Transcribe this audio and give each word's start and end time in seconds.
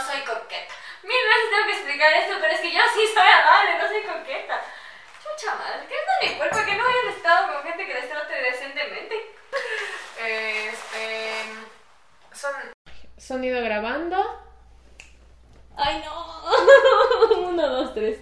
no 0.00 0.06
soy 0.06 0.20
coqueta. 0.20 0.74
Mil 1.02 1.24
veces 1.28 1.50
tengo 1.50 1.66
que 1.66 1.72
explicar 1.72 2.12
esto, 2.14 2.36
pero 2.40 2.52
es 2.54 2.60
que 2.60 2.72
yo 2.72 2.80
sí 2.94 3.06
soy 3.12 3.26
amable, 3.26 3.78
no 3.78 3.88
soy 3.88 4.02
coqueta. 4.02 4.60
Chucha 5.22 5.54
madre, 5.56 5.86
¿qué 5.88 5.94
es 5.94 6.00
de 6.20 6.28
mi 6.28 6.38
cuerpo? 6.38 6.56
Que 6.64 6.74
no 6.74 6.84
hayan 6.86 7.08
estado 7.08 7.52
con 7.52 7.62
gente 7.62 7.86
que 7.86 7.94
les 7.94 8.08
trate 8.08 8.34
decentemente. 8.34 9.16
Este. 10.20 11.44
Son. 12.34 12.52
Sonido 13.16 13.62
grabando. 13.62 14.44
Ay, 15.76 16.02
no. 16.04 17.38
Uno, 17.48 17.68
dos, 17.68 17.94
tres. 17.94 18.18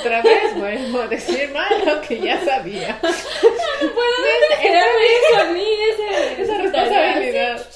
Otra 0.00 0.22
vez 0.22 0.56
vuelvo 0.56 1.02
a 1.02 1.08
decir 1.08 1.50
mal 1.50 1.84
lo 1.84 2.00
que 2.00 2.18
ya 2.18 2.42
sabía. 2.42 2.98
No 3.02 3.92
puedo 3.92 4.10
eso 4.48 5.40
a 5.40 5.44
mí, 5.52 5.68
esa 6.38 6.56
responsabilidad. 6.56 7.66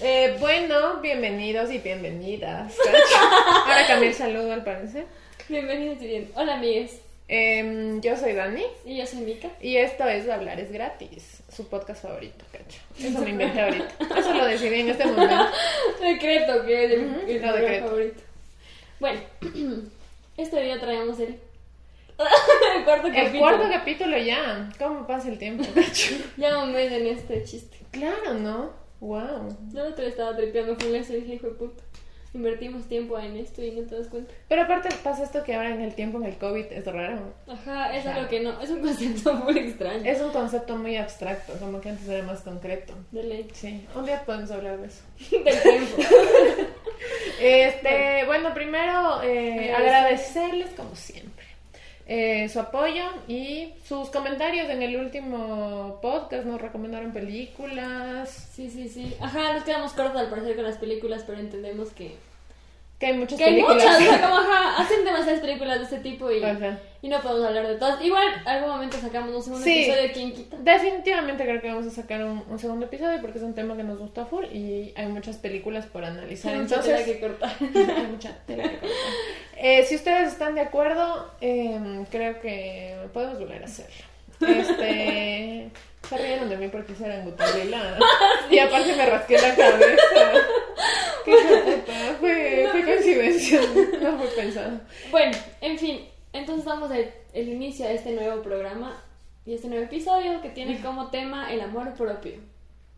Eh, 0.00 0.36
bueno, 0.38 1.00
bienvenidos 1.00 1.72
y 1.72 1.78
bienvenidas. 1.78 2.76
Ahora 3.66 3.86
cambié 3.88 4.10
el 4.10 4.14
saludo 4.14 4.52
al 4.52 4.62
parecer. 4.62 5.06
Bienvenidos 5.48 6.00
y 6.00 6.06
bien. 6.06 6.30
Hola, 6.36 6.54
amigues. 6.54 7.00
Em, 7.26 8.00
yo 8.00 8.16
soy 8.16 8.34
Dani. 8.34 8.66
Y 8.84 8.98
yo 8.98 9.06
soy 9.08 9.22
Mika. 9.22 9.48
Y 9.60 9.76
esto 9.76 10.08
es 10.08 10.28
Hablar 10.28 10.60
es 10.60 10.70
gratis, 10.70 11.42
su 11.52 11.66
podcast 11.66 12.02
favorito, 12.02 12.44
cacho. 12.52 12.78
Eso 13.00 13.18
me 13.18 13.30
inventé 13.30 13.60
ahorita. 13.60 13.96
Eso 14.16 14.32
lo 14.32 14.44
decidí 14.44 14.78
en 14.78 14.90
este 14.90 15.06
momento. 15.06 15.48
Decreto 16.00 16.64
que 16.66 16.84
es 16.84 16.92
el, 16.92 17.40
favorito. 17.80 18.20
Bueno, 19.00 19.20
este 20.36 20.62
día 20.62 20.78
traemos 20.78 21.18
el 21.18 21.36
el 22.76 22.84
cuarto 22.84 23.08
capítulo. 23.08 23.32
El 23.32 23.38
cuarto 23.38 23.64
capítulo 23.70 24.18
ya. 24.18 24.70
¿Cómo 24.78 25.06
pasa 25.06 25.28
el 25.28 25.38
tiempo, 25.38 25.64
ya 26.36 26.62
un 26.62 26.72
mes 26.72 26.92
en 26.92 27.06
este 27.06 27.42
chiste. 27.44 27.78
Claro, 27.90 28.34
¿no? 28.34 28.70
Wow. 29.00 29.56
Yo 29.72 29.88
otro 29.88 30.04
estaba 30.04 30.36
tripeando 30.36 30.76
con 30.76 30.94
eso 30.94 31.12
y 31.12 31.20
dije, 31.20 31.34
hijo 31.34 31.48
de 31.48 31.54
puta. 31.54 31.82
Invertimos 32.32 32.88
tiempo 32.88 33.16
en 33.16 33.36
esto 33.36 33.62
y 33.62 33.70
no 33.70 33.82
te 33.82 33.96
das 33.96 34.08
cuenta. 34.08 34.32
Pero 34.48 34.62
aparte 34.62 34.88
pasa 35.04 35.22
esto 35.22 35.44
que 35.44 35.54
ahora 35.54 35.72
en 35.72 35.82
el 35.82 35.94
tiempo 35.94 36.18
en 36.18 36.24
el 36.24 36.36
COVID 36.36 36.64
es 36.64 36.84
raro. 36.84 37.32
Ajá, 37.46 37.96
es 37.96 38.04
algo 38.06 38.28
que 38.28 38.40
no, 38.40 38.60
es 38.60 38.70
un 38.70 38.80
concepto 38.80 39.34
muy 39.44 39.56
extraño. 39.56 40.02
Es 40.04 40.20
un 40.20 40.32
concepto 40.32 40.76
muy 40.76 40.96
abstracto, 40.96 41.52
como 41.60 41.80
que 41.80 41.90
antes 41.90 42.08
era 42.08 42.24
más 42.24 42.40
concreto. 42.40 42.92
De 43.12 43.22
ley. 43.22 43.48
Sí, 43.52 43.86
un 43.94 44.04
día 44.04 44.24
podemos 44.24 44.50
hablar 44.50 44.78
de 44.78 44.88
eso. 44.88 45.02
Del 45.30 45.62
tiempo. 45.62 45.96
este, 47.40 48.24
bueno, 48.26 48.52
primero 48.52 49.22
eh, 49.22 49.72
agradecerles 49.72 50.70
como 50.70 50.96
siempre 50.96 51.33
eh, 52.06 52.48
su 52.48 52.60
apoyo 52.60 53.04
y 53.28 53.72
sus 53.86 54.10
comentarios 54.10 54.68
en 54.68 54.82
el 54.82 54.96
último 54.96 55.98
podcast. 56.02 56.44
Nos 56.44 56.60
recomendaron 56.60 57.12
películas. 57.12 58.48
Sí, 58.52 58.70
sí, 58.70 58.88
sí. 58.88 59.14
Ajá, 59.20 59.54
nos 59.54 59.64
quedamos 59.64 59.92
cortos 59.92 60.20
al 60.20 60.28
parecer 60.28 60.56
con 60.56 60.64
las 60.64 60.78
películas, 60.78 61.24
pero 61.26 61.40
entendemos 61.40 61.90
que 61.90 62.16
que 62.98 63.06
hay 63.06 63.12
muchas 63.14 63.38
que 63.38 63.44
películas. 63.44 63.84
Hay 63.84 64.04
muchas, 64.04 64.20
como, 64.22 64.36
ajá, 64.36 64.82
hacen 64.82 65.04
demasiadas 65.04 65.40
películas 65.40 65.78
de 65.78 65.84
este 65.84 65.98
tipo 65.98 66.30
y, 66.30 66.42
y 67.02 67.08
no 67.08 67.20
podemos 67.20 67.46
hablar 67.46 67.66
de 67.66 67.76
todas. 67.76 68.02
Igual, 68.02 68.26
algún 68.44 68.70
momento 68.70 68.96
sacamos 68.98 69.34
un 69.34 69.42
segundo 69.42 69.66
episodio 69.66 70.02
de 70.02 70.12
¿Quién 70.12 70.32
quita? 70.32 70.56
Definitivamente 70.60 71.44
creo 71.44 71.60
que 71.60 71.68
vamos 71.68 71.86
a 71.86 71.90
sacar 71.90 72.24
un, 72.24 72.58
segundo 72.58 72.86
episodio 72.86 73.20
porque 73.20 73.38
es 73.38 73.44
un 73.44 73.54
tema 73.54 73.76
que 73.76 73.82
nos 73.82 73.98
gusta 73.98 74.26
full 74.26 74.44
y 74.46 74.92
hay 74.96 75.06
muchas 75.06 75.36
películas 75.36 75.86
por 75.86 76.04
analizar. 76.04 76.54
Hay 76.54 76.60
mucha 76.60 76.80
tela 76.80 77.04
que 77.04 77.20
cortar. 77.20 77.52
hay 77.60 78.06
mucha 78.06 78.36
tela 78.46 78.62
que 78.62 78.78
cortar. 78.78 78.90
Eh, 79.56 79.84
si 79.84 79.96
ustedes 79.96 80.32
están 80.32 80.54
de 80.54 80.60
acuerdo, 80.60 81.30
eh, 81.40 82.04
creo 82.10 82.40
que 82.40 82.96
podemos 83.12 83.38
volver 83.38 83.62
a 83.62 83.66
hacerlo. 83.66 84.04
Este. 84.40 85.70
Se 86.08 86.18
rieron 86.18 86.48
de 86.48 86.56
mí 86.56 86.68
porque 86.68 86.92
era 87.02 87.16
en 87.16 87.24
Gutabela. 87.24 87.98
Y 88.50 88.58
aparte 88.58 88.94
me 88.94 89.06
rasqué 89.06 89.38
la 89.38 89.54
cabeza. 89.54 90.02
Qué 91.24 91.32
puta. 91.32 92.16
Fue, 92.20 92.68
fue 92.70 92.84
coincidencia. 92.84 93.60
No 94.00 94.18
fue 94.18 94.26
pensado. 94.28 94.80
Bueno, 95.10 95.36
en 95.60 95.78
fin. 95.78 96.08
Entonces 96.32 96.64
damos 96.64 96.90
el, 96.90 97.10
el 97.32 97.48
inicio 97.48 97.86
a 97.86 97.92
este 97.92 98.12
nuevo 98.12 98.42
programa 98.42 99.02
y 99.46 99.54
este 99.54 99.68
nuevo 99.68 99.84
episodio 99.84 100.42
que 100.42 100.50
tiene 100.50 100.80
como 100.80 101.08
tema 101.08 101.52
el 101.52 101.60
amor 101.60 101.94
propio. 101.94 102.40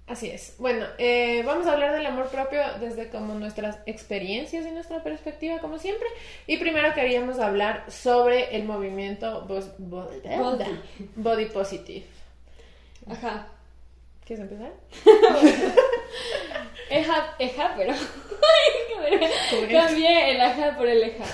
Así 0.06 0.31
es. 0.31 0.54
Bueno, 0.58 0.86
eh, 0.98 1.42
vamos 1.44 1.66
a 1.66 1.72
hablar 1.72 1.92
del 1.92 2.06
amor 2.06 2.28
propio 2.28 2.60
desde 2.81 3.08
como 3.08 3.34
nuestras 3.34 3.78
experiencias 3.86 4.64
y 4.64 4.70
nuestra 4.70 5.02
perspectiva, 5.02 5.58
como 5.58 5.78
siempre. 5.78 6.06
Y 6.47 6.58
primero 6.58 6.94
queríamos 6.94 7.41
hablar 7.41 7.91
sobre 7.91 8.56
el 8.56 8.64
movimiento 8.64 9.44
body, 9.47 10.64
body 11.16 11.47
positive. 11.47 12.06
Ajá. 13.09 13.49
¿Quieres 14.27 14.44
empezar? 14.50 14.72
eja, 16.91 17.34
eja, 17.39 17.75
pero. 17.77 17.94
Cambié 19.71 20.33
el 20.33 20.41
aja 20.41 20.77
por 20.77 20.89
el 20.89 21.03
eja. 21.05 21.25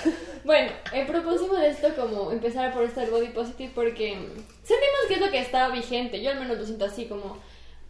Bueno, 0.43 0.71
eh, 0.93 1.05
propusimos 1.07 1.59
esto 1.63 1.95
como 1.95 2.31
empezar 2.31 2.71
por 2.71 2.83
estar 2.83 3.09
body 3.09 3.29
positive 3.29 3.71
porque 3.73 4.09
sentimos 4.63 4.99
que 5.07 5.13
es 5.15 5.21
lo 5.21 5.31
que 5.31 5.39
está 5.39 5.69
vigente. 5.69 6.21
Yo 6.21 6.31
al 6.31 6.39
menos 6.39 6.59
lo 6.59 6.65
siento 6.65 6.85
así, 6.85 7.05
como. 7.05 7.39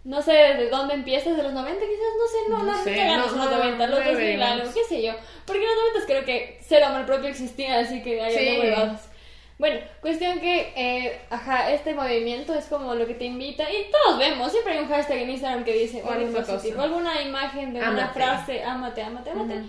No 0.06 0.22
sé 0.22 0.34
desde 0.34 0.70
dónde 0.70 0.94
empieza, 0.96 1.30
desde 1.30 1.44
los 1.44 1.54
90 1.54 1.80
quizás, 1.80 2.00
no 2.20 2.28
sé, 2.28 2.50
no, 2.50 2.58
no, 2.58 2.64
no, 2.66 2.84
sé, 2.84 3.06
no, 3.06 3.18
los 3.20 3.36
90, 3.36 3.88
los 3.88 4.06
2000 4.06 4.44
algo, 4.44 4.74
qué 4.74 4.84
sé 4.84 5.02
yo. 5.02 5.14
Porque 5.46 5.64
en 5.64 5.70
los 5.70 5.78
90 5.94 6.08
creo 6.08 6.26
que 6.26 6.60
cero 6.62 6.88
amor 6.88 7.06
propio 7.06 7.30
existía, 7.30 7.80
así 7.80 8.04
que 8.04 8.22
hay 8.22 8.38
sí. 8.38 8.60
huevadas. 8.60 9.10
Bueno, 9.64 9.80
cuestión 10.02 10.42
que, 10.42 10.74
eh, 10.76 11.22
ajá, 11.30 11.72
este 11.72 11.94
movimiento 11.94 12.54
es 12.54 12.66
como 12.66 12.96
lo 12.96 13.08
que 13.08 13.14
te 13.14 13.24
invita, 13.24 13.64
y 13.72 13.90
todos 13.90 14.20
vemos, 14.20 14.52
siempre 14.52 14.74
hay 14.74 14.80
un 14.80 14.90
hashtag 14.90 15.20
en 15.20 15.30
Instagram 15.30 15.64
que 15.64 15.72
dice, 15.72 16.04
o 16.04 16.82
alguna 16.82 17.22
imagen 17.22 17.74
de 17.74 17.80
una 17.80 18.10
frase, 18.10 18.62
ámate, 18.62 19.02
ámate, 19.02 19.30
ámate, 19.30 19.62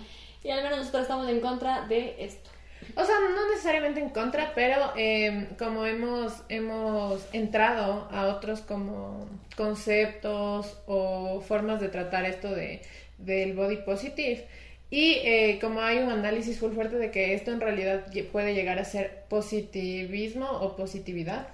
y 0.43 0.49
al 0.49 0.63
menos 0.63 0.79
nosotros 0.79 1.03
estamos 1.03 1.29
en 1.29 1.39
contra 1.39 1.87
de 1.87 2.13
esto. 2.19 2.49
O 2.97 3.05
sea, 3.05 3.15
no 3.21 3.47
necesariamente 3.47 4.01
en 4.01 4.09
contra, 4.09 4.51
pero 4.53 4.91
eh, 4.97 5.47
como 5.57 5.85
hemos, 5.85 6.41
hemos 6.49 7.25
entrado 7.31 8.09
a 8.11 8.25
otros 8.25 8.59
como 8.59 9.29
conceptos 9.55 10.77
o 10.87 11.39
formas 11.39 11.79
de 11.79 11.87
tratar 11.87 12.25
esto 12.25 12.49
de, 12.49 12.81
del 13.17 13.53
body 13.53 13.77
positive, 13.77 14.45
y 14.89 15.13
eh, 15.23 15.57
como 15.59 15.81
hay 15.81 15.99
un 15.99 16.09
análisis 16.09 16.59
full 16.59 16.73
fuerte 16.73 16.97
de 16.97 17.11
que 17.11 17.33
esto 17.33 17.51
en 17.51 17.59
realidad 17.59 18.05
puede 18.31 18.53
llegar 18.53 18.79
a 18.79 18.85
ser 18.85 19.23
positivismo 19.29 20.49
o 20.49 20.75
positividad. 20.75 21.47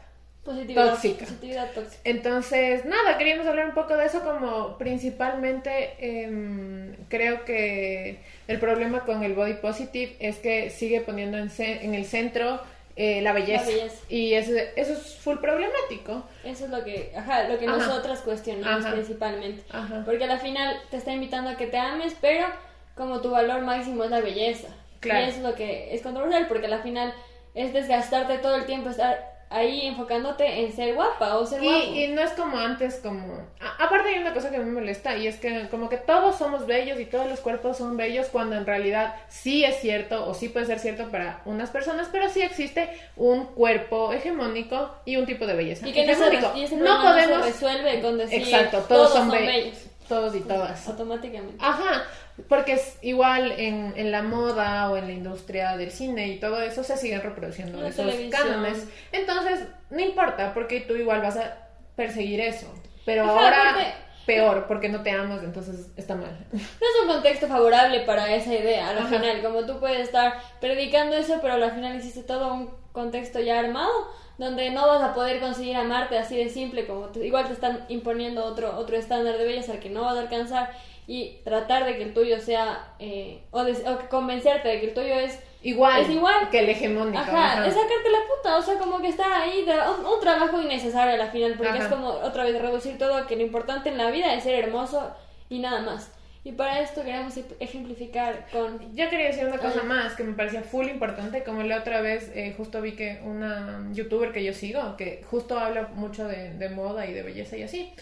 Positividad 0.43 0.91
tóxica. 0.91 1.25
Positividad 1.25 1.71
tóxica. 1.71 2.01
Entonces, 2.03 2.85
nada, 2.85 3.17
queríamos 3.17 3.45
hablar 3.45 3.67
un 3.67 3.73
poco 3.73 3.95
de 3.95 4.05
eso 4.05 4.21
como 4.21 4.77
principalmente 4.77 5.93
eh, 5.99 6.95
creo 7.09 7.45
que 7.45 8.19
el 8.47 8.59
problema 8.59 9.05
con 9.05 9.23
el 9.23 9.33
body 9.33 9.55
positive 9.55 10.15
es 10.19 10.37
que 10.37 10.69
sigue 10.69 11.01
poniendo 11.01 11.37
en, 11.37 11.51
en 11.57 11.93
el 11.93 12.05
centro 12.05 12.59
eh, 12.95 13.21
la, 13.21 13.33
belleza. 13.33 13.65
Y 14.09 14.33
eso, 14.33 14.51
eso 14.75 14.93
es 14.93 15.15
full 15.15 15.37
problemático. 15.37 16.23
Eso 16.43 16.65
es 16.65 16.71
lo 16.71 16.83
que, 16.83 17.11
ajá, 17.15 17.47
lo 17.47 17.57
que 17.57 17.65
nosotras 17.65 18.19
cuestionamos 18.21 18.85
principalmente. 18.91 19.63
Porque 20.05 20.25
al 20.25 20.39
final 20.39 20.75
te 20.89 20.97
está 20.97 21.13
invitando 21.13 21.49
a 21.51 21.57
que 21.57 21.67
te 21.67 21.77
ames, 21.77 22.15
pero 22.19 22.47
como 22.95 23.21
tu 23.21 23.31
valor 23.31 23.61
máximo 23.61 24.03
es 24.03 24.09
la 24.11 24.21
belleza. 24.21 24.67
Claro. 24.99 25.25
Y 25.25 25.29
es 25.29 25.39
lo 25.39 25.55
que 25.55 25.93
es 25.93 26.01
controversial, 26.01 26.47
porque 26.47 26.67
al 26.67 26.83
final 26.83 27.13
es 27.53 27.73
desgastarte 27.73 28.37
todo 28.37 28.55
el 28.55 28.65
tiempo, 28.65 28.89
estar 28.89 29.31
ahí 29.51 29.85
enfocándote 29.85 30.61
en 30.61 30.71
ser 30.71 30.95
guapa 30.95 31.37
o 31.37 31.45
ser 31.45 31.61
y, 31.61 31.65
guapo. 31.65 31.93
Y 31.93 32.07
no 32.07 32.21
es 32.21 32.31
como 32.31 32.57
antes, 32.57 33.01
como... 33.03 33.45
aparte 33.79 34.09
hay 34.09 34.19
una 34.19 34.33
cosa 34.33 34.49
que 34.49 34.57
me 34.57 34.71
molesta 34.71 35.17
y 35.17 35.27
es 35.27 35.37
que 35.37 35.67
como 35.69 35.89
que 35.89 35.97
todos 35.97 36.37
somos 36.37 36.65
bellos 36.65 36.99
y 36.99 37.05
todos 37.05 37.27
los 37.27 37.41
cuerpos 37.41 37.77
son 37.77 37.97
bellos 37.97 38.27
cuando 38.27 38.55
en 38.55 38.65
realidad 38.65 39.15
sí 39.27 39.65
es 39.65 39.81
cierto 39.81 40.25
o 40.25 40.33
sí 40.33 40.47
puede 40.47 40.65
ser 40.65 40.79
cierto 40.79 41.09
para 41.09 41.41
unas 41.45 41.69
personas, 41.69 42.07
pero 42.11 42.29
sí 42.29 42.41
existe 42.41 42.89
un 43.17 43.45
cuerpo 43.47 44.13
hegemónico 44.13 44.95
y 45.05 45.17
un 45.17 45.25
tipo 45.25 45.45
de 45.45 45.53
belleza. 45.53 45.87
Y 45.87 45.91
que 45.91 46.07
no, 46.07 46.15
se, 46.15 46.75
no 46.77 47.01
podemos... 47.01 47.45
resuelve 47.45 48.01
con 48.01 48.17
decir 48.17 48.41
Exacto, 48.41 48.79
todos, 48.87 49.11
son, 49.11 49.29
bellos. 49.29 49.77
Todos 50.07 50.33
y 50.35 50.39
todas. 50.41 50.87
Automáticamente. 50.87 51.57
Ajá. 51.59 52.03
Porque 52.47 52.73
es 52.73 52.97
igual 53.01 53.53
en, 53.53 53.93
en, 53.95 54.11
la 54.11 54.21
moda 54.21 54.89
o 54.89 54.97
en 54.97 55.07
la 55.07 55.13
industria 55.13 55.77
del 55.77 55.91
cine 55.91 56.29
y 56.29 56.39
todo 56.39 56.61
eso 56.61 56.83
se 56.83 56.97
siguen 56.97 57.21
reproduciendo 57.21 57.85
esos 57.85 58.13
cánones. 58.29 58.87
Entonces, 59.11 59.67
no 59.89 59.99
importa, 59.99 60.53
porque 60.53 60.81
tú 60.81 60.95
igual 60.95 61.21
vas 61.21 61.37
a 61.37 61.57
perseguir 61.95 62.39
eso. 62.39 62.73
Pero 63.05 63.25
ahora 63.25 63.95
peor, 64.25 64.67
porque 64.67 64.89
no 64.89 65.01
te 65.01 65.11
amas, 65.11 65.43
entonces 65.43 65.91
está 65.97 66.15
mal. 66.15 66.37
No 66.51 66.59
es 66.59 67.01
un 67.01 67.07
contexto 67.07 67.47
favorable 67.47 68.01
para 68.01 68.33
esa 68.33 68.53
idea, 68.53 68.89
al 68.89 69.07
final. 69.07 69.41
Como 69.41 69.65
tú 69.65 69.79
puedes 69.79 69.99
estar 69.99 70.35
predicando 70.59 71.15
eso, 71.15 71.39
pero 71.41 71.55
al 71.55 71.71
final 71.71 71.95
hiciste 71.95 72.23
todo 72.23 72.53
un 72.53 72.69
contexto 72.91 73.39
ya 73.39 73.59
armado 73.59 73.89
donde 74.37 74.71
no 74.71 74.87
vas 74.87 75.01
a 75.01 75.13
poder 75.13 75.39
conseguir 75.39 75.75
amarte 75.75 76.17
así 76.17 76.35
de 76.35 76.49
simple 76.49 76.87
como 76.87 77.07
tú, 77.07 77.21
igual 77.21 77.45
te 77.45 77.53
están 77.53 77.85
imponiendo 77.89 78.43
otro 78.43 78.75
otro 78.75 78.97
estándar 78.97 79.37
de 79.37 79.45
belleza 79.45 79.79
que 79.79 79.89
no 79.89 80.01
vas 80.01 80.17
a 80.17 80.21
alcanzar 80.21 80.71
y 81.13 81.41
tratar 81.43 81.83
de 81.83 81.97
que 81.97 82.03
el 82.03 82.13
tuyo 82.13 82.39
sea, 82.39 82.93
eh, 82.99 83.43
o, 83.51 83.65
convencerte 84.09 84.69
de 84.69 84.79
que 84.79 84.87
el 84.87 84.93
tuyo 84.93 85.13
es 85.15 85.37
igual, 85.61 86.01
es 86.03 86.09
igual. 86.09 86.49
que 86.49 86.59
el 86.59 86.69
hegemónico. 86.69 87.17
Ajá, 87.17 87.51
ajá. 87.51 87.67
es 87.67 87.73
sacarte 87.73 88.09
la 88.09 88.19
puta, 88.33 88.57
o 88.57 88.61
sea, 88.61 88.77
como 88.77 89.01
que 89.01 89.09
está 89.09 89.41
ahí, 89.41 89.65
un, 89.99 90.05
un 90.05 90.19
trabajo 90.21 90.61
innecesario 90.61 91.13
a 91.15 91.17
la 91.17 91.29
final, 91.29 91.55
porque 91.57 91.73
Ajá. 91.73 91.83
es 91.83 91.87
como 91.89 92.07
otra 92.07 92.45
vez 92.45 92.61
reducir 92.61 92.97
todo 92.97 93.15
a 93.17 93.27
que 93.27 93.35
lo 93.35 93.41
importante 93.41 93.89
en 93.89 93.97
la 93.97 94.09
vida 94.09 94.33
es 94.33 94.43
ser 94.43 94.55
hermoso 94.63 95.13
y 95.49 95.59
nada 95.59 95.81
más. 95.81 96.13
Y 96.45 96.53
para 96.53 96.79
esto 96.79 97.03
queremos 97.03 97.35
ej- 97.37 97.55
ejemplificar 97.59 98.47
con... 98.53 98.79
Yo 98.95 99.09
quería 99.09 99.27
decir 99.27 99.45
una 99.45 99.57
cosa 99.57 99.83
más 99.83 100.15
que 100.15 100.23
me 100.23 100.33
parecía 100.33 100.63
full 100.63 100.87
importante, 100.87 101.43
como 101.43 101.61
la 101.63 101.79
otra 101.79 101.99
vez 102.01 102.31
eh, 102.33 102.53
justo 102.55 102.81
vi 102.81 102.93
que 102.93 103.19
una 103.25 103.85
youtuber 103.91 104.31
que 104.31 104.43
yo 104.45 104.53
sigo, 104.53 104.95
que 104.95 105.23
justo 105.29 105.59
habla 105.59 105.89
mucho 105.93 106.25
de, 106.27 106.53
de 106.53 106.69
moda 106.69 107.05
y 107.05 107.13
de 107.13 107.21
belleza 107.21 107.57
y 107.57 107.63
así, 107.63 107.93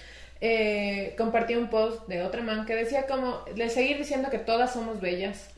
eh, 0.42 1.16
compartió 1.18 1.60
un 1.60 1.70
post 1.70 2.08
de 2.08 2.24
otra 2.24 2.42
man 2.42 2.66
que 2.66 2.76
decía 2.76 3.06
como, 3.08 3.44
de 3.56 3.70
seguir 3.70 3.98
diciendo 3.98 4.30
que 4.30 4.40
todas 4.40 4.74
somos 4.74 5.02
bellas, 5.02 5.50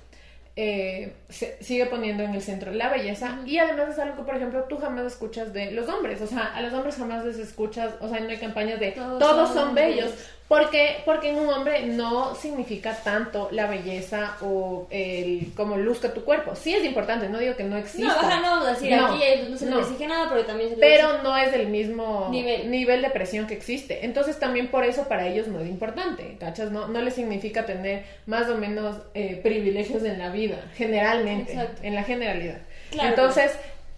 eh, 0.55 1.13
se- 1.29 1.57
sigue 1.63 1.85
poniendo 1.85 2.23
en 2.23 2.33
el 2.33 2.41
centro 2.41 2.71
la 2.73 2.89
belleza. 2.89 3.39
Y 3.45 3.57
además 3.57 3.89
es 3.89 3.99
algo 3.99 4.17
que 4.17 4.23
por 4.23 4.35
ejemplo 4.35 4.63
tú 4.65 4.77
jamás 4.79 5.05
escuchas 5.05 5.53
de 5.53 5.71
los 5.71 5.87
hombres, 5.87 6.21
o 6.21 6.27
sea, 6.27 6.53
a 6.55 6.61
los 6.61 6.73
hombres 6.73 6.95
jamás 6.95 7.23
les 7.25 7.37
escuchas, 7.37 7.93
o 8.01 8.09
sea, 8.09 8.19
no 8.19 8.29
hay 8.29 8.37
campañas 8.37 8.79
de 8.79 8.91
Todos 8.91 9.19
todos, 9.19 9.47
son 9.49 9.57
son 9.67 9.75
bellos, 9.75 10.05
bellos. 10.11 10.29
Porque, 10.51 10.97
porque 11.05 11.29
en 11.29 11.37
un 11.37 11.47
hombre 11.47 11.83
no 11.85 12.35
significa 12.35 12.93
tanto 13.05 13.47
la 13.51 13.67
belleza 13.67 14.35
o 14.41 14.85
el 14.89 15.53
cómo 15.55 15.77
luzca 15.77 16.13
tu 16.13 16.25
cuerpo. 16.25 16.55
Sí 16.55 16.73
es 16.75 16.83
importante, 16.83 17.29
no 17.29 17.39
digo 17.39 17.55
que 17.55 17.63
no 17.63 17.77
exista. 17.77 18.07
No, 18.13 18.19
ajá, 18.19 18.41
no 18.41 18.65
decir 18.65 18.91
No, 18.91 19.05
aquí 19.07 19.21
no 19.49 19.57
se 19.57 19.65
no. 19.67 19.79
exige 19.79 20.07
nada, 20.07 20.27
pero 20.29 20.43
también 20.45 20.71
se 20.71 20.75
exige- 20.75 20.81
Pero 20.97 21.23
no 21.23 21.37
es 21.37 21.53
del 21.53 21.67
mismo 21.67 22.27
Nivel. 22.29 22.69
nivel. 22.69 23.01
de 23.01 23.09
presión 23.11 23.47
que 23.47 23.53
existe. 23.53 24.03
Entonces 24.05 24.39
también 24.39 24.67
por 24.67 24.83
eso 24.83 25.07
para 25.07 25.25
ellos 25.25 25.47
no 25.47 25.61
es 25.61 25.69
importante, 25.69 26.35
¿cachas? 26.37 26.69
No, 26.69 26.89
no 26.89 27.01
les 27.01 27.13
significa 27.13 27.65
tener 27.65 28.03
más 28.25 28.49
o 28.49 28.57
menos 28.57 28.97
eh, 29.13 29.39
privilegios 29.41 30.03
en 30.03 30.19
la 30.19 30.31
vida, 30.31 30.57
generalmente, 30.75 31.53
Exacto. 31.53 31.81
en 31.83 31.95
la 31.95 32.03
generalidad. 32.03 32.57
Claro. 32.91 33.07
Entonces 33.09 33.51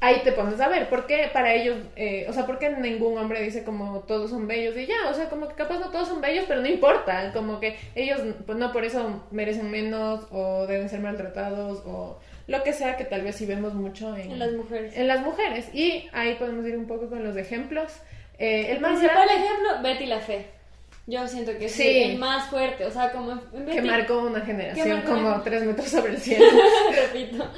ahí 0.04 0.22
te 0.24 0.32
pones 0.34 0.60
a 0.60 0.68
ver, 0.68 0.90
¿por 0.90 1.08
qué 1.08 1.30
para 1.32 1.54
ellos, 1.54 1.78
eh, 1.96 2.26
o 2.30 2.34
sea, 2.34 2.46
por 2.46 2.60
qué 2.60 2.70
ningún 2.70 3.18
hombre 3.18 3.42
dice 3.42 3.64
como 3.64 4.00
todos 4.02 4.30
son 4.30 4.48
bellos 4.48 4.76
y 4.78 4.86
ya, 4.86 5.10
o 5.10 5.14
sea, 5.14 5.30
como 5.30 5.48
que 5.48 5.56
capaz 5.56 5.80
no 5.80 5.90
todos 5.92 6.08
son 6.10 6.20
bellos, 6.22 6.46
pero 6.48 6.62
no 6.62 6.68
importa, 6.68 7.32
como 7.34 7.60
que 7.60 7.78
ellos 7.96 8.20
pues 8.46 8.58
no 8.58 8.72
por 8.72 8.84
eso 8.84 9.24
merecen 9.32 9.72
menos 9.72 10.28
o 10.32 10.68
deben 10.68 10.90
ser 10.90 11.00
maltratados 11.00 11.82
o 11.86 12.20
lo 12.48 12.64
que 12.64 12.74
sea 12.74 12.98
que 12.98 13.06
tal 13.06 13.22
vez 13.22 13.36
sí 13.38 13.46
vemos 13.46 13.74
mucho 13.74 14.16
en, 14.18 14.32
En 14.32 14.40
las 14.40 14.52
mujeres. 14.52 14.98
en 14.98 15.08
las 15.08 15.22
mujeres. 15.22 15.74
Y 15.74 16.10
ahí 16.12 16.36
podemos 16.36 16.66
ir 16.66 16.76
un 16.78 16.86
poco 16.88 17.08
con 17.10 17.24
los 17.24 17.38
ejemplos. 17.38 17.94
Eh, 18.38 18.66
el 18.72 18.76
El 18.76 18.82
más 18.82 19.00
principal 19.00 19.26
grande 19.28 19.46
ejemplo, 19.46 19.70
Betty 19.82 20.06
la 20.08 20.20
Fe. 20.20 20.48
Yo 21.08 21.26
siento 21.28 21.58
que 21.58 21.66
es 21.66 21.80
el 21.80 22.18
más 22.18 22.48
fuerte, 22.50 22.86
o 22.86 22.92
sea, 22.92 23.12
como 23.14 23.32
en 23.32 23.40
que 23.66 23.76
Betty, 23.76 23.82
marcó 23.88 24.20
una 24.24 24.42
generación 24.42 24.90
marcó 24.90 25.12
como 25.14 25.28
una- 25.30 25.44
tres 25.44 25.64
metros 25.64 25.88
sobre 25.88 26.14
el 26.14 26.18
cielo. 26.20 26.46
repito, 27.14 27.50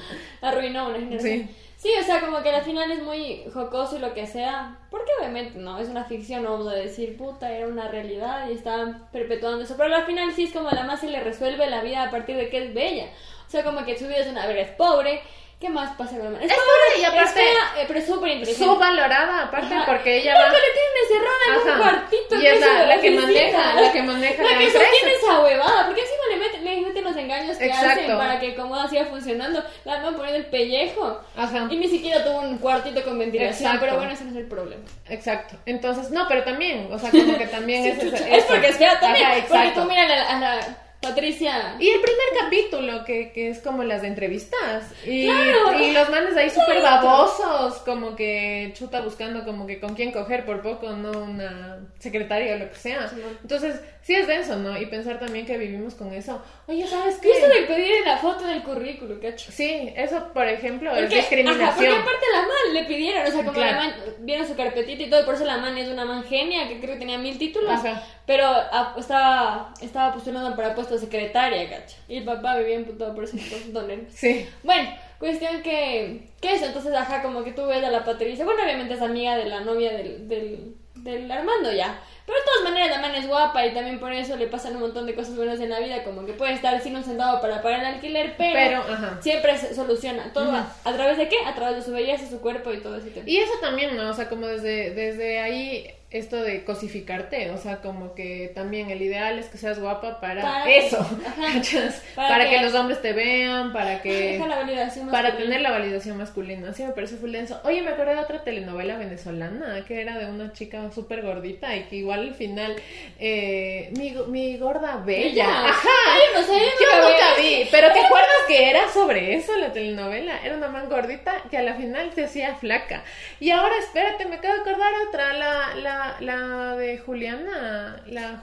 arruinó 0.41 0.89
una 0.89 0.99
generación. 0.99 1.47
Sí. 1.47 1.55
Sí. 1.85 1.93
o 1.99 2.03
sea, 2.03 2.19
como 2.21 2.41
que 2.41 2.49
al 2.49 2.63
final 2.63 2.91
es 2.91 3.01
muy 3.03 3.43
jocoso 3.53 3.95
y 3.97 3.99
lo 3.99 4.13
que 4.13 4.25
sea, 4.27 4.77
porque 4.89 5.11
obviamente 5.19 5.59
no, 5.59 5.77
es 5.79 5.87
una 5.89 6.03
ficción, 6.05 6.43
no 6.43 6.51
vamos 6.53 6.67
a 6.67 6.75
decir, 6.75 7.15
puta, 7.17 7.51
era 7.51 7.67
una 7.67 7.87
realidad 7.87 8.49
y 8.49 8.53
estaban 8.53 9.07
perpetuando 9.11 9.63
eso, 9.63 9.75
pero 9.77 9.95
al 9.95 10.05
final 10.05 10.31
sí 10.33 10.43
es 10.45 10.51
como 10.53 10.69
la 10.71 10.83
más 10.83 10.99
se 11.01 11.07
le 11.07 11.19
resuelve 11.19 11.67
la 11.69 11.81
vida 11.81 12.03
a 12.03 12.11
partir 12.11 12.35
de 12.37 12.49
que 12.49 12.57
es 12.65 12.73
bella. 12.73 13.05
O 13.47 13.51
sea, 13.51 13.63
como 13.63 13.85
que 13.85 13.97
su 13.97 14.07
vida 14.07 14.17
es 14.17 14.27
una, 14.27 14.43
a 14.43 14.47
ver, 14.47 14.57
es 14.57 14.71
pobre, 14.71 15.21
¿qué 15.59 15.69
más 15.69 15.95
pasa 15.95 16.17
con 16.17 16.33
la 16.33 16.39
Es 16.43 16.51
pobre 16.51 16.97
y 16.99 17.01
Es 17.03 17.07
aparte 17.07 17.33
fea, 17.39 17.81
eh, 17.81 17.85
pero 17.87 17.99
es 17.99 18.05
súper 18.07 18.29
inteligente. 18.31 18.65
subvalorada, 18.65 19.43
aparte 19.43 19.73
Ajá. 19.75 19.85
porque 19.85 20.17
ella 20.17 20.33
Creo 20.33 20.45
va... 20.47 20.51
le 20.51 20.57
tienen 20.73 20.95
encerrada 21.03 21.45
en 21.47 21.61
un 21.61 21.69
Ajá. 21.69 21.79
cuartito. 21.97 22.35
Y 22.35 22.47
es 22.47 22.59
la- 22.59 22.73
de 22.81 22.87
la 22.87 23.01
que 23.01 23.11
maneja, 23.11 23.73
la 23.81 23.91
que 23.91 24.01
maneja 24.03 24.43
La 24.43 24.51
la 24.51 24.57
que 24.57 24.63
empresa. 24.65 24.85
sostiene 24.89 25.13
esa 25.15 25.39
huevada, 25.41 25.85
porque 25.85 26.01
encima 26.01 26.23
le 26.31 26.35
meten, 26.37 26.65
le 26.65 26.81
meten 26.81 26.94
los 27.05 27.15
engaños 27.15 27.57
que 27.57 27.67
Exacto. 27.67 28.01
hacen 28.01 28.17
para 28.17 28.39
que 28.39 28.55
como 28.55 28.87
siga 28.87 29.05
funcionando, 29.05 29.63
la 29.85 30.01
van 30.01 30.15
poniendo 30.15 30.39
el 30.39 30.47
pellejo. 30.47 31.21
Ajá. 31.35 31.67
Y 31.69 31.77
ni 31.77 31.87
siquiera 31.87 32.23
tuvo 32.23 32.41
un 32.41 32.57
cuartito 32.57 33.03
con 33.03 33.17
ventilación, 33.17 33.67
Exacto. 33.71 33.79
pero 33.85 33.97
bueno, 33.97 34.11
ese 34.11 34.25
no 34.25 34.31
es 34.31 34.37
el 34.37 34.47
problema. 34.47 34.83
Exacto. 35.09 35.55
Entonces, 35.65 36.11
no, 36.11 36.27
pero 36.27 36.43
también, 36.43 36.89
o 36.91 36.99
sea, 36.99 37.11
como 37.11 37.37
que 37.37 37.47
también 37.47 37.85
es... 37.85 38.03
es 38.03 38.13
eso. 38.13 38.47
porque 38.47 38.67
es 38.67 38.77
fea 38.77 38.99
también, 38.99 39.25
Ajá, 39.25 39.35
porque 39.47 39.57
exacto. 39.57 39.81
tú 39.81 39.89
mira 39.89 40.03
a 40.03 40.07
la, 40.07 40.23
a 40.23 40.39
la 40.39 40.84
Patricia... 41.09 41.75
Y 41.79 41.89
el 41.89 42.01
primer 42.01 42.25
capítulo, 42.39 43.03
que, 43.05 43.31
que 43.31 43.49
es 43.49 43.59
como 43.59 43.83
las 43.83 44.01
de 44.01 44.07
entrevistas. 44.09 44.91
Y, 45.05 45.25
Claro. 45.25 45.79
y 45.79 45.91
los 45.91 46.09
manes 46.09 46.35
ahí 46.37 46.49
súper 46.49 46.81
babosos, 46.81 47.75
como 47.79 48.15
que 48.15 48.71
chuta 48.75 49.01
buscando 49.01 49.43
como 49.45 49.65
que 49.67 49.79
con 49.79 49.95
quién 49.95 50.11
coger 50.11 50.45
por 50.45 50.61
poco, 50.61 50.89
no 50.91 51.11
una 51.11 51.79
secretaria 51.99 52.55
o 52.55 52.59
lo 52.59 52.69
que 52.69 52.75
sea. 52.75 53.07
Sí. 53.09 53.21
Entonces, 53.41 53.79
sí 54.01 54.15
es 54.15 54.27
denso, 54.27 54.55
¿no? 54.57 54.77
Y 54.79 54.85
pensar 54.87 55.19
también 55.19 55.45
que 55.45 55.57
vivimos 55.57 55.95
con 55.95 56.13
eso. 56.13 56.41
Oye, 56.67 56.85
¿sabes 56.87 57.15
qué? 57.17 57.29
¿Qué 57.29 57.37
eso 57.37 57.47
de 57.47 57.61
pedir 57.63 58.05
la 58.05 58.17
foto 58.17 58.45
del 58.45 58.63
currículo, 58.63 59.19
cacho? 59.19 59.51
Sí, 59.51 59.91
eso, 59.95 60.29
por 60.33 60.47
ejemplo, 60.47 60.95
es 60.95 61.09
discriminación. 61.09 61.63
ajá, 61.63 61.75
porque 61.75 61.91
aparte 61.91 62.25
la 62.33 62.41
man 62.41 62.73
le 62.73 62.83
pidieron, 62.85 63.23
o 63.23 63.31
sea, 63.31 63.39
como 63.39 63.53
Claro. 63.53 63.71
la 63.71 63.77
man 63.77 63.93
vieron 64.19 64.47
su 64.47 64.55
carpetita 64.55 65.03
y 65.03 65.09
todo, 65.09 65.25
por 65.25 65.35
eso 65.35 65.45
la 65.45 65.57
man 65.57 65.77
es 65.77 65.87
una 65.89 66.05
man 66.05 66.23
genia, 66.23 66.67
que 66.67 66.79
creo 66.79 66.93
que 66.93 66.99
tenía 66.99 67.17
mil 67.17 67.37
títulos, 67.37 67.69
Ajá. 67.71 68.03
pero 68.25 68.45
ah, 68.47 68.95
estaba, 68.97 69.73
estaba 69.81 70.13
postulando 70.13 70.55
para 70.55 70.73
puesto 70.75 70.94
secretaria, 70.97 71.69
cacho. 71.69 71.97
Y 72.07 72.17
el 72.17 72.23
papá 72.23 72.57
vivía 72.57 72.75
imputado 72.75 73.13
por 73.15 73.23
eso, 73.23 73.37
entonces 73.37 73.73
don 73.73 73.89
Hermes. 73.89 74.13
Sí. 74.13 74.47
Bueno, 74.63 74.89
cuestión 75.19 75.61
que, 75.61 76.27
que 76.41 76.53
eso, 76.55 76.65
entonces, 76.65 76.93
ajá, 76.93 77.21
como 77.21 77.43
que 77.43 77.53
tú 77.53 77.65
ves 77.65 77.83
a 77.83 77.91
la 77.91 78.03
Patricia, 78.03 78.45
bueno, 78.45 78.63
obviamente 78.63 78.93
es 78.95 79.01
amiga 79.01 79.37
de 79.37 79.45
la 79.45 79.61
novia 79.61 79.93
del, 79.93 80.27
del, 80.27 80.75
del 80.95 81.31
Armando 81.31 81.71
ya, 81.71 81.99
pero 82.25 82.39
de 82.39 82.45
todas 82.45 82.63
maneras 82.63 82.89
la 82.89 83.07
man 83.07 83.13
es 83.15 83.27
guapa 83.27 83.63
y 83.65 83.73
también 83.73 83.99
por 83.99 84.11
eso 84.11 84.35
le 84.35 84.47
pasan 84.47 84.73
un 84.75 84.81
montón 84.81 85.05
de 85.05 85.13
cosas 85.13 85.35
buenas 85.35 85.59
en 85.59 85.69
la 85.69 85.79
vida, 85.79 86.03
como 86.03 86.25
que 86.25 86.33
puede 86.33 86.53
estar 86.53 86.81
sin 86.81 86.95
un 86.95 87.03
centavo 87.03 87.39
para 87.39 87.61
pagar 87.61 87.81
el 87.81 87.85
alquiler, 87.85 88.33
pero, 88.37 88.53
Pero, 88.53 88.77
ajá. 88.79 89.19
siempre 89.21 89.55
se 89.57 89.75
soluciona, 89.75 90.33
todo 90.33 90.51
a, 90.51 90.73
¿a 90.83 90.93
través 90.93 91.17
de 91.17 91.29
qué? 91.29 91.37
A 91.45 91.53
través 91.53 91.75
de 91.75 91.81
su 91.83 91.91
belleza, 91.91 92.27
su 92.27 92.41
cuerpo 92.41 92.73
y 92.73 92.79
todo 92.79 92.97
ese 92.97 93.11
tema. 93.11 93.29
Y 93.29 93.37
eso 93.37 93.53
también, 93.61 93.95
¿no? 93.95 94.09
O 94.09 94.13
sea, 94.13 94.27
como 94.27 94.47
desde, 94.47 94.95
desde 94.95 95.39
ahí 95.39 95.87
esto 96.17 96.37
de 96.41 96.63
cosificarte, 96.63 97.49
o 97.51 97.57
sea, 97.57 97.77
como 97.77 98.13
que 98.15 98.51
también 98.55 98.89
el 98.89 99.01
ideal 99.01 99.37
es 99.39 99.47
que 99.47 99.57
seas 99.57 99.79
guapa 99.79 100.19
para, 100.19 100.41
Para- 100.41 100.69
eso. 100.71 100.97
Para 102.15 102.27
Para, 102.29 102.43
que... 102.49 102.57
que- 102.57 102.61
los 102.61 102.73
hombres 102.75 103.01
te 103.01 103.13
vean, 103.13 103.73
para 103.73 104.01
que... 104.01 104.37
La 104.47 104.55
validación 104.57 105.09
Para 105.09 105.35
tener 105.37 105.61
la 105.61 105.71
validación 105.71 106.17
masculina, 106.17 106.73
sí 106.73 106.83
me 106.83 106.91
parece 106.91 107.17
full 107.17 107.31
denso. 107.31 107.59
Oye, 107.63 107.81
me 107.81 107.89
acordé 107.91 108.15
de 108.15 108.21
otra 108.21 108.43
telenovela 108.43 108.97
venezolana 108.97 109.83
que 109.87 110.01
era 110.01 110.17
de 110.17 110.25
una 110.27 110.53
chica 110.53 110.89
súper 110.93 111.21
gordita 111.21 111.75
y 111.75 111.83
que 111.83 111.97
igual 111.97 112.19
al 112.21 112.33
final, 112.35 112.75
eh, 113.19 113.91
mi, 113.97 114.11
mi 114.27 114.57
gorda 114.57 114.97
bella. 114.97 115.25
Ella. 115.25 115.65
Ajá. 115.69 115.89
Ay, 116.13 116.21
no 116.35 116.41
sé, 116.43 116.53
yo 116.53 116.95
nunca 116.95 117.09
nunca 117.09 117.41
vi. 117.41 117.63
vi, 117.63 117.67
pero 117.71 117.91
¿te 117.91 117.99
acuerdas 117.99 118.29
que 118.47 118.69
era 118.69 118.89
sobre 118.89 119.35
eso 119.35 119.55
la 119.57 119.71
telenovela? 119.73 120.39
Era 120.43 120.55
una 120.55 120.67
man 120.67 120.87
gordita 120.89 121.33
que 121.49 121.57
a 121.57 121.61
la 121.63 121.75
final 121.75 122.11
se 122.13 122.25
hacía 122.25 122.55
flaca. 122.55 123.03
Y 123.39 123.49
ahora, 123.51 123.77
espérate, 123.79 124.25
me 124.25 124.35
acabo 124.35 124.53
de 124.55 124.61
acordar 124.61 124.93
otra, 125.07 125.33
la, 125.33 125.75
la, 125.75 126.04
la 126.19 126.75
de 126.75 126.97
Juliana, 126.99 128.01
la... 128.07 128.41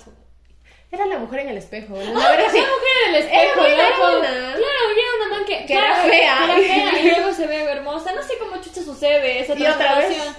Era 0.90 1.06
la 1.06 1.18
mujer 1.18 1.40
en 1.40 1.48
el 1.48 1.56
espejo. 1.56 1.94
Ah, 1.96 2.30
Era 2.34 2.42
esa 2.42 2.48
así. 2.48 2.58
mujer 2.58 2.96
en 3.08 3.14
el 3.14 3.22
Era 3.22 3.42
espejo, 3.42 3.60
loco. 3.62 4.10
buena. 4.18 4.28
Claro, 4.28 4.58
y 4.94 5.00
era 5.00 5.26
una 5.26 5.36
man 5.36 5.44
que, 5.46 5.64
Que 5.66 5.72
era 5.74 5.94
fea. 5.96 6.38
que 6.38 6.44
era 6.44 6.90
fea 6.92 7.00
y 7.02 7.10
luego 7.16 7.32
se 7.32 7.46
ve 7.46 7.62
hermosa. 7.62 8.12
No 8.12 8.22
sé 8.22 8.34
cómo 8.38 8.60
chucha 8.62 8.82
sucede 8.82 9.40
esa 9.40 9.54
transformación. 9.54 10.36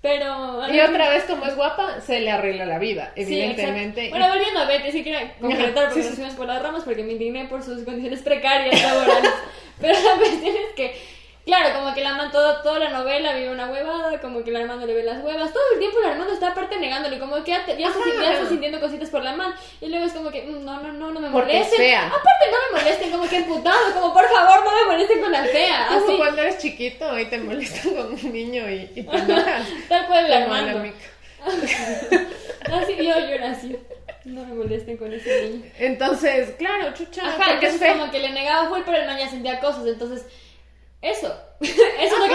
Pero. 0.00 0.72
Y 0.72 0.80
otra 0.80 1.10
vez, 1.10 1.24
como 1.24 1.44
es 1.46 1.56
guapa, 1.56 2.00
se 2.00 2.20
le 2.20 2.30
arregla 2.30 2.64
la 2.64 2.78
vida, 2.78 3.10
Sí, 3.16 3.22
evidentemente. 3.22 4.10
Bueno, 4.10 4.28
volviendo 4.28 4.60
a 4.60 4.66
Betty, 4.66 4.92
sí 4.92 5.02
quería 5.02 5.34
concretar 5.40 5.88
porque 5.88 6.04
Sí, 6.04 6.14
sí. 6.14 6.22
por 6.36 6.46
las 6.46 6.62
ramas 6.62 6.84
porque 6.84 7.02
me 7.02 7.12
indigné 7.14 7.46
por 7.46 7.64
sus 7.64 7.82
condiciones 7.82 8.22
precarias 8.22 8.80
laborales. 8.80 9.32
Pero 9.80 9.94
la 9.98 10.14
cuestión 10.16 10.54
es 10.56 10.74
que, 10.76 10.96
claro, 11.48 11.74
como 11.78 11.94
que 11.94 12.02
la 12.02 12.12
man 12.12 12.30
toda, 12.30 12.62
toda 12.62 12.78
la 12.78 12.90
novela 12.90 13.32
vive 13.32 13.50
una 13.50 13.68
huevada, 13.70 14.20
como 14.20 14.44
que 14.44 14.50
el 14.50 14.56
Armando 14.56 14.86
le 14.86 14.92
ve 14.94 15.02
las 15.02 15.24
huevas. 15.24 15.50
Todo 15.52 15.62
el 15.72 15.78
tiempo 15.78 15.98
el 16.00 16.10
Armando 16.10 16.32
está 16.34 16.48
aparte 16.48 16.78
negándole, 16.78 17.18
como 17.18 17.42
que 17.42 17.52
ya, 17.52 17.64
te- 17.64 17.76
ya, 17.78 17.88
está, 17.88 18.00
Ajá. 18.00 18.22
ya 18.22 18.32
está 18.34 18.48
sintiendo 18.48 18.78
cositas 18.80 19.08
por 19.08 19.24
la 19.24 19.32
man. 19.34 19.54
Y 19.80 19.86
luego 19.88 20.04
es 20.04 20.12
como 20.12 20.30
que, 20.30 20.42
mm, 20.42 20.64
no, 20.64 20.80
no, 20.82 20.92
no, 20.92 21.10
no 21.10 21.20
me 21.20 21.30
molesten. 21.30 21.78
fea. 21.78 22.06
Aparte, 22.06 22.44
no 22.52 22.58
me 22.76 22.82
molesten, 22.84 23.10
como 23.10 23.28
que 23.28 23.36
emputado, 23.38 23.94
como 23.94 24.12
por 24.12 24.28
favor, 24.28 24.64
no 24.64 24.70
me 24.76 24.92
molesten 24.92 25.20
con 25.22 25.32
la 25.32 25.44
fea. 25.44 25.86
Como 25.88 26.06
Así, 26.06 26.16
cuando 26.18 26.42
eres 26.42 26.58
chiquito 26.58 27.18
y 27.18 27.24
te 27.26 27.38
molestan 27.38 27.94
con 27.94 28.06
un 28.12 28.32
niño 28.32 28.68
y, 28.68 28.90
y 28.94 29.02
te 29.02 29.16
enojas. 29.16 29.66
tal 29.88 30.06
cual 30.06 30.28
la 30.30 30.36
Armando. 30.44 30.92
Así, 32.72 32.96
yo, 32.96 33.04
yo 33.18 33.44
así. 33.46 33.76
No 34.24 34.44
me 34.44 34.54
molesten 34.54 34.96
con 34.96 35.12
ese 35.12 35.48
niño. 35.50 35.64
Entonces, 35.78 36.50
claro, 36.58 36.92
chucha, 36.94 37.22
Ajá, 37.26 37.52
porque 37.52 37.66
es 37.68 37.80
como 37.80 38.10
que 38.10 38.18
le 38.18 38.30
negaba 38.30 38.68
full, 38.68 38.80
pero 38.84 38.98
el 38.98 39.06
man 39.06 39.16
ya 39.18 39.28
sentía 39.30 39.58
cosas, 39.60 39.86
entonces, 39.86 40.26
eso. 41.02 41.34
eso 41.60 41.74
es 42.00 42.12
lo 42.18 42.24
que 42.24 42.34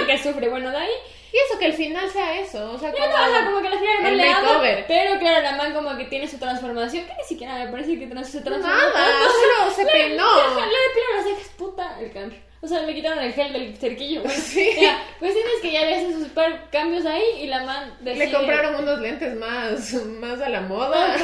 te 0.00 0.06
que 0.06 0.18
sufre, 0.22 0.48
bueno, 0.48 0.70
de 0.70 0.76
ahí. 0.76 0.90
Y 1.30 1.36
eso, 1.36 1.58
que 1.58 1.66
al 1.66 1.74
final 1.74 2.08
sea 2.10 2.40
eso, 2.40 2.72
o 2.72 2.78
sea, 2.78 2.90
como... 2.90 3.04
no, 3.06 3.14
ajá, 3.16 3.44
como 3.44 3.60
que 3.60 3.68
la 3.68 3.78
final 3.78 3.96
el 4.00 4.06
el 4.06 4.16
le 4.16 4.30
makeover. 4.32 4.84
pero 4.88 5.18
claro, 5.18 5.42
la 5.42 5.52
man 5.56 5.74
como 5.74 5.94
que 5.98 6.04
tiene 6.06 6.26
su 6.26 6.38
transformación, 6.38 7.04
que 7.06 7.12
ni 7.14 7.22
siquiera 7.24 7.54
me 7.56 7.70
parece 7.70 7.98
que 7.98 8.06
trans- 8.06 8.30
se 8.30 8.40
transformó 8.40 8.74
Nada, 8.74 9.12
solo 9.60 9.70
se 9.74 9.84
Le- 9.84 9.92
peinó. 9.92 10.24
ajá, 10.24 10.66
Le 10.66 10.78
depilaron 10.88 11.16
las 11.16 11.24
cejas, 11.26 11.48
puta, 11.58 11.96
el 12.00 12.12
cambio. 12.12 12.38
O 12.62 12.66
sea, 12.66 12.80
le 12.80 12.94
quitaron 12.94 13.18
el 13.22 13.32
gel 13.34 13.52
del 13.52 13.76
cerquillo. 13.76 14.22
Bueno, 14.22 14.40
Sí. 14.42 14.70
ya, 14.80 15.02
pues 15.18 15.34
tienes 15.34 15.52
que 15.60 15.70
ya 15.70 15.82
le 15.84 15.94
hacen 15.96 16.12
sus 16.14 16.28
super 16.28 16.60
cambios 16.72 17.04
ahí 17.04 17.22
y 17.42 17.46
la 17.46 17.62
man 17.62 17.94
decide... 18.00 18.26
Le 18.26 18.32
compraron 18.32 18.76
unos 18.76 18.98
lentes 19.00 19.36
más, 19.36 19.92
más 20.18 20.40
a 20.40 20.48
la 20.48 20.62
moda. 20.62 21.14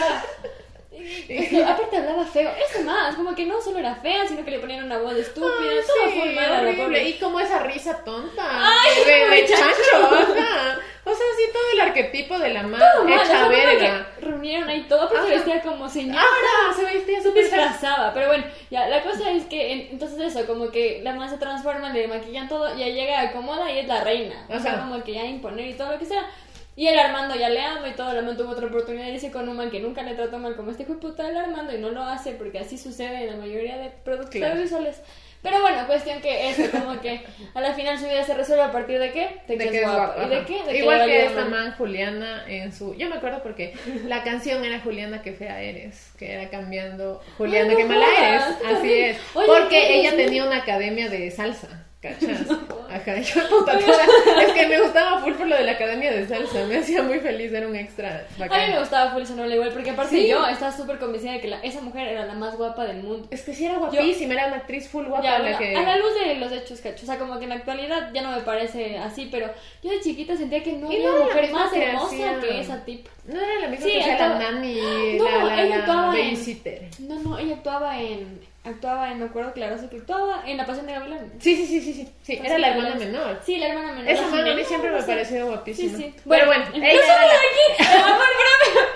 Aparte 1.69 1.97
hablaba 1.97 2.25
feo, 2.25 2.51
eso 2.71 2.83
más, 2.85 3.15
como 3.17 3.35
que 3.35 3.45
no 3.47 3.61
solo 3.61 3.79
era 3.79 3.95
fea, 3.97 4.27
sino 4.27 4.45
que 4.45 4.51
le 4.53 4.59
ponían 4.61 4.85
una 4.85 4.99
voz 4.99 5.15
estúpida, 5.17 5.51
Ay, 5.61 5.79
todo 5.87 6.11
sí, 6.11 6.19
fue 6.21 6.33
mal 6.35 6.45
a 6.45 6.63
la 6.63 6.69
horrible. 6.71 7.09
Y 7.09 7.13
como 7.15 7.41
esa 7.41 7.59
risa 7.65 8.05
tonta. 8.05 8.43
Ay, 8.47 9.05
de, 9.05 9.37
de 9.43 9.47
chancho, 9.49 10.07
ajá. 10.07 10.79
O 11.07 11.11
sea, 11.11 11.27
sí, 11.37 11.43
todo 11.53 11.63
el 11.75 11.81
arquetipo 11.81 12.39
de 12.39 12.49
la 12.55 12.63
madre 12.63 12.87
hecha 13.15 13.47
verga. 13.49 14.07
reunieron 14.21 14.69
ahí 14.71 14.87
todo, 14.89 15.07
pero 15.11 15.23
se 15.27 15.35
Ajá. 15.35 15.45
vestía 15.45 15.63
como 15.63 15.87
señora. 15.89 16.23
Ajá, 16.23 16.75
se 16.75 16.85
vestía 16.85 17.19
se 17.21 17.29
súper 17.29 17.45
fea. 17.45 17.59
disfrazaba, 17.69 18.15
pero 18.15 18.29
bueno, 18.29 18.45
ya, 18.71 18.87
la 18.89 19.03
cosa 19.03 19.31
es 19.31 19.45
que 19.45 19.73
en- 19.73 19.89
entonces 19.93 20.19
eso, 20.35 20.47
como 20.47 20.71
que 20.71 21.01
la 21.03 21.13
man 21.13 21.29
se 21.29 21.37
transforma, 21.37 21.91
le 21.93 22.09
maquillan 22.09 22.49
todo, 22.49 22.75
ya 22.77 22.87
llega, 22.87 23.21
acomoda 23.21 23.71
y 23.71 23.81
es 23.81 23.87
la 23.87 24.03
reina. 24.03 24.47
O 24.49 24.59
sea, 24.59 24.75
Ajá. 24.77 24.85
como 24.89 25.05
que 25.05 25.13
ya 25.13 25.25
imponer 25.27 25.67
y 25.67 25.75
todo 25.75 25.93
lo 25.93 25.99
que 25.99 26.07
sea. 26.07 26.25
Y 26.77 26.89
el 26.89 26.99
Armando 26.99 27.37
ya 27.37 27.49
le 27.49 27.61
ama 27.61 27.89
y 27.89 27.93
todo, 27.93 28.11
el 28.11 28.19
Armando 28.19 28.43
tuvo 28.43 28.53
otra 28.53 28.67
oportunidad 28.67 29.05
de 29.07 29.13
irse 29.13 29.31
con 29.31 29.49
un 29.49 29.57
man 29.57 29.71
que 29.71 29.81
nunca 29.81 30.03
le 30.03 30.15
trató 30.15 30.39
mal 30.39 30.57
como 30.57 30.71
este 30.73 30.83
hijo 30.83 30.95
de 30.95 31.01
puta 31.01 31.23
del 31.25 31.37
Armando 31.37 31.73
y 31.75 31.79
no 31.79 31.91
lo 31.91 32.03
hace 32.03 32.33
porque 32.33 32.59
así 32.59 32.77
sucede 32.79 33.23
en 33.23 33.27
la 33.29 33.37
mayoría 33.37 33.77
de 33.79 33.91
productos 34.05 34.31
Claro. 34.33 34.53
audiovisuales. 34.55 35.01
Pero 35.41 35.61
bueno, 35.61 35.87
cuestión 35.87 36.23
que 36.23 36.49
eso, 36.49 36.63
como 36.71 36.99
que 37.03 37.21
a 37.55 37.61
la 37.61 37.75
final 37.75 37.99
su 37.99 38.07
vida 38.07 38.25
se 38.25 38.33
resuelve 38.33 38.63
a 38.65 38.73
partir 38.73 38.99
de 38.99 39.13
qué? 39.13 39.43
De 39.47 39.59
que, 39.59 39.65
de 39.67 39.71
que 39.71 39.83
es 39.83 39.91
guapo. 39.93 40.23
¿Y 40.23 40.29
de 40.31 40.45
qué? 40.47 40.63
De 40.65 40.79
Igual 40.79 41.01
que 41.01 41.07
valió 41.07 41.29
esta 41.29 41.45
man 41.45 41.75
Juliana 41.77 42.45
en 42.49 42.73
su... 42.73 42.95
Yo 42.95 43.11
me 43.11 43.17
acuerdo 43.17 43.43
porque 43.43 43.75
la 44.07 44.25
canción 44.25 44.65
era 44.65 44.81
Juliana, 44.81 45.21
qué 45.21 45.35
fea 45.35 45.61
eres, 45.61 46.13
que 46.19 46.33
era 46.33 46.49
cambiando 46.49 47.23
Juliana, 47.37 47.75
Ay, 47.77 47.83
no 47.83 47.89
mala 47.89 48.07
jodas, 48.07 48.57
eres, 48.63 48.77
así 48.79 48.93
es. 48.95 49.19
Oye, 49.35 49.47
porque 49.47 49.69
¿qué 49.87 50.01
ella 50.01 50.17
tenía 50.17 50.45
una 50.47 50.57
academia 50.57 51.11
de 51.11 51.31
salsa. 51.31 51.87
¿Cachas? 52.05 52.47
Ajá, 52.95 53.17
yo 53.21 53.49
puta 53.49 53.79
toda. 53.79 54.05
Es 54.43 54.53
que 54.53 54.67
me 54.69 54.81
gustaba 54.81 55.21
full 55.21 55.33
por 55.33 55.47
lo 55.49 55.57
de 55.57 55.65
la 55.65 55.73
academia 55.73 56.13
de 56.13 56.29
salsa. 56.29 56.65
Me 56.67 56.77
hacía 56.77 57.03
muy 57.03 57.19
feliz, 57.19 57.51
era 57.53 57.67
un 57.67 57.75
extra 57.75 58.09
A 58.11 58.13
mí 58.13 58.25
me 58.39 58.47
bacán. 58.49 58.79
gustaba 58.79 59.11
Full 59.13 59.25
Sonola 59.25 59.55
igual, 59.55 59.71
porque 59.73 59.91
aparte 59.91 60.15
Sí. 60.15 60.29
yo 60.29 60.47
estaba 60.47 60.71
súper 60.71 60.99
convencida 60.99 61.33
de 61.33 61.41
que 61.41 61.49
la- 61.49 61.61
esa 61.63 61.81
mujer 61.81 62.07
era 62.09 62.27
la 62.27 62.35
más 62.35 62.57
guapa 62.57 62.85
del 62.85 63.03
mundo. 63.03 63.27
Es 63.31 63.43
que 63.43 63.55
sí 63.55 63.65
era 63.65 63.79
guapísima, 63.79 64.35
era 64.35 64.47
una 64.49 64.57
actriz 64.57 64.87
full 64.89 65.07
guapa 65.07 65.25
Ya, 65.25 65.39
la 65.39 65.45
bueno, 65.45 65.59
que... 65.59 65.77
A 65.77 65.83
la 65.83 65.97
luz 65.97 66.11
de 66.15 66.35
los 66.37 66.53
hechos, 66.53 66.81
cacho. 66.83 67.03
O 67.03 67.07
sea, 67.07 67.19
como 67.19 67.39
que 67.39 67.45
en 67.45 67.49
la 67.51 67.57
actualidad 67.57 68.11
ya 68.13 68.23
no 68.23 68.31
me 68.33 68.43
parece 68.43 68.99
así, 68.99 69.29
pero 69.33 69.51
yo 69.83 69.91
de 69.91 70.01
chiquita 70.01 70.37
sentía 70.37 70.63
que 70.63 70.73
no 70.75 70.93
Y 70.93 70.97
había 70.97 71.11
no 71.11 71.25
mujer 71.25 71.51
más 71.53 71.73
que 71.73 71.85
hermosa 71.85 72.07
hacía- 72.07 72.41
que 72.41 72.61
esa 72.61 72.85
tip. 72.85 73.09
No 73.27 73.41
era 73.41 73.61
la 73.63 73.69
misma 73.69 73.87
Sí, 73.87 73.93
que 73.93 74.01
hacía 74.03 74.29
la 74.29 74.39
nani, 74.39 74.79
No, 75.19 75.25
la, 75.25 75.45
la, 75.45 75.63
ella 75.63 75.65
la 75.77 75.77
actuaba 75.83 76.17
en- 76.19 76.25
babysitter. 76.35 76.83
No, 77.01 77.19
no, 77.21 77.39
ella 77.39 77.55
actuaba 77.55 77.99
en. 78.01 78.54
Actuaba 78.65 79.13
en, 79.13 79.19
me 79.19 79.27
acuerdo 79.27 79.53
claro, 79.53 79.77
que 79.91 79.97
actuaba 79.99 80.43
en 80.47 80.57
La 80.57 80.65
Pasión 80.65 80.87
de 80.87 80.93
Gavilán. 80.95 81.33
Sí, 81.39 81.55
sí, 81.55 81.67
sí, 81.67 81.81
sí, 81.83 81.93
sí, 81.93 82.15
sí, 82.23 82.41
era 82.43 82.59
la 82.59 82.69
hermana 82.71 82.95
menor. 82.95 83.39
Sí, 83.45 83.59
la 83.59 83.67
hermana 83.69 83.93
menor. 83.93 84.09
Esa 84.09 84.23
la 84.23 84.29
man 84.29 84.49
a 84.49 84.55
mí 84.55 84.65
siempre 84.65 84.91
me 84.91 85.01
sí. 85.03 85.07
pareció 85.07 85.37
Sí, 85.37 85.43
guapísima. 85.51 85.99
sí. 85.99 86.15
Pero 86.27 86.47
bueno, 86.47 86.65
ella 86.75 86.89
era, 86.91 87.23
de 87.23 87.27
la, 87.29 87.95
el 87.95 88.03
amor 88.03 88.27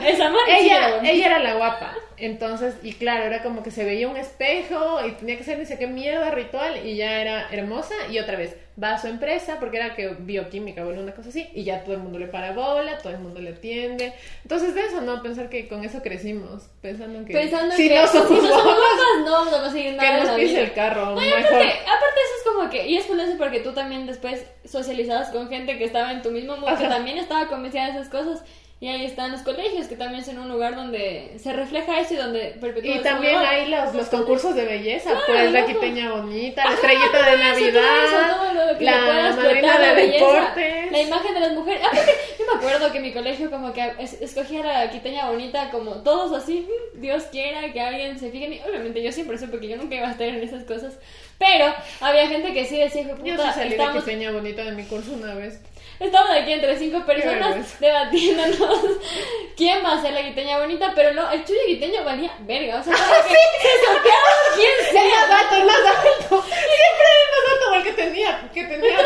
grave. 0.01 0.11
Esa 0.13 0.31
man 0.31 0.41
sí 0.47 0.69
era 0.71 0.89
ella, 0.89 1.11
ella 1.11 1.27
era 1.27 1.39
la 1.41 1.55
guapa. 1.55 1.95
Entonces, 2.17 2.77
y 2.83 2.95
claro, 2.95 3.25
era 3.25 3.43
como 3.43 3.63
que 3.63 3.71
se 3.71 3.85
veía 3.85 4.09
un 4.09 4.17
espejo 4.17 5.05
y 5.07 5.13
tenía 5.13 5.37
que 5.37 5.43
hacer 5.43 5.59
ni 5.59 5.67
sé 5.67 5.79
qué 5.79 5.87
mierda 5.87 6.31
ritual 6.31 6.85
y 6.87 6.97
ya 6.97 7.21
era 7.21 7.49
hermosa. 7.51 7.95
Y 8.11 8.19
otra 8.19 8.37
vez, 8.37 8.57
va 8.83 8.95
a 8.95 8.99
su 9.01 9.07
empresa 9.09 9.57
porque 9.59 9.77
era 9.79 9.95
que 9.95 10.09
bioquímica 10.09 10.85
o 10.85 10.89
una 10.91 11.13
cosa 11.13 11.31
así 11.31 11.49
y 11.55 11.65
ya 11.65 11.83
todo 11.83 11.95
el 11.95 12.01
mundo 12.01 12.19
le 12.19 12.27
para 12.29 12.53
bola, 12.53 12.99
todo 12.99 13.13
el 13.13 13.19
mundo 13.19 13.41
le 13.41 13.51
atiende. 13.51 14.13
Entonces, 14.43 14.75
de 14.75 14.83
eso, 14.83 15.01
¿no? 15.01 15.23
Pensar 15.23 15.49
que 15.49 15.69
con 15.69 15.85
eso 15.85 16.01
crecimos, 16.03 16.69
pensando 16.81 17.25
que 17.25 17.33
Pensando 17.33 17.75
si 17.75 17.89
que 17.89 17.95
no 17.97 18.07
somos 18.07 18.29
si 18.29 18.35
no 18.35 18.41
somos 18.49 18.65
guapas, 18.65 19.25
no 19.25 19.33
vamos 19.33 19.55
a 19.55 19.61
conseguir 19.63 19.91
que 19.91 19.97
nada. 19.97 20.19
en 20.21 20.27
nos 20.27 20.37
pise 20.37 20.61
el 20.63 20.73
carro, 20.73 21.07
No, 21.07 21.15
mejor. 21.17 21.39
aparte, 21.39 21.67
aparte 21.73 22.21
eso 22.25 22.35
es 22.39 22.45
como 22.55 22.71
que, 22.71 22.87
y 22.87 22.97
es 22.97 23.05
por 23.07 23.19
eso 23.19 23.37
porque 23.39 23.61
tú 23.61 23.73
también 23.73 24.07
después 24.07 24.45
socializabas 24.65 25.31
con 25.31 25.49
gente 25.49 25.77
que 25.79 25.85
estaba 25.85 26.13
en 26.13 26.23
tu 26.23 26.31
mismo 26.31 26.57
mundo, 26.57 26.77
que 26.79 26.87
también 26.89 27.19
estaba 27.19 27.49
convencida 27.49 27.87
de 27.87 27.91
esas 27.93 28.09
cosas, 28.09 28.43
y 28.81 28.87
ahí 28.89 29.05
están 29.05 29.33
los 29.33 29.41
colegios, 29.43 29.89
que 29.89 29.97
también 29.97 30.25
son 30.25 30.39
un 30.39 30.49
lugar 30.49 30.77
donde 30.77 31.33
se 31.39 31.53
refleja 31.53 31.99
eso 31.99 32.15
y 32.15 32.17
donde 32.17 32.57
perpetúa 32.61 32.95
Y 32.95 33.01
también 33.03 33.37
hay 33.37 33.67
los, 33.69 33.93
los 33.93 34.07
concursos 34.09 34.55
de 34.55 34.65
belleza, 34.65 35.11
Claro, 35.11 35.23
pues 35.27 35.53
la 35.53 35.67
quiteña 35.67 36.13
bonita, 36.13 36.63
la 36.65 36.71
Ajá, 36.71 36.75
estrellita 36.77 37.31
de 37.31 37.39
Navidad, 37.39 38.05
eso, 38.05 38.37
todo 38.37 38.53
lo 38.53 38.79
que 38.79 38.85
le 38.85 38.91
la 38.91 39.33
madrina 39.35 39.79
de 39.95 40.07
deportes. 40.07 40.93
La 40.93 41.03
imagen 41.03 41.35
de 41.35 41.41
las 41.41 41.53
mujeres. 41.55 41.83
Aparte, 41.85 42.13
yo 42.39 42.45
me 42.47 42.59
acuerdo 42.59 42.93
que 42.93 43.01
mi 43.01 43.13
colegio 43.13 43.51
como 43.51 43.73
que 43.73 43.93
es- 43.99 44.23
escogía 44.23 44.63
la 44.65 44.91
quiteña 44.91 45.29
bonita 45.29 45.71
como 45.71 45.95
todos 46.03 46.33
así, 46.41 46.69
"Mm, 46.95 47.01
Dios 47.01 47.25
quiera 47.33 47.73
que 47.73 47.81
alguien 47.81 48.17
se 48.19 48.31
fije 48.31 48.45
en 48.45 48.51
mí. 48.53 48.61
Obviamente 48.69 49.03
yo 49.03 49.11
siempre 49.11 49.39
supe 49.39 49.59
que 49.59 49.69
yo 49.69 49.77
nunca 49.77 49.97
iba 49.97 50.07
a 50.07 50.13
estar 50.13 50.29
en 50.29 50.37
esas 50.43 50.63
cosas. 50.63 50.95
Pero 51.39 51.75
había 52.01 52.29
gente 52.29 52.53
que 52.55 52.65
sí 52.65 52.79
decía, 52.79 53.03
"Hijo 53.03 53.15
de 53.17 53.29
Yo 53.29 53.37
puta, 53.37 53.53
sí 53.53 53.59
salí 53.61 53.75
de 53.77 53.87
quiteña 53.93 54.31
bonita 54.31 54.63
de 54.65 54.73
mi 54.73 54.85
curso 54.85 55.13
una 55.15 55.35
vez. 55.35 55.61
Estamos 56.01 56.31
aquí 56.31 56.53
entre 56.53 56.79
cinco 56.79 57.05
personas 57.05 57.79
debatiéndonos 57.81 58.81
quién 59.57 59.85
va 59.85 59.95
a 59.95 60.03
ser 60.03 60.13
la 60.13 60.23
quiteña 60.23 60.59
bonita, 60.59 60.93
pero 60.95 61.13
no, 61.15 61.31
el 61.31 61.45
chuyo 61.45 61.61
quiteño 61.67 62.05
valía 62.05 62.33
verga. 62.41 62.81
O 62.81 62.85
sea, 62.85 62.95
que 63.29 63.69
se 63.69 63.85
sorteaba 63.87 64.29
quién 64.55 64.75
sea. 64.93 65.03
el 65.03 65.65
más 65.67 65.77
alto. 65.77 66.43
Siempre 66.43 67.09
el 67.19 67.29
más 67.35 67.53
alto 67.53 67.58
el 67.79 67.85
que 67.85 67.93
tenía, 67.93 68.51
que 68.53 68.65
tenía. 68.65 68.97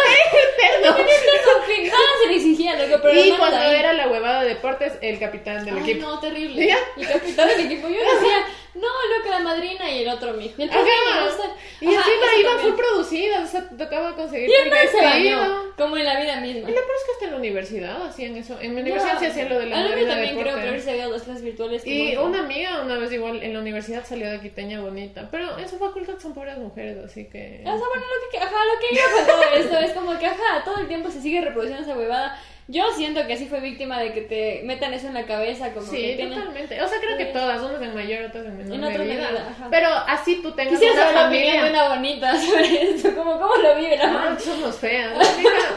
Con 0.82 1.64
fin, 1.66 1.86
nada 1.88 2.00
se 2.22 2.28
le 2.28 2.36
exigía, 2.36 2.76
loco, 2.86 3.00
pero 3.02 3.20
Y 3.24 3.32
cuando 3.32 3.56
ahí- 3.58 3.76
era 3.76 3.92
la 3.92 4.08
huevada 4.08 4.42
de 4.42 4.48
deportes, 4.50 4.92
el 5.00 5.18
capitán 5.18 5.64
del 5.64 5.76
Ay, 5.76 5.80
equipo. 5.90 6.06
no, 6.06 6.18
terrible. 6.20 6.66
¿Ya? 6.66 6.78
El 6.96 7.08
capitán 7.08 7.48
del 7.48 7.60
equipo. 7.66 7.88
Yo 7.88 7.94
decía, 8.20 8.44
no, 8.74 8.88
loca, 9.16 9.30
la 9.30 9.38
madrina 9.40 9.90
y 9.90 10.02
el 10.02 10.08
otro 10.08 10.32
mijo. 10.34 10.54
Y 10.58 10.62
el 10.64 10.70
Ajá. 10.70 10.80
Y 11.80 11.86
Ajá, 11.86 11.96
encima 11.96 12.26
iban 12.40 12.58
full 12.60 12.74
producidas, 12.74 13.48
o 13.48 13.50
sea, 13.50 13.68
tocaba 13.76 14.14
conseguir 14.14 14.48
Y 14.48 14.52
el 14.54 14.70
vestido. 14.70 15.72
como 15.76 15.96
en 15.96 16.04
la 16.04 16.20
vida 16.20 16.36
misma. 16.36 16.70
Y 16.70 16.72
lo 16.72 16.80
peor 16.80 16.96
es 16.96 17.04
que 17.04 17.12
hasta 17.12 17.24
en 17.24 17.30
la 17.32 17.36
universidad 17.38 18.06
hacían 18.06 18.36
eso. 18.36 18.56
En 18.60 18.74
mi 18.74 18.82
universidad 18.82 19.18
se 19.18 19.26
hacía 19.26 19.46
lo 19.48 19.58
de 19.58 19.66
la 19.66 19.76
madrina 19.78 20.00
de 20.00 20.06
también 20.06 20.34
creo, 20.38 20.56
deportes. 20.56 20.72
hoy 20.72 20.80
se 20.80 20.92
veía 20.92 21.08
las 21.08 21.22
clases 21.22 21.42
virtuales. 21.42 21.82
Y 21.84 22.10
que- 22.12 22.18
una 22.18 22.40
amiga 22.44 22.80
una 22.82 22.98
vez 22.98 23.12
igual 23.12 23.42
en 23.42 23.52
la 23.54 23.58
universidad 23.60 24.06
salió 24.06 24.30
de 24.30 24.40
quiteña 24.40 24.80
bonita, 24.80 25.28
pero 25.30 25.58
en 25.58 25.68
su 25.68 25.76
facultad 25.78 26.14
son 26.20 26.34
puras 26.34 26.56
mujeres, 26.58 26.98
así 27.04 27.24
que... 27.28 27.60
O 27.62 27.64
sea, 27.64 27.74
bueno, 27.88 28.04
lo 28.24 28.30
que, 28.30 28.38
ajá, 28.38 28.61
lo 28.64 28.80
que 28.80 28.94
iba 28.94 29.04
con 29.16 29.26
todo 29.26 29.42
esto 29.54 29.78
es 29.78 29.92
como 29.92 30.18
que, 30.18 30.26
ajá, 30.26 30.64
todo 30.64 30.78
el 30.78 30.88
tiempo 30.88 31.10
se 31.10 31.20
sigue 31.20 31.40
reproduciendo 31.40 31.82
esa 31.82 31.96
huevada. 31.96 32.38
Yo 32.68 32.84
siento 32.96 33.26
que 33.26 33.36
sí 33.36 33.46
fue 33.46 33.60
víctima 33.60 34.00
de 34.00 34.12
que 34.12 34.20
te 34.22 34.62
metan 34.64 34.94
eso 34.94 35.08
en 35.08 35.14
la 35.14 35.24
cabeza, 35.26 35.72
como 35.72 35.86
Sí, 35.86 35.96
que 35.96 36.14
tienen... 36.16 36.34
totalmente. 36.38 36.80
O 36.80 36.88
sea, 36.88 36.98
creo 37.00 37.16
que 37.18 37.26
todas, 37.26 37.60
unas 37.60 37.82
en 37.82 37.94
mayor, 37.94 38.24
otras 38.26 38.46
en 38.46 38.56
menor 38.56 38.74
En 38.74 38.84
otra 38.84 38.98
medida. 38.98 39.24
medida. 39.26 39.68
Pero 39.70 39.88
así 40.06 40.36
tú 40.42 40.52
tengas 40.52 40.72
Quisiera 40.78 41.10
una 41.10 41.12
saber 41.22 41.22
familia. 41.44 41.66
una 41.70 41.88
bonita 41.88 42.38
sobre 42.38 42.90
esto, 42.94 43.14
como 43.14 43.38
cómo 43.38 43.56
lo 43.56 43.74
vive 43.76 43.96
la 43.96 44.04
Ah, 44.04 44.38
somos 44.38 44.76
feas. 44.76 45.12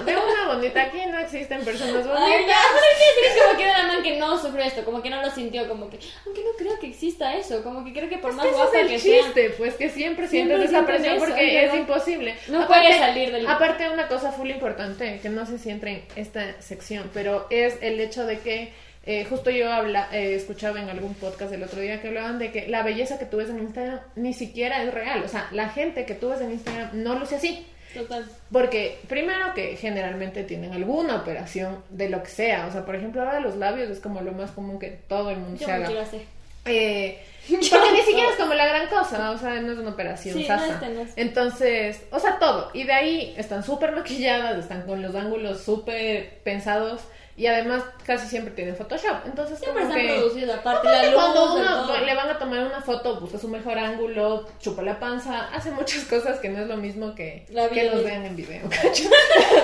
De 0.06 0.12
una 0.16 0.54
bonita 0.54 0.84
aquí 0.84 0.98
no 1.10 1.20
existen 1.20 1.64
personas 1.66 2.06
Ay, 2.06 2.08
bonitas. 2.08 2.48
ya, 2.48 2.58
pero 2.74 2.86
es 2.92 3.20
que 3.20 3.28
es 3.40 3.44
como 3.44 3.58
que 3.58 3.66
la 3.66 3.84
man 3.88 4.04
que 4.04 4.18
no 4.20 4.38
sufrió 4.38 4.64
esto, 4.64 4.86
como 4.86 5.02
que 5.02 5.10
no 5.10 5.22
lo 5.22 5.32
sintió, 5.32 5.68
como 5.68 5.90
que, 5.90 5.98
aunque 6.26 6.42
no 6.44 6.50
creo 6.58 6.80
que 6.80 6.88
exista 6.88 7.36
eso, 7.36 7.64
como 7.64 7.84
que 7.84 7.94
creo 7.94 8.10
que 8.10 8.18
por 8.20 8.34
más 8.34 8.46
Ese 8.46 8.56
guapa 8.56 8.80
es 8.82 8.88
que 8.88 8.94
el 8.96 9.02
sea, 9.02 9.22
chiste, 9.24 9.50
pues 9.58 9.74
que 9.76 9.90
siempre, 9.90 10.28
Siempre 10.28 10.56
sientes 10.58 10.70
esa 10.70 10.86
presión 10.86 11.16
eso, 11.16 11.26
porque 11.26 11.48
es 11.48 11.56
es 11.56 11.62
verdad. 11.72 11.78
imposible. 11.80 12.36
No 12.48 12.68
puedes 12.68 12.98
salir 12.98 13.32
del- 13.32 13.48
Aparte, 13.48 13.90
una 13.90 14.08
cosa 14.08 14.32
full 14.32 14.50
importante, 14.52 15.20
que 15.22 15.30
no 15.30 15.46
sé 15.46 15.58
si 15.58 15.70
entra 15.72 15.90
en 15.90 16.04
esta 16.16 16.62
sección, 16.76 17.10
pero 17.14 17.48
es 17.50 17.78
el 17.82 18.00
hecho 18.00 18.26
de 18.26 18.40
que 18.40 18.72
eh, 19.08 19.24
justo 19.26 19.50
yo 19.52 19.72
habla, 19.72 20.10
eh, 20.12 20.36
escuchaba 20.36 20.82
en 20.82 20.90
algún 20.90 21.14
podcast 21.14 21.54
el 21.54 21.62
otro 21.64 21.80
día 21.80 22.02
que 22.02 22.08
hablaban 22.08 22.40
de 22.40 22.52
que 22.52 22.68
la 22.68 22.82
belleza 22.84 23.20
que 23.20 23.26
tú 23.26 23.38
ves 23.38 23.50
en 23.50 23.60
Instagram 23.60 24.00
ni 24.16 24.34
siquiera 24.34 24.82
es 24.84 24.94
real. 24.94 25.22
O 25.24 25.28
sea, 25.28 25.48
la 25.52 25.70
gente 25.70 26.06
que 26.06 26.16
tú 26.16 26.30
ves 26.30 26.42
en 26.42 26.52
Instagram 26.52 26.90
no 27.04 27.18
luce 27.20 27.36
así. 27.36 27.66
total. 27.94 28.26
Porque 28.52 28.98
primero 29.08 29.54
que 29.54 29.76
generalmente 29.78 30.44
tienen 30.44 30.74
alguna 30.74 31.18
operación 31.18 31.84
de 31.90 32.10
lo 32.10 32.24
que 32.24 32.30
sea. 32.30 32.66
O 32.68 32.72
sea, 32.72 32.84
por 32.86 32.96
ejemplo, 32.96 33.22
ahora 33.22 33.40
los 33.40 33.56
labios 33.58 33.90
es 33.92 34.00
como 34.00 34.22
lo 34.22 34.32
más 34.32 34.52
común 34.52 34.80
que 34.80 34.90
todo 35.08 35.30
el 35.30 35.38
mundo 35.38 35.60
Yo 35.60 35.66
se 35.68 35.72
me 35.72 35.78
haga. 35.78 35.86
quiero 35.86 36.02
hacer. 36.02 36.22
Eh, 36.66 37.22
porque 37.50 37.92
ni 37.92 37.98
no. 38.00 38.06
siquiera 38.06 38.30
es 38.32 38.36
como 38.38 38.54
la 38.54 38.66
gran 38.66 38.88
cosa, 38.88 39.32
o 39.32 39.38
sea, 39.38 39.62
no 39.62 39.72
es 39.74 39.78
una 39.78 39.92
operación 39.92 40.36
Sí, 40.36 40.42
no 40.42 40.48
sasa. 40.48 40.74
es 40.74 40.80
tenaz. 40.80 41.10
Entonces, 41.16 42.02
o 42.12 42.20
sea, 42.20 42.40
todo. 42.40 42.72
Y 42.74 42.84
de 42.84 42.94
ahí 42.94 43.34
están 43.38 43.64
súper 43.64 43.92
maquilladas, 43.92 44.58
están 44.58 44.82
con 44.84 45.02
los 45.02 45.14
ángulos 45.16 45.62
súper 45.64 46.40
pensados 46.44 47.02
y 47.38 47.48
además 47.48 47.84
casi 48.06 48.28
siempre 48.28 48.54
tienen 48.54 48.76
Photoshop. 48.78 49.26
Entonces, 49.26 49.60
Siempre 49.60 49.84
como 49.84 49.94
están 49.94 50.08
que... 50.08 50.14
producidos, 50.14 50.56
aparte 50.56 50.88
Aparte, 50.88 51.06
la 51.06 51.12
luz, 51.12 51.14
cuando 51.16 51.56
uno 51.56 52.06
le 52.06 52.16
van 52.16 52.30
a 52.30 52.40
tomar 52.40 52.60
una 52.66 52.82
foto, 52.82 53.20
busca 53.20 53.38
su 53.38 53.50
mejor 53.50 53.78
ángulo, 53.78 54.48
chupa 54.60 54.82
la 54.84 55.00
panza, 55.00 55.50
hace 55.54 55.72
muchas 55.72 56.04
cosas 56.10 56.40
que 56.40 56.48
no 56.50 56.62
es 56.62 56.68
lo 56.68 56.78
mismo 56.78 57.14
que, 57.14 57.46
La 57.50 57.68
que 57.68 57.84
misma. 57.84 58.00
vean 58.02 58.26
en 58.26 58.36
video. 58.38 58.70
¿cacho? 58.70 59.10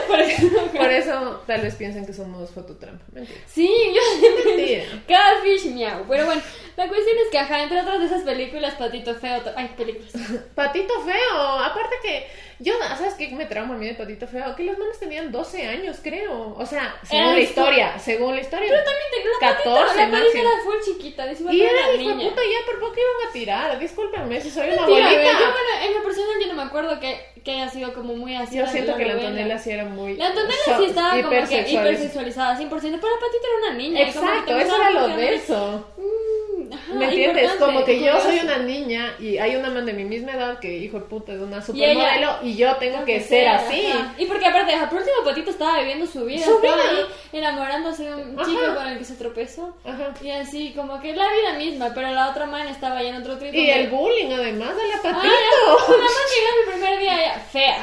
Por 0.07 0.19
ejemplo. 0.19 0.61
Por 0.75 0.91
eso 0.91 1.43
tal 1.47 1.61
vez 1.61 1.75
piensen 1.75 2.05
que 2.05 2.13
somos 2.13 2.49
fototrampa. 2.51 3.05
Mentira. 3.13 3.39
Sí, 3.47 3.69
yo 3.95 4.45
Mentira. 4.45 4.83
Catfish 5.07 5.71
miau. 5.71 6.03
Pero 6.09 6.25
bueno, 6.25 6.41
la 6.75 6.87
cuestión 6.87 7.17
es 7.23 7.31
que, 7.31 7.39
ajá, 7.39 7.63
entre 7.63 7.79
otras 7.81 7.99
de 7.99 8.05
esas 8.05 8.23
películas, 8.23 8.73
Patito 8.75 9.15
Feo. 9.15 9.41
Ay, 9.55 9.71
películas. 9.77 10.11
Patito 10.55 10.93
feo, 11.05 11.39
aparte 11.59 11.95
que 12.03 12.27
yo, 12.59 12.73
¿sabes 12.79 13.15
qué 13.15 13.29
me 13.29 13.45
trauma 13.45 13.73
a 13.73 13.77
mí 13.77 13.87
de 13.87 13.95
Patito 13.95 14.27
feo? 14.27 14.55
Que 14.55 14.63
los 14.63 14.77
manos 14.77 14.99
tenían 14.99 15.31
12 15.31 15.67
años, 15.67 15.97
creo. 16.03 16.53
O 16.55 16.65
sea, 16.65 16.95
según 17.03 17.33
la 17.33 17.39
esto. 17.39 17.60
Historia, 17.61 17.99
según 17.99 18.35
la 18.35 18.41
historia. 18.41 18.67
Pero 18.69 18.83
también 18.83 19.09
tengo 19.11 19.29
la 19.39 19.47
14 19.47 19.95
patita, 19.95 20.05
la 20.05 20.11
patita 20.19 20.39
era 20.39 20.63
full 20.63 20.75
chiquita, 20.85 21.25
decía 21.25 21.51
Y 21.51 21.61
era 21.61 21.71
una 21.71 21.81
hijo 21.81 21.91
de 22.09 22.15
niña. 22.15 22.29
puta, 22.29 22.41
ya 22.41 22.65
por 22.65 22.79
poco 22.79 22.93
iban 22.95 23.29
a 23.29 23.33
tirar. 23.33 23.79
Discúlpenme 23.79 24.41
si 24.41 24.49
soy 24.49 24.69
una 24.69 24.83
abuelita. 24.83 25.11
yo, 25.11 25.21
bueno, 25.21 25.85
en 25.85 25.93
lo 25.93 26.03
personal 26.03 26.35
yo 26.41 26.47
no 26.47 26.53
me 26.55 26.63
acuerdo 26.63 26.99
que, 26.99 27.19
que 27.43 27.51
haya 27.51 27.69
sido 27.69 27.93
como 27.93 28.15
muy 28.15 28.35
así. 28.35 28.57
Yo 28.57 28.67
siento 28.67 28.95
que 28.97 29.05
la. 29.05 29.13
Antonella 29.13 29.57
sí 29.57 29.71
era 29.71 29.85
muy. 29.85 30.15
La 30.17 30.27
Antonella 30.27 30.55
so- 30.65 30.77
sí 30.79 30.85
estaba 30.85 31.09
como 31.17 31.29
que 31.29 31.35
hipersexual. 31.37 31.85
hipersexualizada, 31.87 32.57
100%, 32.57 32.69
pero 32.69 32.81
la 32.91 33.19
patita 33.19 33.47
era 33.47 33.67
una 33.67 33.73
niña. 33.77 34.01
Exacto, 34.01 34.57
eso 34.57 34.75
era 34.75 34.91
lo 34.91 34.99
porque- 35.07 35.21
denso. 35.21 35.85
Mm, 35.97 36.73
ajá, 36.73 36.93
¿Me 36.93 37.05
entiendes? 37.05 37.51
Como 37.53 37.83
que 37.83 37.99
yo 38.03 38.19
soy 38.19 38.39
una 38.39 38.57
niña 38.59 39.13
y 39.19 39.37
hay 39.37 39.55
una 39.55 39.69
man 39.69 39.85
de 39.85 39.93
mi 39.93 40.05
misma 40.05 40.33
edad 40.33 40.59
que, 40.59 40.71
hijo 40.77 40.99
de 40.99 41.05
puta, 41.05 41.33
es 41.33 41.39
una 41.39 41.61
supermodelo 41.61 42.37
y, 42.43 42.55
yo 42.55 42.75
tengo 42.77 43.03
que 43.05 43.19
ser 43.19 43.47
así. 43.49 43.87
ajá. 43.87 44.13
Y 44.17 44.25
porque 44.25 44.45
aparte, 44.45 44.73
por 44.89 44.99
último 44.99 45.17
Patito 45.25 45.49
estaba 45.51 45.79
viviendo 45.79 46.05
su 46.07 46.23
vida, 46.25 46.45
Su 46.45 46.59
vida. 46.59 46.75
ahí 46.89 47.05
enamorándose 47.51 48.03
de 48.03 48.15
un 48.15 48.39
Ajá. 48.39 48.49
chico 48.49 48.75
con 48.75 48.87
el 48.87 48.97
que 48.97 49.03
se 49.05 49.15
tropezó. 49.15 49.75
Ajá. 49.85 50.13
Y 50.21 50.29
así, 50.31 50.73
como 50.75 50.99
que 51.01 51.15
la 51.15 51.31
vida 51.31 51.53
misma, 51.57 51.91
pero 51.93 52.09
la 52.11 52.29
otra 52.29 52.45
man 52.45 52.67
estaba 52.67 52.97
allá 52.97 53.09
en 53.09 53.15
otro 53.21 53.37
trip. 53.37 53.53
Y 53.53 53.69
el 53.69 53.89
bullying, 53.89 54.31
además 54.31 54.75
de 54.75 54.87
la 54.87 54.95
Ah, 54.95 55.01
patito. 55.01 55.23
ya, 55.23 55.91
la 55.93 55.97
man 55.97 56.25
llegó 56.33 56.49
mi 56.65 56.71
primer 56.71 56.99
día 56.99 57.17
ya, 57.25 57.39
fea. 57.39 57.81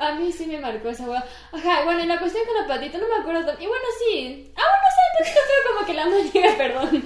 A 0.00 0.12
mí 0.14 0.32
sí 0.32 0.46
me 0.46 0.58
marcó 0.58 0.88
esa 0.88 1.04
hueá. 1.04 1.24
Ajá, 1.52 1.84
bueno, 1.84 2.02
y 2.02 2.06
la 2.06 2.18
cuestión 2.18 2.44
con 2.44 2.54
la 2.56 2.66
patita, 2.66 2.98
no 2.98 3.08
me 3.08 3.16
acuerdo 3.20 3.46
tan... 3.46 3.62
Y 3.62 3.66
bueno, 3.66 3.84
sí. 3.98 4.52
Ah, 4.56 4.62
bueno, 4.62 4.86
sí, 4.94 5.18
patito 5.18 5.40
feo 5.46 5.72
como 5.74 5.86
que 5.86 5.94
la 5.94 6.06
man 6.06 6.32
llega, 6.32 6.56
perdón. 6.56 7.04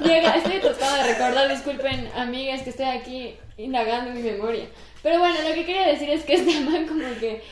Llega, 0.00 0.36
estoy 0.36 0.60
tratando 0.60 0.96
de 1.02 1.12
recordar, 1.14 1.48
disculpen, 1.48 2.10
amigas, 2.14 2.62
que 2.62 2.70
estoy 2.70 2.86
aquí 2.86 3.36
indagando 3.56 4.10
en 4.10 4.16
mi 4.16 4.22
memoria. 4.30 4.66
Pero 5.02 5.18
bueno, 5.18 5.36
lo 5.48 5.54
que 5.54 5.64
quería 5.64 5.86
decir 5.86 6.10
es 6.10 6.24
que 6.24 6.34
este 6.34 6.60
man 6.60 6.86
como 6.86 7.02
que... 7.20 7.42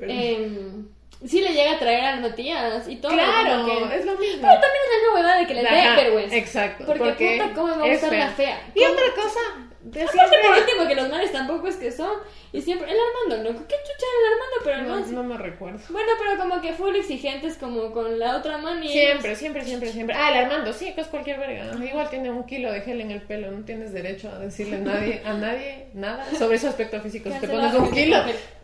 em, 0.02 0.88
sí 1.24 1.40
le 1.40 1.52
llega 1.52 1.72
a 1.72 1.78
traer 1.78 2.04
a 2.04 2.16
las 2.16 2.34
tías 2.34 2.88
y 2.88 2.96
todo. 2.96 3.12
Claro, 3.12 3.66
que- 3.66 3.96
es 3.96 4.04
lo 4.06 4.16
mismo. 4.16 4.40
Pero 4.42 4.54
también 4.60 4.82
es 4.84 5.08
la 5.08 5.14
huevada 5.14 5.38
de 5.40 5.46
que 5.46 5.54
les 5.54 5.64
dé 5.64 6.02
vergüenza. 6.02 6.36
Exacto. 6.36 6.84
Porque, 6.86 7.12
puta, 7.38 7.52
¿cómo 7.54 7.66
me 7.68 7.76
va 7.78 7.84
a 7.84 7.88
gustar 7.88 8.12
la 8.12 8.28
fea? 8.28 8.60
Y 8.74 8.80
¿Cómo? 8.80 8.92
otra 8.94 9.04
cosa, 9.22 9.40
de 9.82 10.02
Aparte, 10.02 10.20
por 10.20 10.28
siempre... 10.28 10.60
último, 10.60 10.88
que 10.88 10.94
los 10.94 11.08
males 11.08 11.32
tampoco 11.32 11.66
es 11.66 11.76
que 11.76 11.90
son. 11.90 12.12
Y 12.52 12.60
siempre. 12.60 12.90
El 12.90 12.98
Armando, 12.98 13.50
¿no? 13.52 13.58
¿Qué 13.66 13.74
chucha 13.76 14.06
era 14.06 14.18
el 14.18 14.32
Armando? 14.32 14.56
Pero 14.64 14.76
No, 14.82 15.00
no. 15.00 15.22
no 15.22 15.28
me 15.34 15.36
recuerdo. 15.42 15.78
Bueno, 15.88 16.08
pero 16.18 16.36
como 16.38 16.60
que 16.60 16.72
full 16.74 16.94
exigentes 16.96 17.56
como 17.56 17.90
con 17.92 18.18
la 18.18 18.36
otra 18.36 18.58
mano 18.58 18.82
y. 18.84 18.88
Siempre, 18.88 19.36
siempre, 19.36 19.64
siempre, 19.64 19.90
siempre. 19.92 20.14
Ah, 20.18 20.30
el 20.32 20.44
Armando, 20.44 20.72
sí, 20.74 20.92
que 20.94 21.00
es 21.00 21.06
cualquier 21.06 21.38
verga. 21.38 21.72
Igual 21.82 22.10
tiene 22.10 22.30
un 22.30 22.44
kilo 22.44 22.70
de 22.72 22.80
gel 22.82 23.00
en 23.00 23.10
el 23.10 23.22
pelo, 23.22 23.50
no 23.52 23.64
tienes 23.64 23.92
derecho 23.92 24.28
a 24.30 24.38
decirle 24.38 24.76
a 24.76 24.80
nadie, 24.80 25.22
a 25.24 25.32
nadie 25.32 25.86
nada 25.94 26.26
sobre 26.38 26.58
su 26.58 26.66
aspecto 26.68 27.00
físico. 27.00 27.30
Si 27.30 27.38
te 27.38 27.48
pones 27.48 27.72
un 27.72 27.84
porque 27.86 28.04
kilo, 28.04 28.16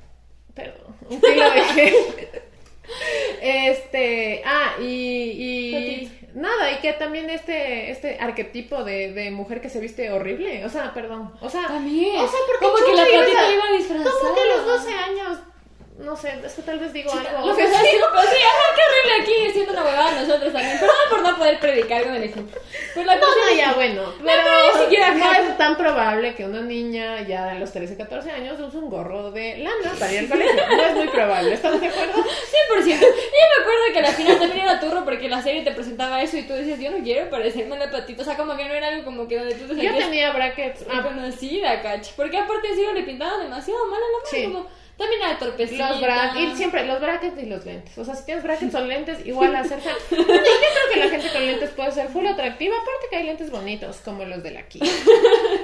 perdón, 0.57 0.97
un 1.09 1.21
kilo 1.21 1.51
de 1.51 1.61
gel. 1.63 1.95
Este, 3.43 4.43
ah, 4.45 4.75
y, 4.81 4.85
y 4.85 6.13
nada, 6.35 6.73
y 6.73 6.77
que 6.77 6.93
también 6.95 7.29
este, 7.31 7.91
este 7.91 8.19
arquetipo 8.21 8.85
de, 8.85 9.13
de 9.13 9.31
mujer 9.31 9.61
que 9.61 9.69
se 9.69 9.81
viste 9.81 10.11
horrible, 10.11 10.65
o 10.65 10.69
sea, 10.69 10.95
perdón, 10.95 11.33
o 11.41 11.51
sea, 11.51 11.67
También. 11.67 12.17
o 12.17 12.27
sea, 12.29 12.39
porque 12.47 12.65
Como 12.67 12.77
que 12.77 12.95
la 12.97 13.03
patita 13.21 13.41
a- 13.47 13.53
iba 13.53 13.77
disfrazada. 13.77 14.11
Como 14.21 14.35
que 14.35 14.41
a 14.41 14.57
los 14.57 14.67
12 14.67 14.93
años, 14.95 15.39
no 15.99 16.15
sé, 16.17 16.33
es 16.45 16.53
que 16.55 16.63
tal 16.63 16.79
vez 16.79 16.93
digo 16.93 17.11
algo. 17.11 17.47
Lo 17.49 17.57
que 17.57 17.67
sea, 17.67 17.81
sí, 17.81 17.87
pues 18.13 18.27
sí, 18.31 18.37
ajá, 18.37 18.75
qué 18.77 18.83
horrible 18.87 19.23
aquí 19.23 19.49
haciendo 19.49 19.73
una 19.73 19.85
huevada 19.85 20.21
nosotros 20.21 20.53
también. 20.53 20.79
Perdón 20.79 20.97
por 21.11 21.23
no 21.23 21.37
poder 21.39 21.59
predicar 21.59 22.05
con 22.05 22.15
el 22.15 22.23
ejemplo. 22.25 22.61
Pues 22.95 23.07
la 23.07 23.15
No, 23.15 23.21
cuestión 23.21 23.47
no, 23.47 23.51
es 23.53 23.57
ya 23.59 23.69
que- 23.71 23.75
bueno, 23.75 24.03
pero 24.25 24.43
ni 24.75 24.81
siquiera 24.83 25.15
no 25.15 25.33
es 25.33 25.57
tan 25.59 25.77
probable 25.77 26.35
que 26.35 26.45
una 26.45 26.61
niña 26.61 27.23
ya 27.27 27.51
a 27.51 27.55
los 27.55 27.73
13, 27.73 27.97
14 27.97 28.31
años 28.31 28.61
use 28.61 28.77
un 28.77 28.91
gorro 28.91 29.31
de 29.31 29.59
lana 29.59 29.93
para 29.99 30.13
ir 30.13 30.19
al 30.21 30.29
colegio. 30.29 30.55
No 30.77 30.83
es 30.83 30.95
muy 30.95 31.09
probable, 31.09 31.55
¿estamos 31.55 31.81
de 31.81 31.89
acuerdo? 31.89 32.13
100%. 32.15 32.87
Y 32.87 32.91
yo 32.91 32.97
me 32.99 33.63
acuerdo 33.63 33.83
que 33.93 33.99
al 34.01 34.07
final 34.15 34.39
también 34.39 34.61
era 34.65 34.81
turro 34.81 35.05
porque 35.05 35.29
la 35.29 35.43
serie 35.43 35.63
te 35.65 35.71
presentaba 35.73 36.21
eso 36.23 36.37
y 36.37 36.43
tú 36.43 36.53
decías, 36.55 36.79
yo 36.79 36.91
no 36.91 36.99
quiero 37.03 37.31
parecerme 37.31 37.77
a 37.77 37.79
la 37.79 37.91
patita. 37.91 38.23
O 38.23 38.25
sea, 38.25 38.37
como 38.37 38.57
que 38.57 38.65
no 38.67 38.75
era 38.75 38.89
algo 38.89 39.05
como 39.05 39.27
que 39.29 39.39
donde 39.39 39.55
tú 39.55 39.67
te 39.75 39.83
Yo 39.83 39.95
tenía 39.97 40.31
brackets. 40.33 40.85
ah, 40.91 41.03
conocida, 41.03 41.81
cacha. 41.83 42.13
Porque 42.17 42.37
aparte 42.37 42.69
serio 42.75 42.93
le 42.93 43.03
pintaban 43.03 43.41
demasiado 43.43 43.87
mal 43.87 43.95
a 43.99 44.01
la 44.01 44.07
mano. 44.19 44.27
Sí. 44.31 44.45
Como 44.45 44.67
también 44.97 45.23
era 45.23 45.39
torpecita. 45.39 45.91
los 45.91 46.01
brackets, 46.01 46.53
y 46.55 46.57
siempre 46.57 46.87
los 46.87 47.01
brackets 47.01 47.43
y 47.43 47.47
los 47.47 47.65
lentes. 47.67 47.97
O 47.99 48.05
sea, 48.05 48.15
si 48.15 48.25
tienes 48.25 48.43
brackets 48.45 48.75
o 48.75 48.81
lentes, 48.81 49.19
igual 49.27 49.55
acerca. 49.55 49.91
Yo 50.11 50.25
creo 50.27 50.43
que 50.93 50.99
la 51.01 51.09
gente 51.09 51.29
con 51.33 51.47
lentes 51.47 51.71
puede 51.71 51.93
ser 51.93 52.09
full 52.09 52.27
atractiva, 52.27 52.75
aparte 52.77 53.07
que 53.11 53.17
hay 53.17 53.25
lentes 53.25 53.51
bonitos, 53.51 53.99
como 53.99 54.25
los 54.25 54.43
de 54.43 54.51
la 54.53 54.61
aquí. 54.61 54.81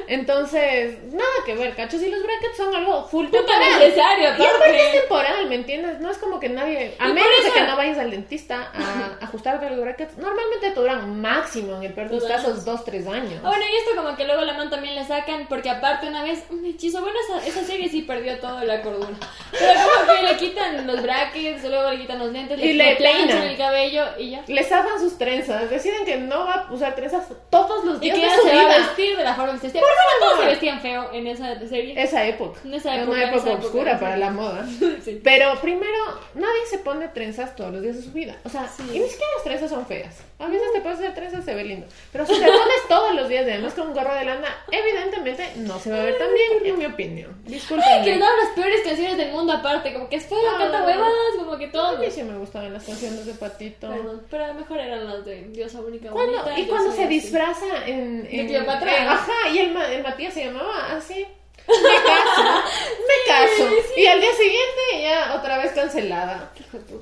Entonces, 0.08 0.98
nada 1.12 1.30
que 1.46 1.54
ver, 1.54 1.74
cachos. 1.74 2.02
Y 2.02 2.10
los 2.10 2.22
brackets 2.22 2.56
son 2.56 2.74
algo 2.74 3.04
full 3.08 3.26
Puta 3.26 3.38
temporal. 3.40 3.78
necesario, 3.78 4.28
Y 4.38 4.46
aparte 4.46 4.86
es 4.86 5.00
temporal, 5.00 5.48
¿me 5.48 5.54
entiendes? 5.54 6.00
No 6.00 6.10
es 6.10 6.18
como 6.18 6.38
que 6.40 6.48
nadie, 6.48 6.94
a 6.98 7.08
Y 7.08 7.12
menos 7.12 7.44
de 7.44 7.50
que 7.52 7.62
no 7.62 7.76
vayas 7.76 7.98
al 7.98 8.10
dentista 8.10 8.70
a 8.74 9.24
ajustarte 9.24 9.68
los 9.70 9.80
brackets, 9.80 10.16
normalmente 10.18 10.70
te 10.70 10.80
duran 10.80 11.20
máximo, 11.20 11.76
en 11.76 11.84
el 11.84 11.92
peor 11.92 12.08
de 12.08 12.16
los 12.16 12.24
casos, 12.24 12.64
dos, 12.64 12.84
tres 12.84 13.06
años. 13.06 13.40
Ah, 13.42 13.48
bueno, 13.48 13.64
y 13.72 13.76
esto 13.76 13.90
como 14.02 14.16
que 14.16 14.24
luego 14.24 14.42
la 14.42 14.54
man 14.54 14.70
también 14.70 14.94
le 14.94 15.04
sacan, 15.06 15.46
porque 15.48 15.70
aparte 15.70 16.06
una 16.08 16.22
vez, 16.22 16.44
un 16.50 16.64
hechizo, 16.66 17.00
bueno, 17.00 17.16
esa, 17.28 17.46
esa 17.46 17.64
serie 17.64 17.88
sí 17.88 18.02
perdió 18.02 18.38
toda 18.38 18.64
la 18.64 18.82
cordura. 18.82 19.16
Pero 19.52 19.80
como 20.06 20.14
que 20.16 20.22
le 20.22 20.36
quitan 20.38 20.86
los 20.86 21.02
brackets, 21.02 21.62
luego 21.64 21.90
le 21.90 21.98
quitan 22.00 22.18
los 22.18 22.32
lentes, 22.32 22.58
Y 22.58 22.72
le 22.72 22.96
planchan 22.96 23.26
peinan. 23.28 23.42
el 23.48 23.56
cabello 23.56 24.04
y 24.18 24.30
ya. 24.30 24.42
Le 24.46 24.64
zafan 24.64 24.98
sus 24.98 25.18
trenzas, 25.18 25.68
deciden 25.70 26.04
que 26.04 26.16
no 26.16 26.46
va 26.46 26.66
a 26.68 26.72
usar 26.72 26.94
trenzas 26.94 27.24
todos 27.50 27.84
los 27.84 27.98
Y 27.98 28.10
días 28.10 28.16
que 28.16 28.20
de 28.22 28.26
ella 28.26 28.36
su 28.36 28.42
se 28.48 28.54
va 28.54 28.60
a 28.62 28.64
vida. 28.66 28.78
vestir 28.78 29.16
de 29.16 29.24
la 29.24 29.34
forma 29.34 29.52
que 29.52 29.58
se 29.58 29.66
vestía. 29.66 29.82
Bueno, 29.82 29.96
todos 30.20 30.40
se 30.40 30.46
vestían 30.46 30.80
feo 30.80 31.10
en 31.12 31.26
esa 31.26 31.58
serie. 31.68 32.02
Esa 32.02 32.24
época. 32.26 32.60
En 32.64 32.74
esa 32.74 32.96
época, 32.96 33.10
una 33.12 33.24
época 33.30 33.50
oscura 33.52 34.00
para 34.00 34.16
la 34.16 34.30
moda. 34.30 34.66
Sí. 35.04 35.20
Pero 35.24 35.60
primero, 35.60 35.98
nadie 36.34 36.66
se 36.70 36.78
pone 36.78 37.08
trenzas 37.08 37.56
todos 37.56 37.72
los 37.72 37.82
días 37.82 37.96
de 37.96 38.02
su 38.02 38.12
vida. 38.12 38.36
O 38.44 38.48
sea, 38.48 38.68
Sí. 38.68 38.84
y 38.92 38.98
ni 39.00 39.08
siquiera 39.08 39.32
las 39.34 39.44
trenzas 39.44 39.70
son 39.70 39.84
feas. 39.86 40.14
A 40.42 40.48
veces 40.48 40.72
te 40.72 40.80
puedes 40.80 40.98
hacer 40.98 41.14
trenzas, 41.14 41.44
se 41.44 41.54
ve 41.54 41.64
lindo. 41.64 41.86
Pero 42.10 42.26
si 42.26 42.34
te 42.34 42.44
pones 42.46 42.88
todos 42.88 43.14
los 43.14 43.28
días, 43.28 43.44
además 43.44 43.74
con 43.74 43.88
un 43.88 43.94
gorro 43.94 44.12
de 44.14 44.24
lana, 44.24 44.48
evidentemente 44.70 45.52
no 45.56 45.78
se 45.78 45.90
va 45.90 46.00
a 46.00 46.04
ver 46.04 46.18
tan 46.18 46.28
bien, 46.34 46.66
en 46.66 46.78
mi 46.78 46.86
opinión. 46.86 47.30
Ay, 47.38 47.44
que 47.44 47.50
Disculpen. 47.52 48.18
no 48.18 48.26
las 48.36 48.48
peores 48.54 48.80
canciones 48.84 49.16
del 49.16 49.30
mundo 49.32 49.52
aparte, 49.52 49.92
como 49.92 50.08
que 50.08 50.16
es 50.16 50.26
Ah. 50.32 50.56
canta 50.58 50.84
huevadas, 50.84 51.12
como 51.38 51.56
que 51.58 51.66
A 51.66 51.72
todo. 51.72 51.98
mí 51.98 52.10
sí 52.10 52.22
me 52.24 52.36
gustaban 52.38 52.72
las 52.72 52.82
canciones 52.84 53.24
de 53.24 53.34
Patito. 53.34 53.88
Perdón, 53.88 54.26
pero 54.30 54.44
a 54.44 54.48
lo 54.48 54.54
mejor 54.54 54.80
eran 54.80 55.06
las 55.06 55.24
de 55.24 55.42
Diosa 55.44 55.80
Única 55.80 56.10
Cuando- 56.10 56.38
Bonita. 56.42 56.58
y 56.60 56.66
cuando 56.66 56.92
se 56.92 57.04
así. 57.04 57.14
disfraza 57.14 57.86
en... 57.86 58.26
en 58.30 58.46
Cleopatra. 58.48 58.92
eh, 58.92 59.06
ajá, 59.08 59.48
y 59.52 59.58
el, 59.58 59.76
el 59.76 60.02
Matías 60.02 60.34
se 60.34 60.44
llamaba 60.46 60.92
así. 60.96 61.24
Me 61.68 61.74
caso, 62.04 62.42
me 62.42 63.26
caso. 63.28 63.68
sí. 63.94 64.00
Y 64.00 64.06
al 64.06 64.20
día 64.20 64.32
siguiente 64.32 65.02
ya 65.02 65.34
otra 65.36 65.58
vez 65.58 65.70
cancelada. 65.72 66.50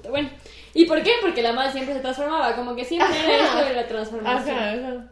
De. 0.03 0.09
Bueno, 0.11 0.29
¿y 0.75 0.85
por 0.87 1.03
qué? 1.03 1.13
Porque 1.21 1.43
la 1.43 1.53
madre 1.53 1.73
siempre 1.73 1.95
se 1.95 2.01
transformaba, 2.01 2.55
como 2.57 2.75
que 2.77 2.85
siempre 2.85 3.09
era 3.25 3.45
Ajá. 3.45 3.59
esto 3.61 3.69
de 3.69 3.75
la 3.75 3.87
transformación. 3.89 4.57
Ajá, 4.59 4.73
ajá. 4.73 5.05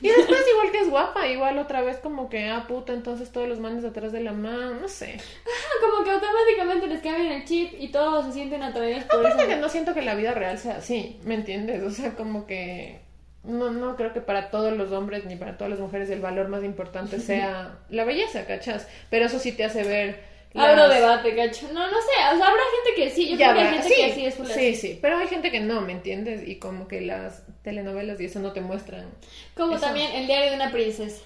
Y 0.00 0.08
después 0.08 0.40
igual 0.52 0.70
que 0.70 0.80
es 0.80 0.90
guapa, 0.90 1.26
igual 1.26 1.58
otra 1.58 1.82
vez 1.82 1.96
como 1.98 2.28
que, 2.30 2.48
ah, 2.48 2.66
puta, 2.68 2.92
entonces 2.92 3.32
todos 3.32 3.48
los 3.48 3.58
manes 3.58 3.84
atrás 3.84 4.12
de 4.12 4.20
la 4.20 4.32
mano, 4.32 4.74
no 4.74 4.86
sé. 4.86 5.14
Ajá, 5.16 5.70
como 5.80 6.04
que 6.04 6.10
automáticamente 6.12 6.86
les 6.86 7.02
cambian 7.02 7.32
el 7.32 7.44
chip 7.44 7.72
y 7.80 7.88
todos 7.88 8.26
se 8.26 8.32
sienten 8.32 8.62
atraídos 8.62 9.04
por 9.04 9.18
Aparte 9.20 9.42
eso. 9.42 9.48
que 9.48 9.56
no 9.56 9.68
siento 9.68 9.94
que 9.94 10.02
la 10.02 10.14
vida 10.14 10.34
real 10.34 10.56
sea 10.56 10.76
así, 10.76 11.18
¿me 11.24 11.34
entiendes? 11.34 11.82
O 11.82 11.90
sea, 11.90 12.12
como 12.14 12.46
que 12.46 13.00
no, 13.42 13.70
no 13.70 13.96
creo 13.96 14.12
que 14.12 14.20
para 14.20 14.50
todos 14.50 14.72
los 14.76 14.92
hombres 14.92 15.24
ni 15.24 15.34
para 15.34 15.56
todas 15.56 15.70
las 15.70 15.80
mujeres 15.80 16.08
el 16.10 16.20
valor 16.20 16.46
más 16.48 16.62
importante 16.62 17.18
sea 17.18 17.78
la 17.88 18.04
belleza, 18.04 18.46
¿cachas? 18.46 18.86
Pero 19.10 19.26
eso 19.26 19.40
sí 19.40 19.50
te 19.50 19.64
hace 19.64 19.82
ver... 19.82 20.27
Abro 20.54 20.86
las- 20.88 20.94
debate, 20.94 21.36
cacho. 21.36 21.66
No, 21.72 21.86
no 21.90 22.00
sé, 22.00 22.10
o 22.34 22.36
sea, 22.38 22.46
habrá 22.48 22.62
gente 22.84 22.94
que 22.96 23.10
sí, 23.10 23.28
yo 23.30 23.36
Ya 23.36 23.52
creo 23.52 23.62
que 23.62 23.68
hay 23.68 23.74
gente 23.74 23.88
sí, 23.88 23.94
que 24.02 24.14
sí 24.14 24.26
es 24.26 24.34
full 24.34 24.46
sí, 24.46 24.52
así. 24.52 24.74
sí, 24.74 24.98
pero 25.00 25.18
hay 25.18 25.28
gente 25.28 25.50
que 25.50 25.60
no, 25.60 25.80
¿me 25.82 25.92
entiendes? 25.92 26.46
Y 26.48 26.58
como 26.58 26.88
que 26.88 27.00
las 27.02 27.42
telenovelas 27.62 28.20
y 28.20 28.24
eso 28.26 28.40
no 28.40 28.52
te 28.52 28.60
muestran. 28.60 29.06
Como 29.54 29.74
Eso. 29.76 29.84
también 29.86 30.10
el 30.12 30.26
diario 30.26 30.50
de 30.50 30.56
una 30.56 30.70
princesa. 30.72 31.22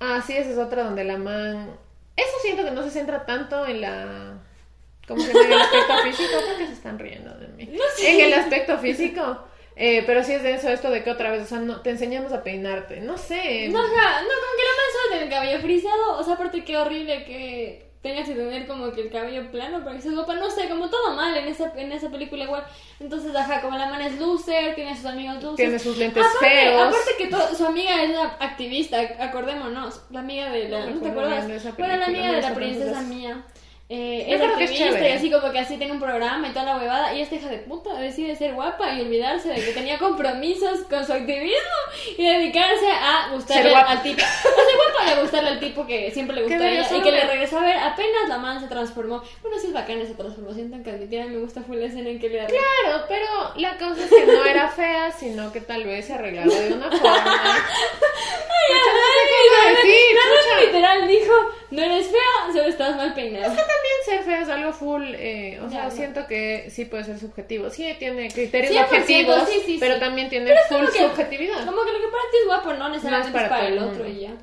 Ah, 0.00 0.22
sí, 0.26 0.34
esa 0.36 0.50
es 0.50 0.58
otra 0.58 0.84
donde 0.84 1.04
la 1.04 1.16
man... 1.16 1.70
Eso 2.16 2.32
siento 2.42 2.64
que 2.64 2.70
no 2.70 2.82
se 2.82 2.90
centra 2.90 3.24
tanto 3.26 3.66
en 3.66 3.80
la... 3.80 4.38
¿Cómo 5.08 5.22
se 5.22 5.32
llama? 5.32 5.44
En 5.46 5.52
el 5.52 5.60
aspecto 5.60 5.98
físico. 6.04 6.32
¿Por 6.46 6.56
qué 6.58 6.66
se 6.66 6.72
están 6.72 6.98
riendo 6.98 7.34
de 7.38 7.48
mí? 7.48 7.66
No 7.72 7.84
sé. 7.96 8.14
En 8.14 8.20
el 8.26 8.34
aspecto 8.34 8.78
físico. 8.78 9.38
Eh, 9.76 10.02
pero 10.06 10.24
sí 10.24 10.32
es 10.32 10.42
de 10.42 10.54
eso, 10.54 10.68
esto 10.70 10.90
de 10.90 11.02
que 11.04 11.10
otra 11.10 11.30
vez, 11.30 11.42
o 11.42 11.46
sea, 11.46 11.58
no, 11.58 11.80
te 11.82 11.90
enseñamos 11.90 12.32
a 12.32 12.42
peinarte. 12.42 13.00
No 13.00 13.16
sé. 13.18 13.68
No, 13.68 13.78
ajá, 13.78 14.22
no, 14.22 14.28
como 14.28 14.56
que 14.56 14.64
la 14.64 14.70
man 14.70 15.10
solo 15.10 15.22
el 15.22 15.28
cabello 15.30 15.60
frisado, 15.60 16.18
o 16.18 16.24
sea, 16.24 16.34
aparte 16.34 16.64
qué 16.64 16.76
horrible 16.78 17.24
que 17.24 17.85
tengas 18.02 18.28
que 18.28 18.34
tener 18.34 18.66
como 18.66 18.92
que 18.92 19.02
el 19.02 19.10
cabello 19.10 19.50
plano 19.50 19.82
para 19.82 19.96
que 19.96 20.02
seas 20.02 20.14
guapa, 20.14 20.34
no 20.34 20.50
sé, 20.50 20.68
como 20.68 20.88
todo 20.88 21.14
mal 21.14 21.36
en 21.36 21.48
esa, 21.48 21.72
en 21.76 21.90
esa 21.92 22.08
película 22.10 22.44
igual. 22.44 22.64
Entonces, 23.00 23.34
ajá, 23.34 23.60
como 23.60 23.76
la 23.76 23.86
man 23.88 24.00
es 24.00 24.18
loser, 24.18 24.74
tiene 24.74 24.94
sus 24.96 25.06
amigos 25.06 25.36
losers. 25.36 25.56
Tiene 25.56 25.78
sus 25.78 25.96
lentes 25.98 26.24
aparte, 26.24 26.46
feos. 26.48 26.82
Aparte 26.82 27.10
que 27.18 27.26
to- 27.26 27.54
su 27.54 27.66
amiga 27.66 28.02
es 28.02 28.10
una 28.10 28.24
activista, 28.40 28.98
acordémonos, 29.20 30.02
la 30.10 30.20
amiga 30.20 30.50
de 30.50 30.68
la... 30.68 30.80
No 30.80 30.86
me 30.86 30.92
¿No 30.94 31.00
te 31.00 31.08
acuerdas? 31.08 31.44
Bueno, 31.78 31.96
la 31.96 32.06
amiga 32.06 32.32
de 32.32 32.42
la 32.42 32.54
princesa 32.54 33.02
mía. 33.02 33.44
Eh, 33.88 34.34
es 34.34 34.40
activista 34.40 35.08
y 35.08 35.12
así 35.12 35.30
como 35.30 35.52
que 35.52 35.60
así 35.60 35.76
tiene 35.76 35.92
un 35.92 36.00
programa 36.00 36.48
y 36.48 36.50
toda 36.50 36.64
la 36.64 36.76
huevada 36.76 37.14
y 37.14 37.20
esta 37.20 37.36
hija 37.36 37.48
de 37.48 37.58
puta 37.58 37.94
decide 37.94 38.34
ser 38.34 38.54
guapa 38.54 38.92
y 38.94 39.02
olvidarse 39.02 39.48
de 39.48 39.64
que 39.64 39.70
tenía 39.70 39.96
compromisos 39.96 40.80
con 40.90 41.06
su 41.06 41.12
activismo 41.12 41.54
y 42.18 42.26
dedicarse 42.26 42.88
a 42.90 43.28
gustarle 43.32 43.72
al 43.72 44.02
tipo. 44.02 44.20
O 44.22 44.24
ser 44.24 44.74
guapa 44.74 45.06
y 45.06 45.10
a 45.12 45.20
gustarle 45.20 45.50
al 45.50 45.60
tipo 45.60 45.86
que 45.86 46.10
siempre 46.10 46.34
le 46.34 46.42
gustó 46.42 46.56
a 46.56 46.66
bello, 46.66 46.80
ella 46.80 46.96
y 46.96 47.00
que 47.00 47.12
le 47.12 47.26
regresó 47.26 47.58
a 47.58 47.62
ver 47.62 47.76
apenas 47.78 48.28
la 48.28 48.38
man 48.38 48.60
se 48.60 48.66
transformó. 48.66 49.22
Bueno, 49.40 49.56
sí 49.60 49.68
es 49.68 49.72
bacana 49.72 50.02
esa 50.02 50.16
transformación 50.16 50.68
tan 50.72 50.82
candidata, 50.82 51.28
me 51.30 51.38
gusta 51.38 51.62
fue 51.62 51.76
la 51.76 51.86
escena 51.86 52.08
en 52.10 52.18
que 52.18 52.28
le. 52.28 52.44
Claro, 52.46 53.04
pero 53.08 53.52
la 53.54 53.78
cosa 53.78 54.02
es 54.04 54.10
que 54.10 54.26
no 54.26 54.44
era 54.46 54.68
fea, 54.68 55.12
sino 55.12 55.52
que 55.52 55.60
tal 55.60 55.84
vez 55.84 56.06
se 56.06 56.14
arreglaba 56.14 56.52
de 56.52 56.72
una 56.74 56.90
forma. 56.90 57.24
Ay, 58.58 58.74
Pucha, 58.74 58.92
no 58.92 58.98
sé 58.98 59.22
cómo 59.30 59.68
ay, 59.68 59.74
decir, 59.76 60.14
la 60.16 60.20
man 60.28 60.44
pucha. 60.44 60.60
literal 60.66 61.08
dijo, 61.08 61.32
no 61.70 61.82
eres 61.82 62.06
fea, 62.08 62.52
solo 62.52 62.64
estás 62.68 62.96
mal 62.96 63.14
peinada. 63.14 63.46
También 63.76 63.94
ser 64.04 64.22
fea 64.24 64.40
es 64.42 64.48
algo 64.48 64.72
full, 64.72 65.02
eh, 65.14 65.60
o 65.64 65.68
sea, 65.70 65.90
siento 65.90 66.26
que 66.26 66.68
sí 66.70 66.84
puede 66.86 67.04
ser 67.04 67.18
subjetivo. 67.18 67.70
Sí, 67.70 67.94
tiene 67.98 68.28
criterios 68.30 68.72
100%, 68.72 68.84
objetivos, 68.84 69.48
sí, 69.48 69.62
sí, 69.66 69.76
pero 69.80 69.98
también 69.98 70.28
tiene 70.28 70.46
Pero 70.46 70.60
full 70.68 70.92
que- 70.92 71.00
subjetividad. 71.08 71.64
Como 71.66 71.82
que 71.84 71.92
lo 71.92 71.98
que 71.98 72.08
para 72.08 72.22
ti 72.30 72.36
es 72.40 72.46
guapo 72.46 72.72
no 72.74 72.88
necesariamente 72.88 73.38
es 73.38 73.48
para 73.48 73.68
el 73.68 73.78
otro 73.78 74.06
y 74.08 74.20
ya. 74.20 74.34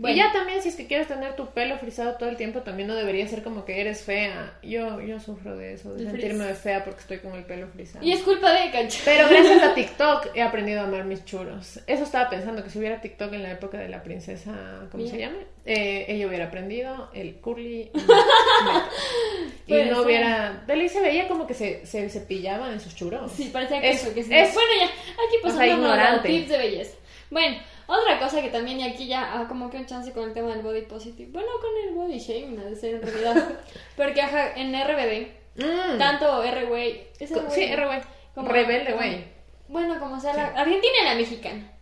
Y 0.00 0.14
ya 0.14 0.30
también 0.32 0.62
si 0.62 0.68
es 0.68 0.76
que 0.76 0.86
quieres 0.86 1.08
tener 1.08 1.34
tu 1.34 1.46
pelo 1.48 1.76
frisado 1.78 2.14
todo 2.14 2.28
el 2.28 2.36
tiempo, 2.36 2.60
también 2.60 2.86
no 2.86 2.94
debería 2.94 3.26
ser 3.26 3.42
como 3.42 3.64
que 3.64 3.80
eres 3.80 4.02
fea. 4.04 4.56
Yo, 4.62 5.00
yo 5.00 5.18
sufro 5.18 5.56
de 5.56 5.72
eso, 5.72 5.92
de 5.94 6.02
El 6.04 6.10
frizz. 6.10 6.20
sentirme 6.22 6.54
fea 6.54 6.84
porque 6.84 7.00
estoy 7.00 7.18
con 7.18 7.34
el 7.34 7.44
pelo 7.44 7.66
frisado. 7.66 8.04
Y 8.04 8.12
es 8.12 8.20
culpa 8.20 8.52
de 8.52 8.70
Cacho. 8.70 9.00
Pero 9.04 9.28
gracias 9.30 9.60
a 9.62 9.74
TikTok 9.74 10.28
he 10.36 10.42
aprendido 10.42 10.82
a 10.82 10.84
amar 10.84 11.04
mis 11.04 11.24
churros. 11.24 11.80
Eso 11.88 12.04
estaba 12.04 12.30
pensando, 12.30 12.62
que 12.62 12.70
si 12.70 12.78
hubiera 12.78 13.00
TikTok 13.00 13.32
en 13.32 13.42
la 13.42 13.50
época 13.50 13.78
de 13.78 13.88
la 13.88 14.02
princesa, 14.04 14.52
¿cómo 14.92 15.04
se 15.08 15.18
llama? 15.18 15.38
Eh, 15.64 16.04
ella 16.08 16.28
hubiera 16.28 16.44
aprendido 16.46 17.10
el 17.12 17.34
curly. 17.40 17.90
y 19.66 19.72
no 19.90 20.02
hubiera... 20.02 20.62
De 20.66 20.76
ley 20.76 20.88
se 20.88 21.00
veía 21.00 21.28
como 21.28 21.46
que 21.46 21.54
se, 21.54 21.84
se 21.86 22.08
cepillaban 22.08 22.72
en 22.72 22.80
sus 22.80 22.94
churros. 22.94 23.32
Sí, 23.32 23.50
parecía 23.52 23.80
que 23.80 23.90
Es- 23.90 24.02
eso, 24.04 24.14
que 24.14 24.22
sí. 24.22 24.30
es- 24.34 24.54
Bueno, 24.54 24.70
ya, 24.80 24.86
aquí 24.86 25.36
o 25.42 25.48
sea, 25.48 25.50
pasando 25.50 25.62
a 25.62 25.66
ignorante. 25.76 26.28
tips 26.28 26.48
de 26.50 26.58
belleza. 26.58 26.96
Bueno, 27.30 27.56
otra 27.88 28.18
cosa 28.20 28.40
que 28.42 28.50
también, 28.50 28.78
y 28.80 28.84
aquí 28.84 29.06
ya 29.08 29.32
ah, 29.34 29.46
como 29.48 29.68
que 29.70 29.78
un 29.78 29.86
chance 29.86 30.12
con 30.12 30.24
el 30.28 30.32
tema 30.34 30.50
del 30.54 30.62
body 30.62 30.82
positive. 30.82 31.30
Bueno, 31.32 31.48
con 31.60 31.70
el 31.88 31.94
body 31.94 32.18
shaming, 32.20 32.60
ha 32.60 32.64
de 32.64 32.76
ser 32.76 32.94
en 32.96 33.02
realidad. 33.02 33.48
Porque 33.96 34.20
ajá, 34.22 34.52
en 34.54 34.72
RBD, 34.72 35.36
Mm. 35.60 35.98
tanto 35.98 36.40
R-Way. 36.44 37.08
¿es 37.18 37.32
Co- 37.32 37.50
Sí, 37.50 37.64
R-Way? 37.64 38.00
Rebelde, 38.36 38.92
güey. 38.92 39.24
Bueno, 39.66 39.98
como 39.98 40.20
sea 40.20 40.32
la 40.32 40.44
Argentina 40.48 40.92
y 41.02 41.04
la 41.04 41.14
mexicana. 41.16 41.72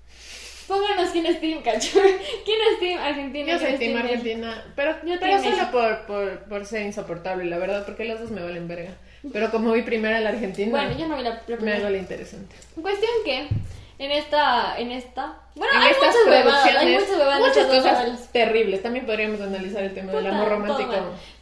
Pónganos 0.66 1.11
quién 1.11 1.27
es 1.27 1.40
Team, 1.40 1.62
cacho. 1.62 2.01
¿Quién 2.45 2.59
es 2.73 2.81
Team 2.81 2.99
Argentina? 3.01 3.53
Yo 3.53 3.59
soy 3.59 3.75
team 3.79 3.97
Argentina, 3.99 4.64
pero, 4.75 4.97
Yo 5.05 5.14
pero 5.21 5.38
solo 5.40 5.71
por, 5.71 6.07
por, 6.07 6.38
por 6.49 6.64
ser 6.66 6.83
insoportable, 6.87 7.45
la 7.45 7.59
verdad, 7.59 7.85
porque 7.85 8.05
los 8.05 8.19
dos 8.19 8.31
me 8.31 8.42
valen 8.42 8.66
verga. 8.66 8.97
Pero 9.33 9.51
como 9.51 9.73
vi 9.73 9.83
primero 9.83 10.16
a 10.16 10.21
la 10.21 10.31
Argentina, 10.31 10.71
Bueno, 10.71 10.99
yo 10.99 11.07
no 11.07 11.16
vi 11.16 11.23
la, 11.23 11.42
la 11.47 11.57
me 11.59 11.73
hago 11.75 11.88
la 11.90 11.99
interesante. 11.99 12.57
Cuestión 12.81 13.11
que 13.25 13.49
en 13.98 14.11
esta, 14.11 14.78
en 14.78 14.92
esta, 14.92 15.38
bueno, 15.54 15.72
en 15.74 15.80
hay 15.82 15.90
estas 15.92 16.14
muchas 16.14 16.26
bebadas, 16.26 16.64
hay 16.76 16.94
muchas 16.94 17.11
bebadas, 17.11 17.40
muchas 17.40 17.66
muchas 17.66 17.82
cosas 17.82 17.98
novelas. 17.98 18.32
terribles. 18.32 18.82
También 18.82 19.06
podríamos 19.06 19.40
analizar 19.40 19.82
el 19.82 19.94
tema 19.94 20.12
del 20.12 20.26
amor 20.26 20.48
romántico. 20.48 20.92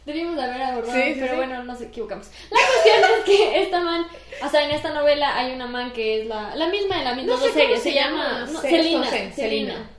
Debimos 0.05 0.35
de 0.35 0.43
haber 0.43 0.61
abordado, 0.61 0.93
Sí, 0.93 1.13
sí, 1.13 1.17
pero 1.19 1.31
sí. 1.31 1.35
bueno, 1.37 1.63
nos 1.63 1.81
equivocamos. 1.81 2.27
La 2.51 2.57
cuestión 2.57 3.19
es 3.19 3.25
que 3.25 3.61
esta 3.63 3.81
man, 3.81 4.05
o 4.43 4.49
sea, 4.49 4.63
en 4.63 4.71
esta 4.71 4.93
novela 4.93 5.37
hay 5.37 5.53
una 5.53 5.67
man 5.67 5.91
que 5.91 6.21
es 6.21 6.27
la, 6.27 6.55
la 6.55 6.67
misma 6.67 6.99
de 6.99 7.03
la 7.03 7.13
misma 7.15 7.33
No 7.33 7.39
sé 7.39 7.51
series, 7.51 7.81
se 7.81 7.89
se, 7.89 7.95
llama, 7.95 8.47
Celina, 8.61 9.31
Celina. 9.33 9.89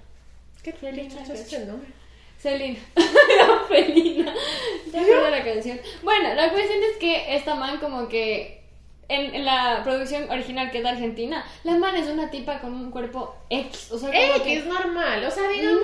¿Qué 0.62 0.70
es 0.70 1.30
ese 1.30 1.66
nombre? 1.66 1.88
Celina. 2.38 2.78
No, 2.96 3.60
Felina. 3.68 4.34
Ya 4.92 5.30
la 5.30 5.44
canción. 5.44 5.80
Bueno, 6.02 6.34
la 6.34 6.50
cuestión 6.50 6.78
es 6.90 6.96
que 6.98 7.36
esta 7.36 7.54
man 7.54 7.78
como 7.78 8.08
que 8.08 8.65
en, 9.08 9.34
en 9.34 9.44
la 9.44 9.80
producción 9.84 10.28
original 10.30 10.70
que 10.70 10.78
es 10.78 10.84
de 10.84 10.90
Argentina, 10.90 11.44
la 11.64 11.76
man 11.78 11.94
es 11.96 12.08
una 12.08 12.30
tipa 12.30 12.58
con 12.60 12.72
un 12.74 12.90
cuerpo 12.90 13.34
X, 13.50 13.92
o 13.92 13.98
sea, 13.98 14.08
como 14.10 14.20
X, 14.20 14.42
que 14.42 14.56
es 14.58 14.66
normal. 14.66 15.24
O 15.24 15.30
sea, 15.30 15.48
digamos. 15.48 15.80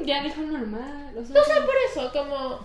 Mm, 0.00 0.04
ya 0.04 0.22
dijo 0.22 0.40
normal, 0.42 1.14
o 1.18 1.24
sea, 1.24 1.40
O 1.40 1.44
sea, 1.44 1.56
por 1.66 1.74
eso, 1.90 2.10
como. 2.12 2.60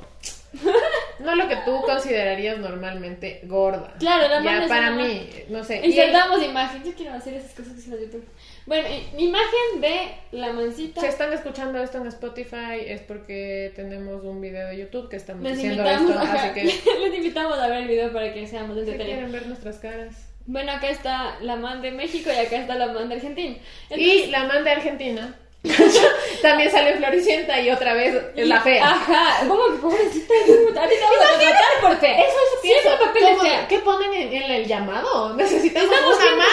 No 1.20 1.36
lo 1.36 1.48
que 1.48 1.58
tú 1.66 1.82
considerarías 1.82 2.58
normalmente 2.60 3.42
gorda. 3.44 3.94
Claro, 4.00 4.28
la 4.30 4.40
man 4.40 4.44
Ya, 4.60 4.64
es 4.64 4.70
para 4.70 4.92
mí, 4.92 5.30
no 5.50 5.64
sé. 5.64 5.82
y- 5.84 5.88
Insertamos 5.88 6.42
imagen. 6.44 6.84
Yo 6.84 6.94
quiero 6.94 7.14
hacer 7.16 7.34
esas 7.34 7.52
cosas 7.54 7.74
que 7.74 7.82
se 7.82 7.90
las 7.90 8.00
YouTube. 8.00 8.26
Bueno, 8.68 8.88
imagen 9.18 9.82
de 9.82 10.12
la 10.32 10.52
mancita. 10.52 11.00
Si 11.00 11.08
están 11.08 11.32
escuchando 11.32 11.82
esto 11.82 12.00
en 12.00 12.08
Spotify 12.08 12.82
es 12.86 13.02
porque 13.02 13.72
tenemos 13.76 14.24
un 14.26 14.42
video 14.42 14.68
de 14.68 14.78
YouTube 14.78 15.10
que 15.10 15.16
estamos 15.16 15.42
Les 15.42 15.54
diciendo 15.54 15.84
invitamos, 15.84 16.12
esto, 16.12 16.22
ajá, 16.22 16.44
así 16.44 16.54
que 16.54 16.64
les 17.00 17.18
invitamos 17.18 17.58
a 17.58 17.68
ver 17.70 17.84
el 17.84 17.88
video 17.88 18.12
para 18.12 18.34
que 18.34 18.46
seamos 18.46 18.76
si 18.76 18.82
entretenidos. 18.82 19.14
quieren 19.16 19.32
ver 19.32 19.48
nuestras 19.48 19.78
caras. 19.78 20.16
Bueno, 20.46 20.72
acá 20.74 20.90
está 20.90 21.40
la 21.42 21.56
man 21.56 21.82
de 21.82 21.92
México 21.92 22.30
y 22.30 22.46
acá 22.46 22.58
está 22.58 22.76
la 22.76 22.88
man 22.88 23.08
de 23.08 23.16
Argentina. 23.16 23.56
Y 23.90 24.28
la 24.28 24.44
man 24.44 24.64
de 24.66 24.70
Argentina 24.72 25.36
también 26.42 26.72
sale 26.72 26.94
Floricienta 26.98 27.60
y 27.60 27.70
otra 27.72 27.94
vez 27.94 28.16
es 28.36 28.48
la 28.48 28.62
fea. 28.62 28.86
Ajá, 28.86 29.46
¿cómo 29.48 29.66
que 29.72 29.78
pobrecita? 29.82 30.34
A 30.34 30.88
ti 30.88 30.96
te 30.96 31.02
vamos 31.02 31.18
a 31.26 31.30
contratar 31.32 31.82
por 31.82 31.98
fea. 31.98 32.20
Eso 32.20 32.38
es 32.56 32.62
pienso. 32.62 32.90
papel 33.00 33.24
de 33.24 33.30
¿Cómo- 33.32 33.42
fea. 33.42 33.68
¿Qué 33.68 33.80
ponen 33.80 34.14
en, 34.14 34.34
en 34.34 34.52
el 34.52 34.66
llamado? 34.68 35.34
Necesitamos 35.38 35.92
una 35.92 36.36
man 36.36 36.48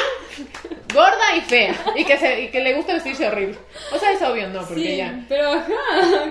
gorda 0.92 1.36
y 1.36 1.40
fea 1.40 1.74
y 1.96 2.04
que, 2.04 2.16
se, 2.16 2.40
y 2.42 2.48
que 2.50 2.60
le 2.60 2.74
gusta 2.74 2.92
vestirse 2.94 3.26
horrible. 3.26 3.56
O 3.92 3.98
sea, 3.98 4.12
es 4.12 4.22
obvio, 4.22 4.46
no, 4.48 4.60
porque 4.64 4.82
Sí, 4.84 4.96
ya. 4.96 5.12
pero 5.28 5.52
ajá. 5.52 5.72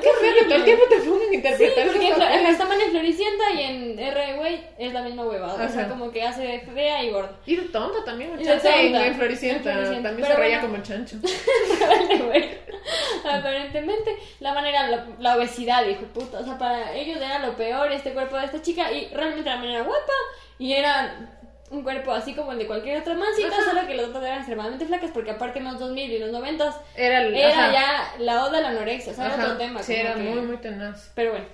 Qué 0.02 0.10
feo 0.22 0.34
que 0.40 0.46
todo 0.46 0.56
el 0.56 0.64
tiempo 0.64 0.84
te 0.90 0.96
pongan 0.98 1.22
a 1.28 1.30
Sí, 1.30 1.36
interpretar 1.36 1.88
porque 1.88 2.08
esos 2.08 2.72
en 2.82 2.92
Floricienta 2.92 3.44
y 3.56 3.62
en 3.64 4.00
R, 4.00 4.34
es 4.78 4.94
la 4.94 5.02
misma 5.02 5.26
huevada. 5.26 5.54
O 5.54 5.58
sea, 5.70 5.82
Ajá. 5.82 5.90
como 5.90 6.12
que 6.12 6.24
hace 6.24 6.60
fea 6.74 7.04
y 7.04 7.12
gorda. 7.12 7.32
Y 7.46 7.56
de 7.56 7.64
tonta 7.70 8.04
también, 8.04 8.32
muchacha, 8.36 8.56
tonta. 8.62 9.06
en 9.08 9.16
Floricienta. 9.16 9.70
En 9.72 9.76
Floricienta. 9.78 10.10
También 10.10 10.16
Pero 10.16 10.28
se 10.28 10.36
reía 10.36 10.60
bueno. 10.60 10.68
como 10.68 10.76
el 10.78 10.84
chancho. 10.84 11.18
Aparentemente, 13.30 14.16
la 14.40 14.54
manera, 14.54 14.88
la, 14.90 15.08
la 15.20 15.38
obesidad, 15.38 15.86
hijo 15.88 16.02
de 16.02 16.08
puta. 16.08 16.40
O 16.40 16.44
sea, 16.44 16.58
para 16.58 16.94
ellos 16.94 17.18
era 17.18 17.40
lo 17.40 17.56
peor 17.56 17.92
este 17.92 18.14
cuerpo 18.14 18.38
de 18.38 18.46
esta 18.46 18.62
chica. 18.62 18.92
Y 18.92 19.08
realmente 19.14 19.50
la 19.50 19.58
manera 19.58 19.82
guapa. 19.84 20.14
Y 20.60 20.74
era 20.74 21.30
un 21.70 21.82
cuerpo 21.84 22.12
así 22.12 22.36
como 22.36 22.52
el 22.52 22.60
de 22.60 22.68
cualquier 22.68 23.00
otra 23.02 23.16
mancita. 23.16 23.48
Ajá. 23.48 23.72
Solo 23.72 23.88
que 23.88 23.96
las 23.96 24.08
otras 24.08 24.24
eran 24.24 24.38
extremadamente 24.40 24.86
flacas. 24.86 25.12
Porque 25.12 25.32
aparte 25.32 25.60
en 25.60 25.66
los 25.66 25.80
2000 25.80 26.12
y 26.12 26.20
los 26.20 26.32
90 26.32 26.82
Era, 26.96 27.22
era 27.22 27.50
ajá, 27.50 27.72
ya 27.72 28.14
la 28.20 28.44
oda 28.46 28.58
a 28.58 28.62
la 28.62 28.70
anorexia. 28.70 29.14
O 29.14 29.16
sea, 29.16 29.26
era 29.26 29.34
ajá. 29.36 29.44
otro 29.46 29.58
tema. 29.58 29.82
Sí, 29.82 29.96
era 29.96 30.14
que- 30.16 30.22
muy, 30.22 30.42
muy 30.42 30.58
tenaz. 30.58 31.12
Pero 31.16 31.32
bueno. 31.32 31.46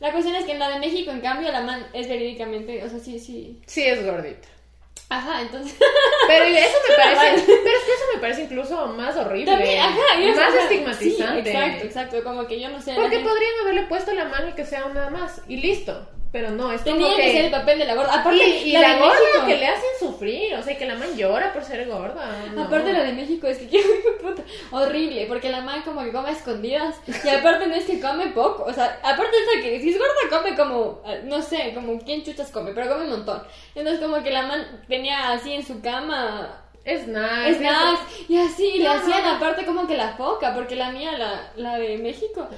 La 0.00 0.12
cuestión 0.12 0.34
es 0.36 0.44
que 0.44 0.52
en 0.52 0.58
la 0.58 0.70
de 0.70 0.78
México, 0.78 1.10
en 1.10 1.20
cambio, 1.20 1.50
la 1.50 1.62
man 1.62 1.86
es 1.92 2.08
verídicamente. 2.08 2.82
O 2.84 2.88
sea, 2.88 2.98
sí, 2.98 3.18
sí. 3.18 3.60
Sí, 3.66 3.84
es 3.84 4.04
gordita. 4.04 4.48
Ajá, 5.08 5.42
entonces. 5.42 5.76
Pero 6.26 6.44
eso 6.44 6.78
me 6.88 6.96
parece, 7.14 7.44
pero 7.46 7.76
es 7.76 7.84
que 7.84 7.92
eso 7.92 8.04
me 8.14 8.20
parece 8.20 8.42
incluso 8.42 8.86
más 8.88 9.16
horrible. 9.16 9.52
También, 9.52 9.80
ajá, 9.80 10.20
y 10.20 10.30
más 10.32 10.54
estigmatizante. 10.54 11.50
Sí, 11.50 11.56
exacto, 11.56 11.84
exacto. 11.84 12.24
Como 12.24 12.46
que 12.46 12.60
yo 12.60 12.68
no 12.70 12.80
sé. 12.80 12.94
Porque 12.94 13.20
podrían 13.20 13.52
haberle 13.62 13.82
puesto 13.82 14.12
la 14.12 14.24
mano 14.24 14.48
y 14.48 14.52
que 14.52 14.64
sea 14.64 14.86
una 14.86 15.10
más 15.10 15.42
y 15.46 15.58
listo. 15.58 16.08
Pero 16.34 16.50
no, 16.50 16.72
es 16.72 16.80
como 16.82 16.96
Tenía 16.96 17.14
que, 17.16 17.22
que... 17.22 17.32
ser 17.32 17.44
el 17.44 17.50
papel 17.52 17.78
de 17.78 17.84
la 17.84 17.94
gorda. 17.94 18.12
Aparte, 18.12 18.44
y, 18.44 18.70
y 18.70 18.72
la, 18.72 18.94
de 18.94 18.98
gorda 18.98 19.14
México- 19.14 19.46
que 19.46 19.56
le 19.56 19.66
hacen 19.68 19.90
sufrir, 20.00 20.54
o 20.56 20.62
sea, 20.64 20.76
que 20.76 20.84
la 20.84 20.96
man 20.96 21.16
llora 21.16 21.52
por 21.52 21.62
ser 21.64 21.86
gorda. 21.88 22.28
no. 22.52 22.64
Aparte 22.64 22.92
la 22.92 23.04
de 23.04 23.12
México 23.12 23.46
es 23.46 23.58
que 23.58 23.68
qué 23.68 23.80
puta, 24.20 24.42
horrible, 24.72 25.26
porque 25.28 25.48
la 25.48 25.60
man 25.60 25.82
como 25.82 26.02
que 26.02 26.10
come 26.10 26.30
a 26.30 26.32
escondidas 26.32 26.96
y 27.24 27.28
aparte 27.28 27.68
no 27.68 27.74
es 27.76 27.84
que 27.84 28.00
come 28.00 28.26
poco, 28.32 28.64
o 28.64 28.72
sea, 28.72 28.98
aparte 29.04 29.30
eso 29.36 29.62
que 29.62 29.80
si 29.80 29.90
es 29.90 29.96
gorda 29.98 30.12
come 30.42 30.56
como, 30.56 31.02
eh, 31.06 31.22
no 31.24 31.40
sé, 31.40 31.70
como 31.72 31.96
quién 32.00 32.24
chuchas 32.24 32.50
come, 32.50 32.72
pero 32.74 32.88
come 32.90 33.04
un 33.04 33.10
montón. 33.10 33.40
Entonces 33.76 34.02
como 34.04 34.20
que 34.24 34.30
la 34.32 34.42
man 34.42 34.82
tenía 34.88 35.30
así 35.30 35.52
en 35.52 35.64
su 35.64 35.80
cama 35.82 36.64
Es 36.84 37.06
nada. 37.06 37.48
snacks 37.54 38.28
y 38.28 38.38
así, 38.38 38.66
y 38.74 38.78
le 38.80 38.88
hacían 38.88 39.22
no. 39.22 39.30
aparte 39.36 39.64
como 39.64 39.86
que 39.86 39.96
la 39.96 40.14
foca, 40.16 40.52
porque 40.52 40.74
la 40.74 40.90
mía, 40.90 41.12
la, 41.16 41.52
la 41.54 41.78
de 41.78 41.96
México, 41.98 42.48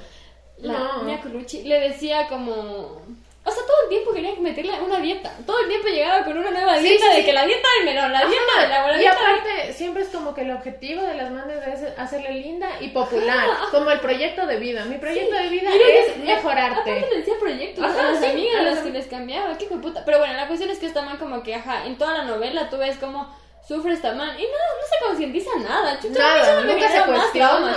la 0.56 0.72
No. 0.72 1.02
mía 1.02 1.20
Colucci, 1.22 1.62
le 1.64 1.78
decía 1.78 2.26
como... 2.28 3.02
O 3.46 3.50
sea, 3.50 3.62
todo 3.64 3.76
el 3.84 3.88
tiempo 3.90 4.12
quería 4.12 4.32
meterle 4.40 4.72
una 4.80 4.98
dieta. 4.98 5.32
Todo 5.46 5.60
el 5.60 5.68
tiempo 5.68 5.86
llegaba 5.88 6.24
con 6.24 6.36
una 6.36 6.50
nueva 6.50 6.76
Sí, 6.78 6.82
dieta 6.88 7.04
sí, 7.04 7.10
de 7.10 7.16
sí. 7.20 7.24
que 7.26 7.32
la 7.32 7.46
dieta 7.46 7.68
del 7.76 7.84
melón, 7.86 8.12
la 8.12 8.26
dieta 8.26 8.60
de 8.60 8.68
la 8.68 8.78
Y 8.78 8.82
boladita 8.82 9.10
de- 9.10 9.16
aparte, 9.16 9.72
siempre 9.72 10.02
es 10.02 10.08
como 10.08 10.34
que 10.34 10.40
el 10.42 10.50
objetivo 10.50 11.02
de 11.02 11.14
las 11.14 11.30
manes 11.30 11.58
es 11.66 11.98
hacerle 11.98 12.32
linda 12.32 12.68
y 12.80 12.88
popular, 12.88 13.46
como 13.70 13.90
el 13.92 14.00
proyecto 14.00 14.46
de 14.46 14.56
vida. 14.56 14.84
Mi 14.84 14.96
proyecto 14.98 15.34
de 15.36 15.48
vida 15.48 15.70
es 15.72 16.16
decía- 16.16 16.34
mejorarte. 16.34 16.80
Aparte 16.90 17.08
le 17.10 17.16
decía 17.18 17.34
proyectos 17.38 17.84
Ajá, 17.84 18.00
a 18.08 18.10
las 18.12 18.20
sí, 18.20 18.26
amigas 18.26 18.56
a 18.58 18.62
las 18.62 18.78
que 18.80 18.90
les 18.90 19.06
cambiaba. 19.06 19.56
Qué 19.56 19.66
puta. 19.66 20.04
Pero 20.04 20.18
bueno, 20.18 20.34
la 20.34 20.48
cuestión 20.48 20.70
es 20.70 20.78
que 20.78 20.86
esta 20.86 21.02
man 21.02 21.16
como 21.16 21.42
que, 21.44 21.54
ajá, 21.54 21.86
en 21.86 21.96
toda 21.96 22.14
la 22.18 22.24
novela 22.24 22.68
tú 22.68 22.78
ves 22.78 22.96
cómo 22.98 23.32
sufre 23.66 23.94
esta 23.94 24.12
man 24.12 24.30
y 24.38 24.42
no, 24.42 24.48
no 24.48 24.86
se 24.88 25.04
concientiza 25.08 25.50
nada. 25.58 25.98
Chucha, 26.00 26.32
a 26.32 26.60
mí 26.60 26.66
Nada, 26.68 26.72
nunca 26.74 26.88
se 26.88 26.98
más 26.98 27.06
cuestiona. 27.06 27.75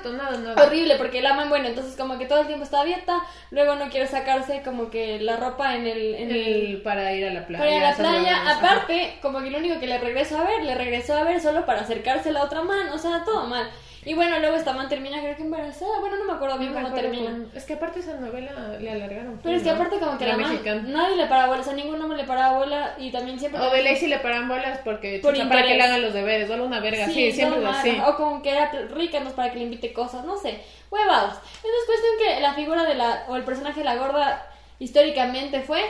Exacto, 0.00 0.12
nada, 0.12 0.36
nada. 0.38 0.66
Horrible, 0.66 0.96
porque 0.96 1.20
la 1.20 1.34
man, 1.34 1.48
bueno, 1.48 1.68
entonces 1.68 1.96
como 1.96 2.18
que 2.18 2.26
todo 2.26 2.40
el 2.40 2.46
tiempo 2.46 2.64
está 2.64 2.80
a 2.80 2.84
dieta, 2.84 3.18
luego 3.50 3.74
no 3.76 3.88
quiere 3.90 4.06
sacarse 4.06 4.62
como 4.62 4.90
que 4.90 5.20
la 5.20 5.36
ropa 5.36 5.74
en 5.76 5.86
el... 5.86 6.14
En 6.14 6.30
el 6.30 6.36
El- 6.36 6.82
para 6.82 7.12
ir 7.12 7.26
a 7.26 7.32
la 7.34 7.46
playa. 7.46 7.64
para 7.64 7.76
ir 7.76 7.84
a 7.84 7.90
la 7.90 7.96
playa, 7.96 8.50
aparte, 8.58 9.18
como 9.22 9.40
que 9.42 9.50
lo 9.50 9.58
único 9.58 9.78
que 9.78 9.86
le 9.86 9.98
regresó 9.98 10.38
a 10.38 10.44
ver, 10.44 10.64
le 10.64 10.74
regresó 10.74 11.16
a 11.16 11.24
ver 11.24 11.40
solo 11.40 11.66
para 11.66 11.82
acercarse 11.82 12.30
a 12.30 12.32
la 12.32 12.44
otra 12.44 12.62
man, 12.62 12.88
o 12.90 12.98
sea, 12.98 13.24
todo 13.24 13.46
mal. 13.46 13.68
Y 14.04 14.14
bueno, 14.14 14.38
luego 14.38 14.56
esta 14.56 14.72
man 14.72 14.88
termina 14.88 15.20
creo 15.20 15.36
que 15.36 15.42
embarazada, 15.42 16.00
bueno, 16.00 16.16
no 16.16 16.24
me 16.24 16.32
acuerdo 16.32 16.58
bien 16.58 16.72
No 16.72 16.80
cómo 16.82 16.94
termina. 16.94 17.44
Es 17.54 17.64
que 17.64 17.74
aparte 17.74 18.00
esa 18.00 18.14
novela 18.14 18.78
le 18.80 18.90
alargaron. 18.90 19.38
Pero 19.42 19.56
es 19.56 19.62
que 19.62 19.68
¿no? 19.68 19.74
aparte 19.74 19.98
como 19.98 20.16
que 20.16 20.26
la, 20.26 20.36
man, 20.38 20.50
mexicana. 20.50 20.82
nadie 20.86 21.16
le 21.16 21.26
paraba 21.26 21.48
bola, 21.48 21.60
o 21.60 21.64
sea, 21.64 21.74
ningún 21.74 22.00
hombre 22.00 22.16
le 22.16 22.24
paraba 22.24 22.58
bola 22.58 22.94
y 22.98 23.10
también 23.10 23.38
siempre... 23.38 23.60
O 23.60 23.70
de 23.70 23.82
ley 23.82 23.96
si 23.96 24.06
le 24.06 24.18
paran 24.18 24.48
bolas 24.48 24.80
porque 24.84 25.18
Por 25.22 25.36
para 25.48 25.64
que 25.64 25.74
le 25.74 25.82
hagan 25.82 26.00
los 26.00 26.14
deberes, 26.14 26.48
solo 26.48 26.64
una 26.64 26.80
verga, 26.80 27.06
sí, 27.06 27.12
Sí, 27.12 27.32
siempre 27.32 27.60
normal, 27.60 27.78
así. 27.78 28.00
O 28.06 28.16
como 28.16 28.42
que 28.42 28.50
era 28.50 28.70
rica, 28.70 29.18
entonces 29.18 29.34
para 29.34 29.52
que 29.52 29.58
le 29.58 29.64
invite 29.64 29.92
cosas, 29.92 30.24
no 30.24 30.38
sé, 30.38 30.60
huevados. 30.90 31.34
Entonces 31.56 31.86
cuestión 31.86 32.12
que 32.18 32.40
la 32.40 32.54
figura 32.54 32.84
de 32.84 32.94
la, 32.94 33.24
o 33.28 33.36
el 33.36 33.44
personaje 33.44 33.80
de 33.80 33.84
la 33.84 33.96
gorda 33.96 34.46
históricamente 34.78 35.60
fue, 35.60 35.82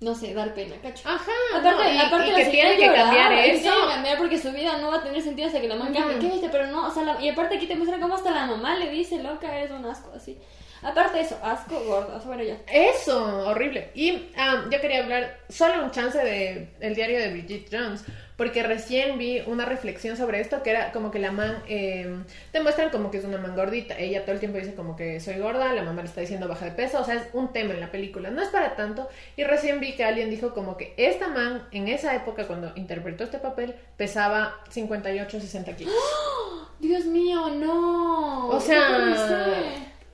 no 0.00 0.14
sé, 0.14 0.34
dar 0.34 0.52
pena, 0.54 0.76
cacho. 0.82 1.08
Ajá, 1.08 1.30
Aparte, 1.54 1.84
no, 1.84 1.92
y, 1.94 1.98
aparte 1.98 2.28
y 2.28 2.30
la 2.32 2.36
que 2.38 2.44
tiene 2.46 2.76
que 2.76 2.86
cambiar 2.92 3.32
eso. 3.32 3.42
tiene 3.44 3.58
que 3.58 3.64
cambiar 3.64 3.88
cambiar 3.94 4.18
porque 4.18 4.38
su 4.38 4.52
vida 4.52 4.76
no 4.78 4.90
va 4.90 4.96
a 4.98 5.02
tener 5.02 5.22
sentido 5.22 5.46
hasta 5.48 5.60
que 5.60 5.68
la 5.68 5.76
man 5.76 5.92
cambie. 5.94 6.18
¿Qué 6.18 6.26
viste? 6.26 6.48
Pero 6.50 6.66
no, 6.66 6.86
o 6.86 6.90
sea, 6.90 7.02
la- 7.02 7.20
y 7.20 7.28
aparte 7.30 7.56
aquí 7.56 7.66
te 7.66 7.76
muestra 7.76 7.98
cómo 7.98 8.14
hasta 8.14 8.30
la 8.30 8.46
mamá 8.46 8.76
le 8.76 8.90
dice, 8.90 9.22
loca, 9.22 9.56
eres 9.58 9.70
un 9.70 9.84
asco, 9.86 10.12
así. 10.14 10.38
Aparte 10.82 11.16
de 11.16 11.24
eso, 11.24 11.38
asco, 11.42 11.80
gorda, 11.84 12.16
o 12.16 12.18
sea, 12.20 12.28
bueno, 12.28 12.42
ya. 12.44 12.58
Eso, 12.70 13.48
horrible. 13.48 13.90
Y 13.94 14.26
ah, 14.36 14.64
yo 14.70 14.80
quería 14.80 15.02
hablar 15.02 15.38
solo 15.48 15.82
un 15.82 15.90
chance 15.90 16.18
de 16.18 16.68
el 16.80 16.94
diario 16.94 17.18
de 17.18 17.30
Bridget 17.30 17.68
Jones, 17.72 18.04
porque 18.36 18.62
recién 18.62 19.16
vi 19.18 19.42
una 19.46 19.64
reflexión 19.64 20.16
sobre 20.16 20.40
esto, 20.40 20.62
que 20.62 20.70
era 20.70 20.92
como 20.92 21.10
que 21.10 21.18
la 21.18 21.32
man, 21.32 21.62
eh, 21.68 22.14
te 22.52 22.60
muestran 22.60 22.90
como 22.90 23.10
que 23.10 23.16
es 23.18 23.24
una 23.24 23.38
man 23.38 23.56
gordita, 23.56 23.98
ella 23.98 24.22
todo 24.24 24.32
el 24.32 24.40
tiempo 24.40 24.58
dice 24.58 24.74
como 24.74 24.94
que 24.94 25.20
soy 25.20 25.38
gorda, 25.38 25.72
la 25.72 25.82
mamá 25.82 26.02
le 26.02 26.08
está 26.08 26.20
diciendo 26.20 26.46
baja 26.46 26.66
de 26.66 26.72
peso, 26.72 27.00
o 27.00 27.04
sea, 27.04 27.14
es 27.14 27.22
un 27.32 27.52
tema 27.52 27.72
en 27.72 27.80
la 27.80 27.90
película, 27.90 28.30
no 28.30 28.42
es 28.42 28.48
para 28.48 28.76
tanto, 28.76 29.08
y 29.36 29.44
recién 29.44 29.80
vi 29.80 29.94
que 29.96 30.04
alguien 30.04 30.28
dijo 30.28 30.52
como 30.52 30.76
que 30.76 30.92
esta 30.98 31.28
man 31.28 31.66
en 31.70 31.88
esa 31.88 32.14
época 32.14 32.46
cuando 32.46 32.72
interpretó 32.76 33.24
este 33.24 33.38
papel 33.38 33.74
pesaba 33.96 34.54
58, 34.68 35.40
60 35.40 35.76
kilos. 35.76 35.94
Dios 36.78 37.06
mío, 37.06 37.48
no. 37.48 38.48
O 38.48 38.58
¿Qué 38.58 38.64
sea, 38.66 39.54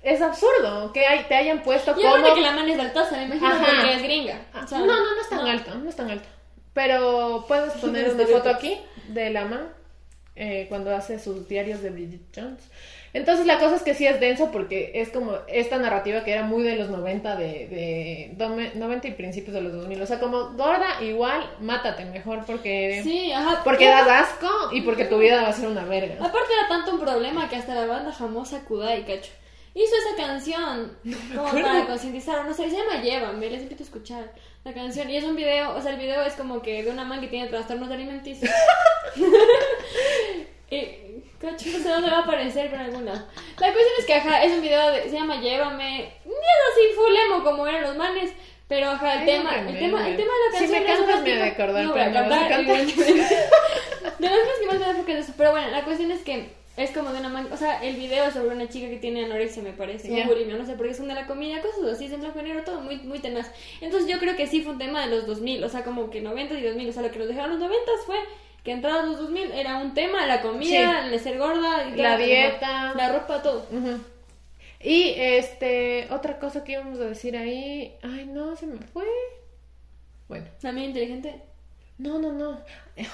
es 0.03 0.23
absurdo 0.23 0.93
que 0.93 1.05
hay- 1.07 1.25
te 1.25 1.35
hayan 1.35 1.63
puesto 1.63 1.93
como... 1.95 2.35
que 2.35 2.41
la 2.41 2.53
man 2.53 2.69
es 2.69 2.79
altosa, 2.79 3.17
me 3.17 3.25
imagino, 3.25 3.49
Ajá. 3.49 3.65
porque 3.67 3.95
es 3.95 4.03
gringa. 4.03 4.41
Ah, 4.53 4.63
o 4.65 4.69
sea, 4.69 4.79
no, 4.79 4.87
no, 4.87 5.15
no 5.15 5.21
es 5.21 5.29
tan 5.29 5.39
no. 5.45 5.51
alto, 5.51 5.75
no 5.75 5.89
es 5.89 5.97
tan 5.97 6.11
alto. 6.11 6.29
Pero 6.75 7.45
puedes 7.49 7.73
poner 7.75 8.11
una 8.15 8.27
foto 8.27 8.49
aquí 8.51 8.79
de 9.09 9.31
la 9.31 9.45
man 9.45 9.69
eh, 10.37 10.67
cuando 10.69 10.95
hace 10.95 11.19
sus 11.19 11.47
diarios 11.49 11.83
de 11.83 11.91
Bridget 11.91 12.21
Jones. 12.35 12.63
Entonces 13.15 13.45
la 13.45 13.59
cosa 13.59 13.77
es 13.77 13.83
que 13.83 13.93
sí 13.95 14.07
es 14.07 14.19
denso 14.21 14.51
porque 14.51 14.93
es 14.95 15.11
como 15.11 15.35
esta 15.47 15.77
narrativa 15.77 16.25
que 16.25 16.33
era 16.33 16.45
muy 16.45 16.63
de 16.63 16.77
los 16.77 16.89
90, 16.89 17.37
de, 17.37 17.45
de 17.45 18.35
dome- 18.39 18.73
90 18.75 19.09
y 19.09 19.11
principios 19.11 19.53
de 19.53 19.61
los 19.61 19.73
2000. 19.75 20.01
O 20.01 20.07
sea, 20.07 20.19
como 20.19 20.53
gorda, 20.55 21.03
igual, 21.03 21.45
mátate 21.61 22.07
mejor 22.07 22.47
porque, 22.47 23.03
Sí, 23.03 23.31
ajá. 23.33 23.61
porque 23.65 23.87
das 23.87 24.09
asco 24.09 24.49
y 24.73 24.81
porque 24.81 25.05
tu 25.05 25.19
vida 25.19 25.43
va 25.43 25.49
a 25.49 25.53
ser 25.53 25.69
una 25.69 25.85
verga. 25.85 26.15
Aparte 26.25 26.49
era 26.59 26.69
tanto 26.69 26.93
un 26.95 27.01
problema 27.01 27.51
que 27.51 27.57
hasta 27.57 27.75
la 27.75 27.85
banda 27.85 28.13
famosa 28.13 28.65
Kudai, 28.65 29.05
cacho, 29.05 29.31
hizo 29.75 29.95
esa 29.97 30.17
canción 30.17 30.97
como 31.35 31.49
acuerdo. 31.49 31.69
para 31.69 31.87
concientizar, 31.87 32.45
no 32.45 32.55
sé, 32.55 32.71
se 32.71 32.77
llama 32.77 33.01
Llévame, 33.03 33.51
les 33.51 33.63
invito 33.63 33.83
a 33.83 33.87
escuchar 33.87 34.33
la 34.65 34.73
canción. 34.73 35.09
Y 35.11 35.17
es 35.17 35.25
un 35.25 35.37
video, 35.37 35.75
o 35.75 35.81
sea, 35.81 35.93
el 35.93 35.99
video 35.99 36.23
es 36.23 36.35
como 36.35 36.61
que 36.63 36.83
de 36.83 36.91
una 36.91 37.05
man 37.05 37.21
que 37.21 37.29
tiene 37.29 37.49
trastornos 37.49 37.91
alimenticios. 37.91 38.51
y, 40.71 40.81
cacho, 41.41 41.71
no 41.71 41.79
sé 41.79 41.89
dónde 41.89 42.11
va 42.11 42.19
a 42.19 42.23
aparecer, 42.23 42.75
algún 42.75 43.05
lado. 43.05 43.27
La 43.59 43.73
cuestión 43.73 43.95
es 43.99 44.05
que, 44.07 44.15
ajá, 44.15 44.43
es 44.45 44.53
un 44.53 44.63
video, 44.63 44.91
de, 44.91 45.03
se 45.05 45.17
llama 45.17 45.41
Llévame, 45.41 46.15
ni 46.25 46.33
es 46.33 46.61
así 46.73 46.95
full 46.95 47.15
emo 47.27 47.45
como 47.45 47.67
eran 47.67 47.83
los 47.83 47.97
manes. 47.97 48.33
Pero 48.69 48.89
ajá, 48.89 49.15
el 49.15 49.21
Ay, 49.21 49.27
tema, 49.27 49.51
no 49.51 49.69
el 49.69 49.75
me 49.75 49.81
tema, 49.81 50.09
el 50.09 50.17
tema 50.17 50.33
de 50.33 50.51
la 50.51 50.59
Si 50.59 50.65
canción 50.65 50.71
me 50.71 50.93
es 50.93 50.99
cantas, 50.99 51.23
me 51.25 51.43
acordar, 51.43 51.85
no 51.85 51.93
voy 51.93 52.01
a 52.01 52.05
pero 52.05 52.23
no 52.23 52.31
vas 52.31 52.43
a 52.43 52.49
cantar. 52.49 52.87
De 54.19 54.29
las 54.29 54.39
cosas 54.39 54.59
que 54.61 54.67
más 54.67 54.79
me 54.79 54.87
da 54.87 54.95
foco 54.95 55.11
es 55.11 55.19
eso. 55.19 55.35
Pero 55.37 55.51
bueno, 55.51 55.69
la 55.69 55.85
cuestión 55.85 56.11
es 56.11 56.23
que 56.23 56.62
es 56.77 56.91
como 56.91 57.13
de 57.13 57.21
una 57.21 57.29
man... 57.29 57.49
O 57.53 57.57
sea, 57.57 57.83
el 57.83 57.97
video 57.97 58.25
es 58.25 58.35
sobre 58.35 58.55
una 58.55 58.69
chica 58.69 58.89
que 58.89 58.97
tiene 58.97 59.25
anorexia, 59.25 59.63
me 59.63 59.73
parece. 59.73 60.09
O 60.23 60.27
bulimia, 60.27 60.57
no 60.57 60.65
sé, 60.65 60.75
porque 60.75 60.95
son 60.95 61.09
de 61.09 61.15
la 61.15 61.27
comida, 61.27 61.61
cosas 61.61 61.93
así, 61.93 62.07
es 62.07 62.13
en 62.13 62.21
blanco 62.21 62.41
y 62.41 62.45
negro, 62.45 62.65
todo 62.65 62.81
muy, 62.81 62.97
muy 63.01 63.19
tenaz. 63.19 63.51
Entonces 63.81 64.11
yo 64.11 64.19
creo 64.19 64.37
que 64.37 64.47
sí 64.47 64.63
fue 64.63 64.73
un 64.73 64.79
tema 64.79 65.03
de 65.07 65.09
los 65.15 65.27
2000, 65.27 65.63
o 65.65 65.69
sea, 65.69 65.85
como 65.85 66.09
que 66.11 66.21
90 66.23 66.55
y 66.59 66.63
2000. 66.63 66.89
O 66.89 66.93
sea, 66.93 67.03
lo 67.03 67.11
que 67.11 67.19
nos 67.19 67.29
dejaron 67.29 67.51
los 67.51 67.61
90 67.61 67.91
fue 68.07 68.17
que 68.65 68.73
entrados 68.73 69.07
los 69.07 69.19
2000 69.19 69.53
era 69.53 69.79
un 69.79 69.93
tema, 69.93 70.27
la 70.27 70.41
comida, 70.41 71.07
el 71.07 71.19
ser 71.21 71.39
gorda, 71.39 71.89
y 71.89 71.97
La 71.97 72.17
dieta. 72.17 72.95
la 72.95 73.13
ropa, 73.13 73.43
todo. 73.43 73.67
Y 74.81 75.15
este, 75.17 76.09
otra 76.11 76.39
cosa 76.39 76.65
que 76.65 76.73
íbamos 76.73 76.99
a 77.01 77.05
decir 77.05 77.37
ahí. 77.37 77.95
Ay, 78.03 78.27
no, 78.27 78.57
se 78.57 78.67
me 78.67 78.79
fue. 78.79 79.05
Bueno, 80.29 80.47
También 80.61 80.89
inteligente. 80.89 81.41
no, 81.99 82.19
no, 82.19 82.33
no. 82.33 82.59
Ay, 82.97 83.07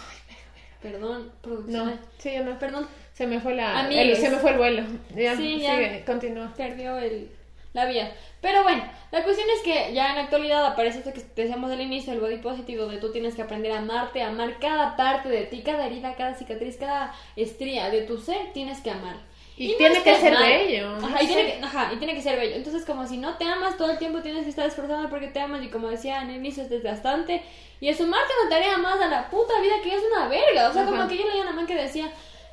Perdón, 0.81 1.27
no, 1.27 1.43
producción. 1.43 2.01
sí, 2.19 2.31
ya 2.33 2.43
no. 2.43 2.57
Perdón, 2.59 2.87
Se 3.19 3.27
me 3.27 3.41
fue 3.41 3.55
la. 3.57 3.89
El- 3.91 4.17
se 4.17 4.31
me 4.31 4.37
fue 4.37 4.53
el 4.53 4.59
vuelo. 4.59 4.83
Ya, 5.17 5.35
Sí, 5.37 5.59
ya. 5.59 5.73
sigue, 5.75 6.05
continúa. 6.07 6.55
perdió 6.57 6.97
el, 6.99 7.29
la 7.73 7.85
vía. 7.87 8.13
Pero 8.41 8.63
bueno, 8.63 8.85
la 9.11 9.25
cuestión 9.25 9.49
es 9.57 9.61
que 9.65 9.93
ya 9.93 10.11
en 10.11 10.15
la 10.15 10.23
actualidad 10.23 10.65
aparece 10.65 10.99
esto 11.01 11.13
que 11.13 11.25
decíamos 11.35 11.73
al 11.73 11.81
inicio, 11.81 12.13
el 12.13 12.21
body 12.21 12.37
positive, 12.37 12.81
donde 12.81 12.99
tú 12.99 13.11
tienes 13.11 13.35
que 13.35 13.43
aprender 13.43 13.73
a 13.73 13.79
amarte, 13.79 14.23
a 14.23 14.29
amar 14.29 14.61
cada 14.61 14.95
parte 14.97 15.29
de 15.29 15.43
ti, 15.47 15.63
cada 15.63 15.87
herida, 15.87 16.15
cada 16.15 16.37
cicatriz, 16.37 16.77
cada 16.77 17.13
estría 17.35 17.91
de 17.91 18.03
tu 18.03 18.19
ser, 18.19 18.53
tienes 18.55 18.79
que 18.81 18.91
amar. 18.93 19.17
Y 19.57 19.73
no 19.73 19.77
tiene 19.79 19.97
es 19.97 20.05
que 20.05 20.15
ser 20.15 20.33
malo. 20.35 20.47
bello, 20.47 20.89
Ajá, 20.99 21.09
no 21.09 21.23
y 21.23 21.27
tiene 21.27 21.47
que, 21.47 21.65
ajá, 21.65 21.91
y 21.93 21.97
tiene 21.97 22.15
que 22.15 22.23
ser 22.23 22.39
bello. 22.39 22.55
Entonces, 22.55 22.85
como 22.85 23.09
si 23.09 23.17
no 23.17 23.37
te 23.39 23.45
amas, 23.47 23.77
todo 23.77 23.91
el 23.91 23.99
tiempo 23.99 24.21
tienes 24.23 24.45
que 24.45 24.51
estar 24.51 24.65
esforzando 24.69 25.11
porque 25.11 25.27
te 25.27 25.41
amas. 25.41 25.65
Y 25.65 25.69
como 25.69 25.89
decía 25.89 26.23
en 26.23 26.31
el 26.31 26.37
inicio, 26.37 26.63
es 26.63 26.71
desgastante. 26.71 27.43
Y 27.81 27.89
es 27.89 27.97
sumarte 27.97 28.33
una 28.41 28.51
tarea 28.51 28.79
más 28.79 29.01
a 29.01 29.09
la 29.09 29.29
puta 29.29 29.61
vida 29.61 29.75
que 29.83 29.93
es 29.97 30.03
una 30.15 30.29
verga. 30.29 30.69
O 30.69 30.73
sea, 30.73 30.83
Ajá. 30.83 30.91
como 30.93 31.09
que 31.09 31.19
yo 31.19 31.27
leía 31.27 31.43
una 31.43 31.51
man 31.55 31.67
que 31.67 31.75
decía 31.75 32.09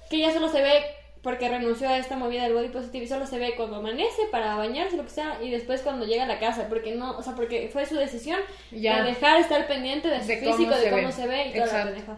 que 0.09 0.17
ella 0.17 0.31
solo 0.33 0.49
se 0.49 0.61
ve 0.61 0.83
porque 1.21 1.49
renunció 1.49 1.89
a 1.89 1.97
esta 1.97 2.15
movida 2.17 2.43
del 2.43 2.53
body 2.53 2.67
positive 2.67 3.05
y 3.05 3.07
solo 3.07 3.25
se 3.25 3.39
ve 3.39 3.55
cuando 3.57 3.77
amanece 3.77 4.21
para 4.31 4.55
bañarse, 4.57 4.95
lo 4.95 5.03
que 5.05 5.09
sea, 5.09 5.39
y 5.41 5.49
después 5.49 5.81
cuando 5.81 6.05
llega 6.05 6.23
a 6.23 6.27
la 6.27 6.37
casa, 6.39 6.67
porque 6.69 6.91
no, 6.93 7.17
o 7.17 7.23
sea, 7.23 7.33
porque 7.35 7.67
fue 7.73 7.85
su 7.87 7.95
decisión 7.95 8.39
Ya. 8.71 9.01
de 9.01 9.09
dejar 9.09 9.39
estar 9.39 9.65
pendiente 9.67 10.07
de 10.07 10.21
su 10.21 10.27
De 10.27 10.37
físico, 10.37 10.75
de 10.75 10.91
cómo 10.91 11.11
se 11.11 11.25
ve 11.25 11.47
y 11.47 11.53
toda 11.53 11.65
la 11.65 11.71
Exacto. 11.71 11.93
pendeja. 11.95 12.17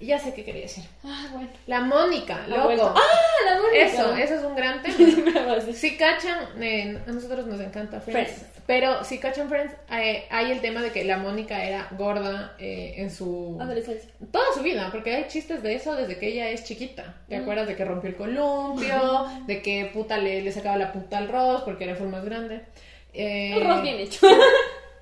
Ya 0.00 0.18
sé 0.18 0.32
qué 0.32 0.44
quería 0.44 0.62
decir. 0.62 0.84
Ah, 1.04 1.28
bueno. 1.32 1.48
La 1.66 1.80
Mónica, 1.80 2.46
loco. 2.48 2.94
¡Ah, 2.96 3.00
la 3.44 3.60
Mónica! 3.60 3.84
Eso, 3.84 4.14
eso 4.16 4.34
es 4.36 4.42
un 4.44 4.56
gran 4.56 4.82
tema. 4.82 4.96
Si 5.74 5.96
cachan, 5.96 6.38
eh, 6.62 6.98
a 7.06 7.10
nosotros 7.12 7.46
nos 7.46 7.60
encanta 7.60 8.00
Friends, 8.00 8.30
Friends. 8.32 8.46
pero 8.66 9.04
si 9.04 9.18
cachan 9.18 9.48
Friends, 9.50 9.74
eh, 9.90 10.24
hay 10.30 10.52
el 10.52 10.60
tema 10.62 10.80
de 10.80 10.90
que 10.90 11.04
la 11.04 11.18
Mónica 11.18 11.62
era 11.64 11.86
gorda 11.98 12.54
eh, 12.58 12.94
en 12.96 13.10
su 13.10 13.58
Adolescencia. 13.60 14.08
toda 14.32 14.44
su 14.54 14.62
vida, 14.62 14.88
porque 14.90 15.14
hay 15.14 15.26
chistes 15.28 15.62
de 15.62 15.74
eso 15.74 15.94
desde 15.94 16.18
que 16.18 16.28
ella 16.28 16.48
es 16.48 16.64
chiquita. 16.64 17.16
¿Te 17.28 17.36
acuerdas 17.36 17.66
de 17.68 17.76
que 17.76 17.84
rompió 17.84 18.08
el 18.08 18.16
columpio? 18.16 19.26
De 19.46 19.60
que 19.60 19.90
puta 19.92 20.16
le, 20.18 20.40
le 20.40 20.50
sacaba 20.52 20.76
la 20.78 20.92
puta 20.92 21.18
al 21.18 21.28
Ross 21.28 21.62
porque 21.62 21.84
era 21.84 21.94
full 21.96 22.08
más 22.08 22.24
grande. 22.24 22.62
Eh, 23.12 23.52
Un 23.56 23.66
roast 23.68 23.82
bien 23.82 23.98
hecho. 24.00 24.26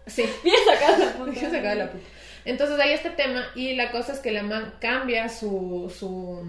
Sí, 0.07 0.25
bien 0.43 0.57
sacado 0.65 1.05
la 1.05 1.13
punta. 1.13 1.39
se 1.39 1.51
sacaba 1.51 1.75
la 1.75 1.91
puta. 1.91 2.05
Entonces 2.49 2.79
hay 2.81 2.93
este 2.93 3.11
tema 3.11 3.45
y 3.55 3.75
la 3.75 3.91
cosa 3.91 4.13
es 4.13 4.21
que 4.21 4.33
la 4.33 4.43
man 4.43 4.75
cambia 4.81 5.29
su... 5.29 5.93
su 5.97 6.43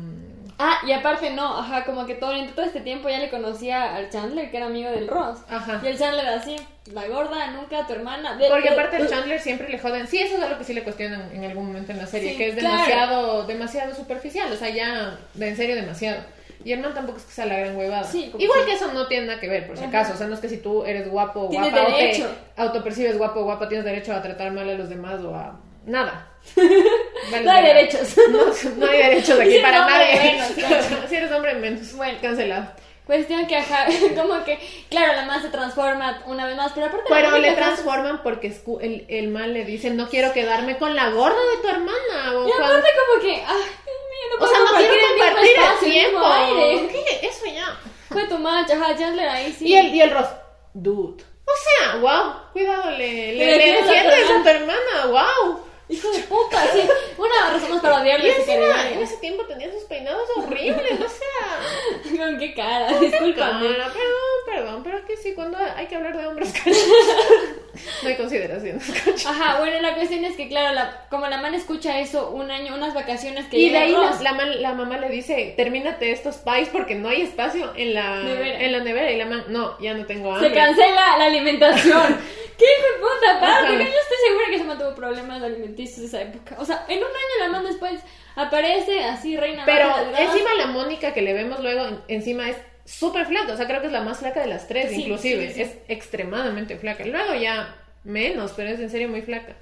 Ah, 0.61 0.77
y 0.85 0.91
aparte 0.91 1.29
no, 1.29 1.57
ajá, 1.57 1.85
como 1.85 2.05
que 2.05 2.15
todo, 2.15 2.33
todo 2.53 2.65
este 2.65 2.81
tiempo 2.81 3.07
ya 3.07 3.19
le 3.19 3.29
conocía 3.29 3.95
al 3.95 4.09
Chandler, 4.09 4.51
que 4.51 4.57
era 4.57 4.65
amigo 4.65 4.89
del 4.89 5.07
Ross. 5.07 5.39
Ajá. 5.49 5.79
Y 5.81 5.87
el 5.87 5.97
Chandler 5.97 6.27
así, 6.27 6.57
la 6.93 7.07
gorda, 7.07 7.47
nunca 7.51 7.87
tu 7.87 7.93
hermana. 7.93 8.35
De- 8.35 8.49
Porque 8.49 8.67
de- 8.67 8.73
aparte 8.75 8.97
el 8.97 9.07
Chandler 9.07 9.39
siempre 9.39 9.69
le 9.69 9.79
joden. 9.79 10.05
Sí, 10.07 10.19
eso 10.19 10.35
es 10.35 10.43
algo 10.43 10.57
que 10.57 10.65
sí 10.65 10.73
le 10.73 10.83
cuestionan 10.83 11.31
en 11.33 11.45
algún 11.45 11.67
momento 11.67 11.93
en 11.93 11.97
la 11.99 12.07
serie, 12.07 12.31
Sí, 12.31 12.37
que 12.37 12.49
es 12.49 12.55
claro. 12.55 12.75
demasiado, 12.75 13.43
demasiado 13.47 13.95
superficial, 13.95 14.51
o 14.51 14.55
sea, 14.57 14.67
ya, 14.69 15.17
en 15.39 15.55
serio, 15.55 15.75
demasiado. 15.75 16.23
Y 16.65 16.73
el 16.73 16.81
man 16.81 16.93
tampoco 16.93 17.19
es 17.19 17.23
que 17.23 17.31
sea 17.31 17.45
la 17.45 17.57
gran 17.57 17.77
huevada. 17.77 18.03
Sí, 18.03 18.27
como 18.29 18.43
Igual 18.43 18.59
sí. 18.59 18.65
que 18.65 18.73
eso 18.73 18.91
no 18.91 19.07
tiene 19.07 19.27
nada 19.27 19.39
que 19.39 19.47
ver, 19.47 19.65
por 19.65 19.77
si 19.77 19.83
Ajá. 19.85 19.89
acaso. 19.99 20.13
O 20.13 20.17
sea, 20.17 20.27
no 20.27 20.33
es 20.33 20.41
que 20.41 20.49
si 20.49 20.57
tú 20.57 20.83
eres 20.83 21.09
guapo 21.09 21.39
o 21.43 21.47
guapa 21.47 21.83
o 21.83 21.95
te 21.95 22.25
autopercibes 22.57 23.17
guapo 23.17 23.39
o 23.39 23.43
guapa, 23.45 23.69
tienes 23.69 23.85
derecho 23.85 24.13
a 24.13 24.21
tratar 24.21 24.51
mal 24.51 24.69
a 24.69 24.73
los 24.73 24.89
demás 24.89 25.21
o 25.21 25.33
a 25.33 25.57
nada. 25.89 26.27
Vale, 26.55 27.43
No 27.45 27.51
hay 27.51 27.63
verga. 27.63 27.73
derechos. 27.79 28.15
No, 28.29 28.45
no 28.85 28.91
hay 28.91 28.97
derechos 28.97 29.39
aquí 29.39 29.51
Si 29.51 29.59
para 29.59 29.85
nadie. 29.85 30.41
si 31.09 31.15
eres 31.15 31.31
hombre, 31.31 31.53
menos. 31.55 31.93
Bueno. 31.93 32.17
cancelado. 32.21 32.71
Cuestión 33.05 33.47
que, 33.47 33.55
ajá, 33.57 33.87
como 34.15 34.43
que, 34.45 34.59
claro, 34.89 35.13
la 35.13 35.25
man 35.25 35.41
se 35.41 35.49
transforma 35.49 36.21
una 36.27 36.45
vez 36.45 36.55
más, 36.55 36.71
pero 36.73 36.85
aparte... 36.87 37.05
Pero 37.09 37.37
le 37.39 37.53
transforman 37.53 38.21
porque 38.21 38.55
el, 38.81 39.05
el 39.09 39.27
man 39.29 39.51
le 39.51 39.65
dice, 39.65 39.89
no 39.89 40.07
quiero 40.09 40.31
quedarme 40.31 40.77
con 40.77 40.95
la 40.95 41.09
gorda 41.09 41.35
de 41.55 41.57
tu 41.61 41.67
hermana. 41.69 42.33
O 42.35 42.47
Y 42.47 42.51
cuando- 42.51 42.65
aparte 42.67 42.89
como 43.07 43.21
que, 43.23 43.31
ay, 43.33 43.63
mío, 43.65 44.37
no 44.39 44.45
O 44.45 44.47
sea, 44.47 44.59
no 44.59 44.77
quiero 44.77 44.93
compartir 45.09 45.51
el 45.55 45.63
espacio, 45.63 45.89
tiempo. 45.91 46.19
mismo 46.19 46.33
aire. 46.33 46.87
¿Qué? 46.91 47.27
Eso 47.27 47.45
ya. 47.47 47.79
Fue 48.09 48.27
tu 48.27 48.37
mancha, 48.37 48.73
ajá, 48.75 48.95
Chandler 48.95 49.27
ahí 49.27 49.55
sí. 49.57 49.67
Y 49.67 49.75
el, 49.75 49.87
y 49.95 50.01
el 50.01 50.11
Ross, 50.11 50.27
dude. 50.75 51.23
O 51.45 51.51
sea, 51.63 51.95
wow, 51.99 52.33
cuidado, 52.53 52.91
le, 52.91 53.33
le, 53.33 53.33
Le 53.33 53.57
le 53.57 53.79
a 53.79 54.43
tu 54.43 54.49
hermana, 54.49 55.05
wow. 55.07 55.59
Hijo 55.89 56.11
de 56.11 56.19
puta, 56.19 56.61
sí. 56.71 56.81
Una 57.17 57.51
razón 57.51 57.71
más 57.71 57.81
para 57.81 57.97
Y 57.97 58.01
odiarle 58.01 58.35
encima, 58.35 58.89
en 58.91 58.99
ese 58.99 59.17
tiempo 59.17 59.43
tenía 59.45 59.71
sus 59.71 59.83
peinados 59.85 60.29
horribles, 60.37 60.99
o 60.99 61.09
sea. 61.09 62.17
Con 62.25 62.37
qué 62.37 62.53
cara, 62.53 62.87
discúlpame. 62.99 63.67
Cara, 63.75 63.87
perdón, 63.91 64.45
perdón, 64.45 64.83
pero 64.83 65.05
que 65.05 65.17
sí, 65.17 65.33
cuando 65.33 65.57
hay 65.57 65.87
que 65.87 65.95
hablar 65.95 66.15
de 66.15 66.27
hombres, 66.27 66.53
no 68.03 68.09
hay 68.09 68.15
consideración. 68.15 68.79
Ajá, 69.27 69.59
bueno, 69.59 69.81
la 69.81 69.95
cuestión 69.95 70.23
es 70.25 70.35
que, 70.35 70.47
claro, 70.47 70.75
la, 70.75 71.05
como 71.09 71.27
la 71.27 71.37
man 71.41 71.55
escucha 71.55 71.99
eso 71.99 72.29
un 72.29 72.51
año, 72.51 72.75
unas 72.75 72.93
vacaciones 72.93 73.47
que 73.47 73.57
Y 73.57 73.69
de 73.69 73.77
ahí 73.77 73.91
la, 73.91 74.09
Ross, 74.11 74.21
la, 74.21 74.33
man- 74.33 74.61
la 74.61 74.73
mamá 74.73 74.97
le 74.97 75.09
dice, 75.09 75.53
termínate 75.57 76.11
estos 76.11 76.37
pies 76.37 76.69
porque 76.71 76.95
no 76.95 77.09
hay 77.09 77.21
espacio 77.23 77.71
en 77.75 77.93
la 77.95 78.19
Nevera. 78.21 78.59
en 78.63 78.71
la 78.73 78.79
nevera. 78.79 79.11
Y 79.11 79.17
la 79.17 79.25
mamá, 79.25 79.45
no, 79.47 79.79
ya 79.79 79.93
no 79.95 80.05
tengo 80.05 80.31
hambre. 80.33 80.49
se 80.49 80.55
cancela 80.55 81.17
la 81.17 81.25
alimentación. 81.25 82.19
¿Qué 82.59 82.65
hijo 82.65 82.93
de 82.93 82.99
puta? 82.99 83.39
Porque 83.39 83.77
yo 83.77 83.99
estoy 83.99 84.17
segura 84.27 84.45
que 84.51 84.57
se 84.57 84.63
man 84.65 84.77
tuvo 84.77 84.93
problemas 84.93 85.41
alimenticios 85.41 86.05
esa 86.05 86.21
época. 86.21 86.57
O 86.59 86.65
sea, 86.65 86.85
en 86.89 86.97
un 86.99 87.05
año 87.05 87.39
la 87.39 87.47
man 87.49 87.63
después 87.65 88.01
aparece 88.35 89.03
así, 89.05 89.37
reina 89.37 89.63
Pero 89.65 89.89
encima 90.17 90.53
la 90.55 90.67
Mónica 90.67 91.13
que 91.13 91.21
le 91.21 91.33
vemos 91.33 91.61
luego, 91.61 91.85
en- 91.85 92.01
encima 92.09 92.49
es 92.49 92.57
súper 92.85 93.25
flaca. 93.25 93.53
O 93.53 93.57
sea, 93.57 93.65
creo 93.67 93.79
que 93.81 93.87
es 93.87 93.93
la 93.93 94.01
más 94.01 94.19
flaca 94.19 94.41
de 94.41 94.47
las 94.47 94.67
tres, 94.67 94.89
Sí, 94.91 95.03
inclusive. 95.03 95.47
sí, 95.47 95.53
sí. 95.55 95.61
Es 95.61 95.71
extremadamente 95.87 96.77
flaca. 96.77 97.05
Luego 97.05 97.33
ya 97.35 97.75
menos, 98.03 98.51
pero 98.55 98.69
es 98.69 98.79
en 98.79 98.89
serio 98.89 99.07
muy 99.09 99.21
flaca. 99.21 99.53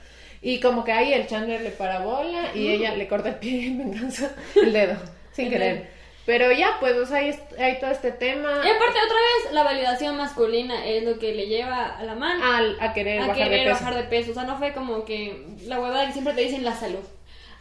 Y 0.42 0.60
como 0.60 0.84
que 0.84 0.92
ahí 0.92 1.14
el 1.14 1.28
Chandler 1.28 1.62
le 1.62 1.72
parabola 1.72 2.52
y 2.56 2.70
ella 2.70 2.96
le 2.96 3.08
corta 3.08 3.30
el 3.30 3.36
pie 3.36 3.68
en 3.68 3.78
venganza 3.80 4.32
el 4.56 4.72
dedo, 4.74 4.96
sin 5.34 5.50
querer. 5.50 5.97
Pero 6.28 6.52
ya, 6.52 6.78
pues, 6.80 6.96
o 6.98 7.06
sea, 7.08 7.18
hay, 7.20 7.40
hay 7.58 7.80
todo 7.80 7.90
este 7.90 8.12
tema 8.12 8.50
Y 8.64 8.70
aparte, 8.70 9.00
otra 9.04 9.16
vez, 9.16 9.54
la 9.54 9.64
validación 9.64 10.16
masculina 10.18 10.86
es 10.86 11.04
lo 11.04 11.18
que 11.18 11.34
le 11.34 11.48
lleva 11.48 11.98
a 11.98 12.04
la 12.04 12.14
mano 12.14 12.46
al- 12.46 12.78
a, 12.80 12.94
querer 12.94 13.22
a 13.22 13.28
bajar 13.28 13.44
querer 13.46 13.60
de 13.64 13.72
peso. 13.72 13.84
bajar 13.86 13.96
de 13.96 14.04
peso. 14.04 14.32
O 14.32 14.34
sea, 14.36 14.44
no 14.44 14.58
fue 14.60 14.74
como 14.74 15.06
que 15.06 15.46
la 15.66 15.80
huevada 15.80 16.06
que 16.06 16.12
siempre 16.14 16.34
te 16.36 16.42
dicen 16.42 16.64
la 16.66 16.76
salud. 16.76 17.00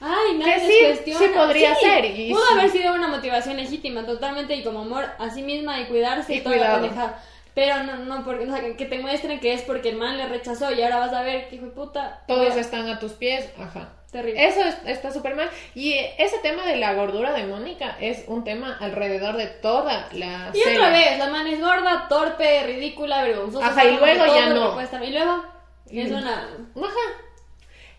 Ay, 0.01 0.37
nadie 0.37 0.55
Que 0.55 0.61
sí, 0.61 0.79
cuestiona. 0.85 1.19
sí 1.21 1.27
podría 1.35 1.75
ser, 1.77 2.05
y 2.05 2.31
pudo 2.31 2.45
sí. 2.45 2.53
haber 2.59 2.71
sido 2.71 2.93
una 2.93 3.09
motivación 3.09 3.57
legítima, 3.57 4.05
totalmente, 4.05 4.55
y 4.55 4.63
como 4.63 4.81
amor 4.81 5.07
a 5.19 5.31
sí 5.31 5.41
misma 5.43 5.81
y 5.81 5.85
cuidarse 5.87 6.35
y, 6.35 6.39
Y 6.39 6.41
cuidado. 6.43 6.83
pendejada. 6.83 7.23
Pero 7.55 7.83
no, 7.85 7.97
no, 8.05 8.23
porque, 8.25 8.45
o 8.45 8.53
sea, 8.55 8.77
que- 8.77 8.85
te 8.85 8.99
muestren 8.99 9.41
que 9.41 9.55
es 9.55 9.63
porque 9.63 9.89
el 9.91 9.97
man 9.97 10.19
le 10.19 10.27
rechazó 10.27 10.71
y 10.73 10.83
ahora 10.83 10.99
vas 10.99 11.15
a 11.15 11.23
ver 11.23 11.49
que 11.49 11.55
hijo 11.57 11.65
de 11.67 11.71
puta. 11.71 12.21
Todos 12.29 12.55
están 12.57 12.87
a 12.89 12.99
tus 12.99 13.13
pies, 13.13 13.49
ajá. 13.59 13.93
Terrible. 14.17 14.47
Eso 14.49 14.61
es- 14.63 14.79
está 14.87 15.13
súper 15.13 15.35
mal. 15.37 15.49
Y 15.75 15.95
ese 16.19 16.39
tema 16.39 16.65
de 16.67 16.77
la 16.77 16.95
gordura 16.95 17.33
de 17.33 17.45
Mónica 17.47 17.97
es 18.01 18.25
un 18.29 18.45
tema 18.45 18.77
alrededor 18.81 19.37
de 19.37 19.47
toda 19.47 20.09
la 20.13 20.51
Y 20.55 20.59
serie. 20.61 20.79
otra 20.79 20.91
vez, 20.91 21.19
la 21.19 21.29
man 21.29 21.47
es 21.47 21.61
gorda, 21.61 22.07
torpe, 22.09 22.63
ridícula, 22.65 23.23
vergonzosa. 23.23 23.67
Ajá, 23.67 23.85
y 23.85 23.97
luego 23.97 24.25
ya 24.27 24.49
no. 24.51 24.81
Y 25.05 25.11
luego, 25.13 25.45
es 25.91 26.11
una. 26.11 26.49
Ajá. 26.77 27.23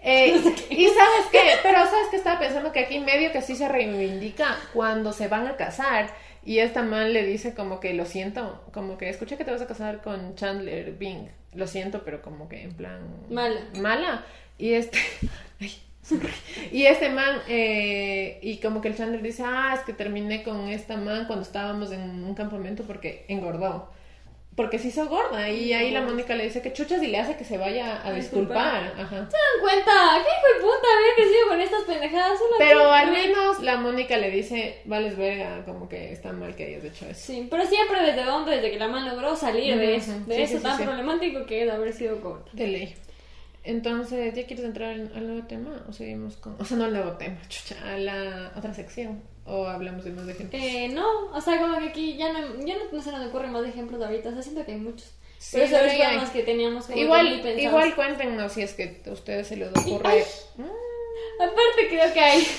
Eh, 0.01 0.27
y 0.69 0.87
sabes 0.87 1.25
qué, 1.31 1.41
pero 1.63 1.79
sabes 1.85 2.07
que 2.11 2.17
estaba 2.17 2.39
pensando 2.39 2.71
que 2.71 2.81
aquí 2.81 2.99
medio 2.99 3.31
que 3.31 3.41
sí 3.41 3.55
se 3.55 3.67
reivindica 3.67 4.57
cuando 4.73 5.11
se 5.11 5.27
van 5.27 5.47
a 5.47 5.55
casar 5.57 6.13
y 6.45 6.59
esta 6.59 6.83
man 6.83 7.13
le 7.13 7.23
dice 7.25 7.53
como 7.55 7.79
que 7.79 7.93
lo 7.93 8.05
siento, 8.05 8.63
como 8.73 8.97
que 8.97 9.09
escuché 9.09 9.37
que 9.37 9.43
te 9.43 9.51
vas 9.51 9.61
a 9.61 9.67
casar 9.67 10.01
con 10.01 10.35
Chandler 10.35 10.91
Bing, 10.93 11.29
lo 11.53 11.65
siento, 11.67 12.03
pero 12.05 12.21
como 12.21 12.47
que 12.47 12.61
en 12.61 12.73
plan 12.75 13.01
Mala. 13.29 13.59
mala 13.79 14.23
y 14.57 14.73
este. 14.73 14.99
y 16.71 16.85
este 16.85 17.09
man 17.09 17.41
eh, 17.47 18.39
y 18.41 18.57
como 18.59 18.81
que 18.81 18.87
el 18.89 18.95
Chandler 18.97 19.21
dice 19.21 19.43
ah 19.45 19.73
es 19.75 19.81
que 19.81 19.93
terminé 19.93 20.43
con 20.43 20.67
esta 20.69 20.97
man 20.97 21.25
cuando 21.27 21.43
estábamos 21.43 21.91
en 21.91 22.23
un 22.23 22.33
campamento 22.35 22.83
porque 22.83 23.25
engordó 23.27 23.89
porque 24.55 24.79
se 24.79 24.87
hizo 24.87 25.07
gorda 25.07 25.47
y 25.51 25.71
ahí 25.73 25.91
la 25.91 26.01
Mónica 26.01 26.33
le 26.33 26.45
dice 26.45 26.63
que 26.63 26.73
chuchas 26.73 27.03
y 27.03 27.07
le 27.07 27.19
hace 27.19 27.37
que 27.37 27.43
se 27.43 27.59
vaya 27.59 27.97
a 27.97 28.07
A 28.07 28.11
disculpar, 28.13 28.85
disculpar. 28.85 29.05
Ajá. 29.05 29.29
¿Se 29.29 29.37
dan 29.37 29.61
cuenta? 29.61 29.91
¿Qué 30.15 30.29
hijo 30.29 30.47
de 30.55 30.61
puta 30.63 30.87
haber 30.97 31.15
crecido 31.15 31.47
con 31.47 31.61
estas 31.61 31.83
pendejadas? 31.83 32.39
Pero 32.57 32.91
al 32.91 33.11
menos 33.11 33.59
la 33.61 33.77
Mónica 33.77 34.17
le 34.17 34.31
dice, 34.31 34.81
vales 34.85 35.15
verga, 35.15 35.63
como 35.63 35.87
que 35.87 36.11
está 36.11 36.33
mal 36.33 36.55
que 36.55 36.65
hayas 36.65 36.83
hecho 36.85 37.05
eso. 37.05 37.21
Sí, 37.23 37.47
pero 37.51 37.67
siempre 37.67 38.01
desde 38.01 38.23
dónde, 38.23 38.55
desde 38.55 38.71
que 38.71 38.79
la 38.79 38.87
man 38.87 39.07
logró 39.07 39.35
salir 39.35 39.77
de 39.77 39.89
Ujú, 39.89 39.95
eso, 39.95 40.11
ujú. 40.13 40.25
de 40.25 40.35
Sí, 40.37 40.41
eso 40.41 40.51
sí, 40.53 40.57
sí, 40.57 40.63
tan 40.63 40.77
sí. 40.79 40.83
problemático 40.85 41.45
que 41.45 41.63
es 41.63 41.71
haber 41.71 41.93
sido 41.93 42.19
gorda. 42.19 42.45
De 42.53 42.65
ley. 42.65 42.95
Entonces, 43.67 44.33
¿ya 44.33 44.45
quieres 44.47 44.65
entrar 44.65 44.95
en- 44.97 45.11
al 45.15 45.27
nuevo 45.27 45.45
tema? 45.47 45.83
¿O 45.89 45.93
seguimos 45.93 46.37
con.? 46.37 46.55
O 46.59 46.65
sea, 46.65 46.77
no 46.77 46.85
al 46.85 46.93
nuevo 46.93 47.11
tema, 47.13 47.37
chucha, 47.49 47.75
a 47.83 47.97
la 47.97 48.51
otra 48.55 48.73
sección. 48.73 49.21
¿O 49.45 49.65
hablamos 49.67 50.03
de 50.05 50.11
más 50.11 50.27
ejemplos? 50.27 50.61
Eh, 50.61 50.89
no, 50.89 51.25
o 51.33 51.41
sea, 51.41 51.59
como 51.59 51.77
que 51.79 51.85
aquí 51.89 52.17
ya 52.17 52.31
no, 52.33 52.39
ya 52.65 52.75
no, 52.75 52.83
no 52.91 53.01
se 53.01 53.11
nos 53.11 53.27
ocurren 53.27 53.51
más 53.51 53.65
ejemplos 53.65 54.01
ahorita, 54.01 54.29
o 54.29 54.31
sea, 54.33 54.41
siento 54.41 54.65
que 54.65 54.71
hay 54.73 54.79
muchos. 54.79 55.13
Sí, 55.37 55.57
pero 55.61 55.65
esos 55.85 56.21
los 56.21 56.29
que 56.31 56.41
teníamos 56.43 56.85
como 56.87 56.97
igual, 56.97 57.41
igual 57.59 57.93
cuéntenos 57.95 58.51
si 58.53 58.63
es 58.63 58.73
que 58.73 59.01
a 59.05 59.11
ustedes 59.11 59.47
se 59.47 59.55
les 59.57 59.69
ay. 59.75 59.91
ocurre. 59.93 60.25
Mm, 60.55 60.63
Aparte 61.39 61.87
creo 61.89 62.13
que 62.13 62.19
hay... 62.19 62.47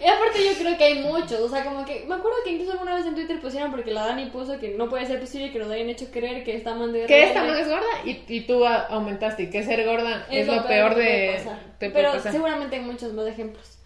Y 0.00 0.06
aparte 0.06 0.44
yo 0.44 0.52
creo 0.58 0.76
que 0.76 0.84
hay 0.84 0.98
muchos, 1.00 1.40
o 1.40 1.48
sea, 1.48 1.64
como 1.64 1.84
que... 1.84 2.04
Me 2.06 2.16
acuerdo 2.16 2.38
que 2.44 2.50
incluso 2.50 2.72
alguna 2.72 2.94
vez 2.94 3.06
en 3.06 3.14
Twitter 3.14 3.40
pusieron 3.40 3.70
porque 3.70 3.92
la 3.92 4.06
Dani 4.06 4.26
puso 4.26 4.58
que 4.58 4.70
no 4.70 4.88
puede 4.88 5.06
ser 5.06 5.20
posible 5.20 5.52
que 5.52 5.58
nos 5.58 5.70
hayan 5.70 5.88
hecho 5.88 6.10
creer 6.10 6.44
que 6.44 6.54
esta 6.56 6.74
man 6.74 6.92
de 6.92 7.06
que 7.06 7.24
esta 7.24 7.42
man 7.42 7.56
es 7.56 7.68
gorda 7.68 7.86
y, 8.04 8.22
y 8.28 8.40
tú 8.42 8.64
aumentaste. 8.66 9.44
Y 9.44 9.50
que 9.50 9.62
ser 9.62 9.84
gorda 9.86 10.26
es, 10.30 10.46
lo 10.46 10.66
peor, 10.66 10.94
que 10.94 11.00
de. 11.00 11.40
te 11.78 11.90
Pero 11.90 12.12
pasar. 12.12 12.32
seguramente 12.32 12.76
hay 12.76 12.82
muchos 12.82 13.12
más 13.12 13.26
ejemplos. 13.26 13.78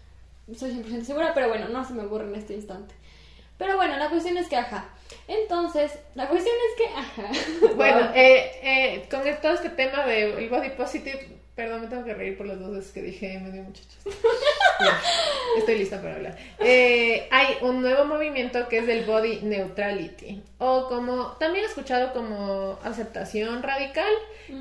Estoy 0.51 0.71
100% 0.71 1.03
segura, 1.03 1.33
pero 1.33 1.47
bueno, 1.47 1.69
no 1.69 1.85
se 1.85 1.93
me 1.93 2.03
ocurre 2.03 2.25
en 2.25 2.35
este 2.35 2.53
instante. 2.53 2.93
Pero 3.57 3.75
bueno, 3.77 3.95
la 3.97 4.09
cuestión 4.09 4.37
es 4.37 4.47
que, 4.47 4.57
ajá. 4.57 4.89
Entonces, 5.27 5.97
la 6.15 6.27
cuestión 6.27 6.55
es 6.69 6.77
que, 6.77 6.93
ajá. 6.93 7.75
Bueno, 7.75 8.09
eh, 8.15 8.51
eh, 8.63 9.07
con 9.09 9.21
todo 9.41 9.53
este 9.53 9.69
tema 9.69 10.05
del 10.05 10.49
body 10.49 10.71
positive, 10.71 11.40
perdón, 11.55 11.81
me 11.81 11.87
tengo 11.87 12.03
que 12.03 12.13
reír 12.13 12.37
por 12.37 12.47
las 12.47 12.59
dos 12.59 12.71
veces 12.71 12.91
que 12.91 13.01
dije 13.01 13.39
medio 13.39 13.63
muchachos. 13.63 13.97
Estoy 15.57 15.77
lista 15.77 16.01
para 16.01 16.15
hablar. 16.15 16.37
Eh, 16.59 17.27
hay 17.29 17.57
un 17.61 17.81
nuevo 17.81 18.05
movimiento 18.05 18.67
que 18.67 18.79
es 18.79 18.87
del 18.87 19.05
body 19.05 19.41
neutrality, 19.41 20.41
o 20.57 20.87
como 20.87 21.33
también 21.33 21.65
he 21.65 21.67
escuchado 21.67 22.13
como 22.13 22.79
aceptación 22.83 23.61
radical, 23.63 24.11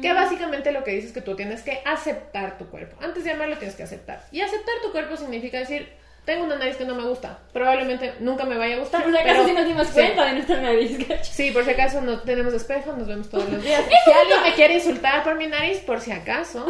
que 0.03 0.13
básicamente 0.13 0.73
lo 0.73 0.85
que 0.85 0.93
dice 0.93 1.09
es 1.09 1.13
que 1.13 1.23
tú 1.23 1.37
tienes 1.37 1.63
que 1.63 1.81
aceptar 1.85 2.59
tu 2.59 2.67
cuerpo. 2.67 2.97
Antes 3.03 3.25
de 3.25 3.31
amarlo 3.31 3.57
tienes 3.57 3.77
que 3.77 3.83
aceptar. 3.83 4.25
Y 4.33 4.41
aceptar 4.41 4.75
tu 4.83 4.93
cuerpo 4.93 5.17
significa 5.17 5.59
decir, 5.59 5.89
tengo 6.25 6.45
una 6.45 6.57
nariz 6.57 6.77
que 6.77 6.85
no 6.85 6.95
me 6.95 7.03
gusta, 7.05 7.39
probablemente 7.53 8.15
nunca 8.21 8.45
me 8.45 8.57
vaya 8.57 8.77
a 8.77 8.79
gustar. 8.79 9.03
Por 9.03 9.13
si 9.13 9.19
acaso 9.19 9.35
pero 9.35 9.49
sí 9.49 9.53
nos 9.55 9.67
dimos 9.67 9.87
sí. 9.89 9.93
cuenta 9.95 10.25
de 10.27 10.33
nuestra 10.35 10.61
nariz. 10.61 10.99
Sí, 11.23 11.51
por 11.51 11.65
si 11.65 11.71
acaso 11.71 12.01
no 12.03 12.21
tenemos 12.21 12.53
espejo, 12.55 12.93
nos 12.93 13.09
vemos 13.09 13.29
todos 13.29 13.49
los 13.49 13.63
días. 13.63 13.83
Si 14.05 14.13
alguien 14.13 14.43
me 14.43 14.55
quiere 14.55 14.75
insultar 14.75 15.23
por 15.23 15.35
mi 15.37 15.47
nariz, 15.47 15.79
por 15.81 16.01
si 16.01 16.11
acaso, 16.13 16.67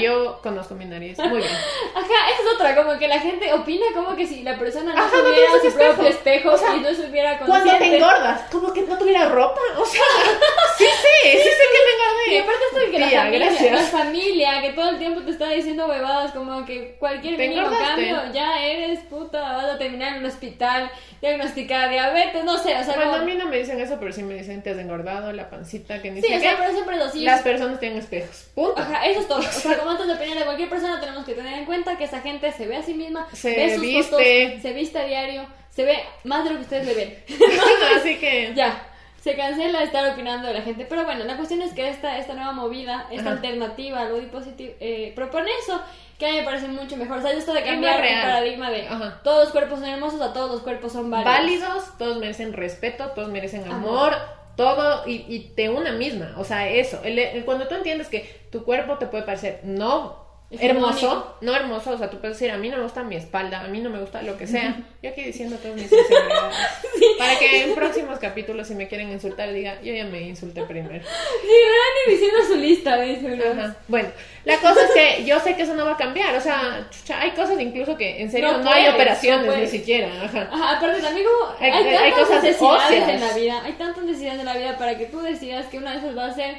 yo 0.00 0.40
conozco 0.42 0.74
mi 0.74 0.84
nariz 0.84 1.18
muy 1.18 1.38
bien. 1.38 1.50
Ajá, 1.94 2.30
esa 2.32 2.42
es 2.42 2.54
otra, 2.54 2.76
como 2.76 2.98
que 2.98 3.08
la 3.08 3.20
gente 3.20 3.52
opina 3.52 3.86
como 3.94 4.16
que 4.16 4.26
si 4.26 4.42
la 4.42 4.58
persona 4.58 4.94
no 4.94 5.00
Ajá, 5.00 5.16
no 5.16 5.22
tuviera 5.22 5.46
tienes 5.46 5.60
su 5.60 5.68
espejo. 5.68 5.92
propio 5.94 6.10
espejo 6.10 6.50
O 6.52 6.58
sea, 6.58 6.76
y 6.76 6.80
no 6.80 6.88
estuviera 6.88 7.38
Cuando 7.38 7.78
te 7.78 7.96
engordas, 7.96 8.42
como 8.50 8.72
que 8.72 8.82
no 8.82 8.98
tuviera 8.98 9.28
ropa, 9.28 9.60
o 9.76 9.84
sea, 9.84 10.02
sí, 10.78 10.84
sí, 10.84 11.30
sí 11.30 11.48
sé 11.48 11.64
que 11.72 11.80
me 11.86 11.93
engordé. 12.38 12.40
aparte 12.54 12.64
esto 12.70 12.78
de 12.80 12.90
que 12.90 12.98
la 12.98 13.08
Tía, 13.08 13.22
familia, 13.24 13.46
gracias. 13.46 13.72
la 13.72 13.98
familia 13.98 14.60
que 14.62 14.70
todo 14.72 14.90
el 14.90 14.98
tiempo 14.98 15.20
te 15.22 15.30
está 15.30 15.50
diciendo 15.50 15.86
huevadas 15.86 16.32
como 16.32 16.64
que 16.66 16.96
cualquier 16.98 17.38
mínimo 17.38 17.68
cambio 17.70 18.22
ya 18.32 18.62
eres 18.64 19.00
puta, 19.00 19.40
vas 19.40 19.64
a 19.64 19.78
terminar 19.78 20.14
en 20.14 20.20
un 20.20 20.26
hospital 20.26 20.90
diagnosticada 21.20 21.88
diabetes, 21.88 22.44
no 22.44 22.56
sé, 22.58 22.74
o 22.76 22.84
sea, 22.84 22.94
Bueno, 22.96 23.10
como- 23.12 23.22
a 23.22 23.24
mí 23.26 23.34
no 23.34 23.46
me 23.46 23.58
dicen 23.58 23.80
eso, 23.80 23.96
pero 23.98 24.12
sí 24.12 24.22
me 24.22 24.34
dicen 24.34 24.62
te 24.62 24.70
has 24.70 24.78
engordado, 24.78 25.32
la 25.32 25.48
pancita, 25.48 26.02
que 26.02 26.10
ni 26.10 26.20
sí, 26.20 26.28
sé 26.28 26.36
o 26.36 26.40
sea, 26.40 26.50
qué. 26.50 26.56
pero 26.58 26.72
siempre 26.72 26.96
así. 27.02 27.20
Las 27.20 27.42
personas 27.42 27.80
tienen 27.80 27.98
espejos, 27.98 28.46
punto. 28.54 28.80
Ajá, 28.80 29.06
eso 29.06 29.20
es 29.20 29.28
todo. 29.28 29.38
O 29.38 29.42
sea, 29.42 29.76
como 29.78 29.90
antes 29.92 30.06
de 30.06 30.12
opinar 30.14 30.38
de 30.38 30.44
cualquier 30.44 30.68
persona, 30.68 31.00
tenemos 31.00 31.24
que 31.24 31.34
tener 31.34 31.58
en 31.58 31.64
cuenta 31.64 31.96
que 31.96 32.04
esa 32.04 32.20
gente 32.20 32.50
se 32.52 32.66
ve 32.66 32.76
a 32.76 32.82
sí 32.82 32.94
misma, 32.94 33.26
Se 33.32 33.50
ve 33.54 33.72
sus 33.74 33.80
viste. 33.82 34.02
fotos, 34.02 34.62
se 34.62 34.72
viste 34.72 34.98
a 34.98 35.04
diario, 35.04 35.46
se 35.70 35.84
ve 35.84 35.98
más 36.24 36.44
de 36.44 36.50
lo 36.50 36.56
que 36.56 36.62
ustedes 36.62 36.86
le 36.86 36.94
ven. 36.94 37.18
Así 37.98 38.16
que... 38.18 38.52
ya, 38.54 38.86
se 39.24 39.36
cancela 39.36 39.82
estar 39.82 40.12
opinando 40.12 40.46
de 40.48 40.52
la 40.52 40.60
gente. 40.60 40.84
Pero 40.84 41.04
bueno, 41.04 41.24
la 41.24 41.38
cuestión 41.38 41.62
es 41.62 41.72
que 41.72 41.88
esta, 41.88 42.18
esta 42.18 42.34
nueva 42.34 42.52
movida, 42.52 43.06
esta 43.10 43.30
Ajá. 43.30 43.36
alternativa 43.38 44.02
al 44.02 44.12
body 44.12 44.26
positive, 44.26 44.76
eh, 44.80 45.12
propone 45.16 45.50
eso, 45.62 45.80
que 46.18 46.26
a 46.26 46.30
mí 46.30 46.36
me 46.36 46.42
parece 46.42 46.68
mucho 46.68 46.98
mejor. 46.98 47.18
O 47.18 47.22
sea, 47.22 47.30
esto 47.32 47.54
de 47.54 47.62
cambiar 47.62 48.04
el 48.04 48.20
paradigma 48.20 48.70
de 48.70 48.86
Ajá. 48.86 49.20
todos 49.24 49.44
los 49.44 49.52
cuerpos 49.52 49.78
son 49.80 49.88
hermosos 49.88 50.20
a 50.20 50.34
todos 50.34 50.50
los 50.52 50.60
cuerpos 50.60 50.92
son 50.92 51.10
válidos. 51.10 51.32
válidos, 51.38 51.98
todos 51.98 52.18
merecen 52.18 52.52
respeto, 52.52 53.12
todos 53.14 53.30
merecen 53.30 53.64
Amor. 53.64 54.12
amor, 54.12 54.16
todo 54.56 55.08
y, 55.08 55.24
y 55.26 55.52
de 55.56 55.70
una 55.70 55.92
misma. 55.92 56.34
O 56.36 56.44
sea, 56.44 56.68
eso. 56.68 57.00
El- 57.02 57.18
el- 57.18 57.44
cuando 57.46 57.66
tú 57.66 57.76
entiendes 57.76 58.08
que 58.08 58.46
tu 58.52 58.62
cuerpo 58.62 58.98
te 58.98 59.06
puede 59.06 59.24
parecer 59.24 59.60
no. 59.64 60.22
Hermoso, 60.60 61.36
no 61.40 61.54
hermoso, 61.54 61.90
o 61.92 61.98
sea, 61.98 62.10
tú 62.10 62.18
puedes 62.18 62.38
decir, 62.38 62.52
a 62.52 62.58
mí 62.58 62.68
no 62.68 62.76
me 62.78 62.82
gusta 62.82 63.02
mi 63.02 63.16
espalda, 63.16 63.60
a 63.60 63.68
mí 63.68 63.80
no 63.80 63.90
me 63.90 63.98
gusta 64.00 64.22
lo 64.22 64.36
que 64.36 64.46
sea. 64.46 64.76
Yo 65.02 65.10
aquí 65.10 65.22
diciendo 65.22 65.56
todas 65.56 65.74
mis 65.76 65.84
inseguridades. 65.92 66.56
Para 67.18 67.38
que 67.38 67.62
en 67.64 67.74
próximos 67.74 68.18
capítulos, 68.18 68.68
si 68.68 68.74
me 68.74 68.88
quieren 68.88 69.10
insultar, 69.10 69.52
diga, 69.52 69.80
yo 69.82 69.92
ya 69.94 70.04
me 70.04 70.20
insulté 70.22 70.62
primero. 70.64 71.04
Sí, 71.44 71.50
Dani 71.50 72.14
diciendo 72.18 72.38
su 72.46 72.56
lista, 72.56 73.00
dice. 73.00 73.38
Ajá. 73.52 73.76
Bueno, 73.88 74.08
la 74.44 74.56
cosa 74.58 74.80
es 74.84 74.90
que 74.92 75.24
yo 75.24 75.38
sé 75.40 75.54
que 75.56 75.62
eso 75.62 75.74
no 75.74 75.84
va 75.84 75.92
a 75.92 75.96
cambiar. 75.96 76.34
O 76.36 76.40
sea, 76.40 76.88
chucha, 76.90 77.20
hay 77.20 77.30
cosas 77.32 77.60
incluso 77.60 77.96
que 77.96 78.22
en 78.22 78.30
serio 78.30 78.52
No 78.52 78.58
no, 78.64 78.70
hay 78.70 78.88
operaciones 78.88 79.46
no 79.46 79.56
ni 79.56 79.66
siquiera. 79.66 80.08
Ajá. 80.24 80.48
Ajá, 80.50 80.76
aparte 80.78 81.00
también 81.02 81.26
como 81.26 81.54
Hay- 81.60 81.70
hay, 81.70 81.86
hay 81.94 82.10
tantas 82.12 82.18
cosas 82.28 82.42
necesidades 82.42 82.84
óseas. 82.86 83.08
en 83.08 83.20
la 83.20 83.32
vida, 83.34 83.62
hay 83.64 83.72
tantas 83.74 84.04
necesidades 84.04 84.40
en 84.40 84.46
la 84.46 84.56
vida 84.56 84.78
para 84.78 84.96
que 84.98 85.06
tú 85.06 85.20
decidas 85.20 85.66
que 85.66 85.78
una 85.78 85.92
de 85.92 85.98
esas 85.98 86.16
va 86.16 86.26
a 86.26 86.34
ser 86.34 86.56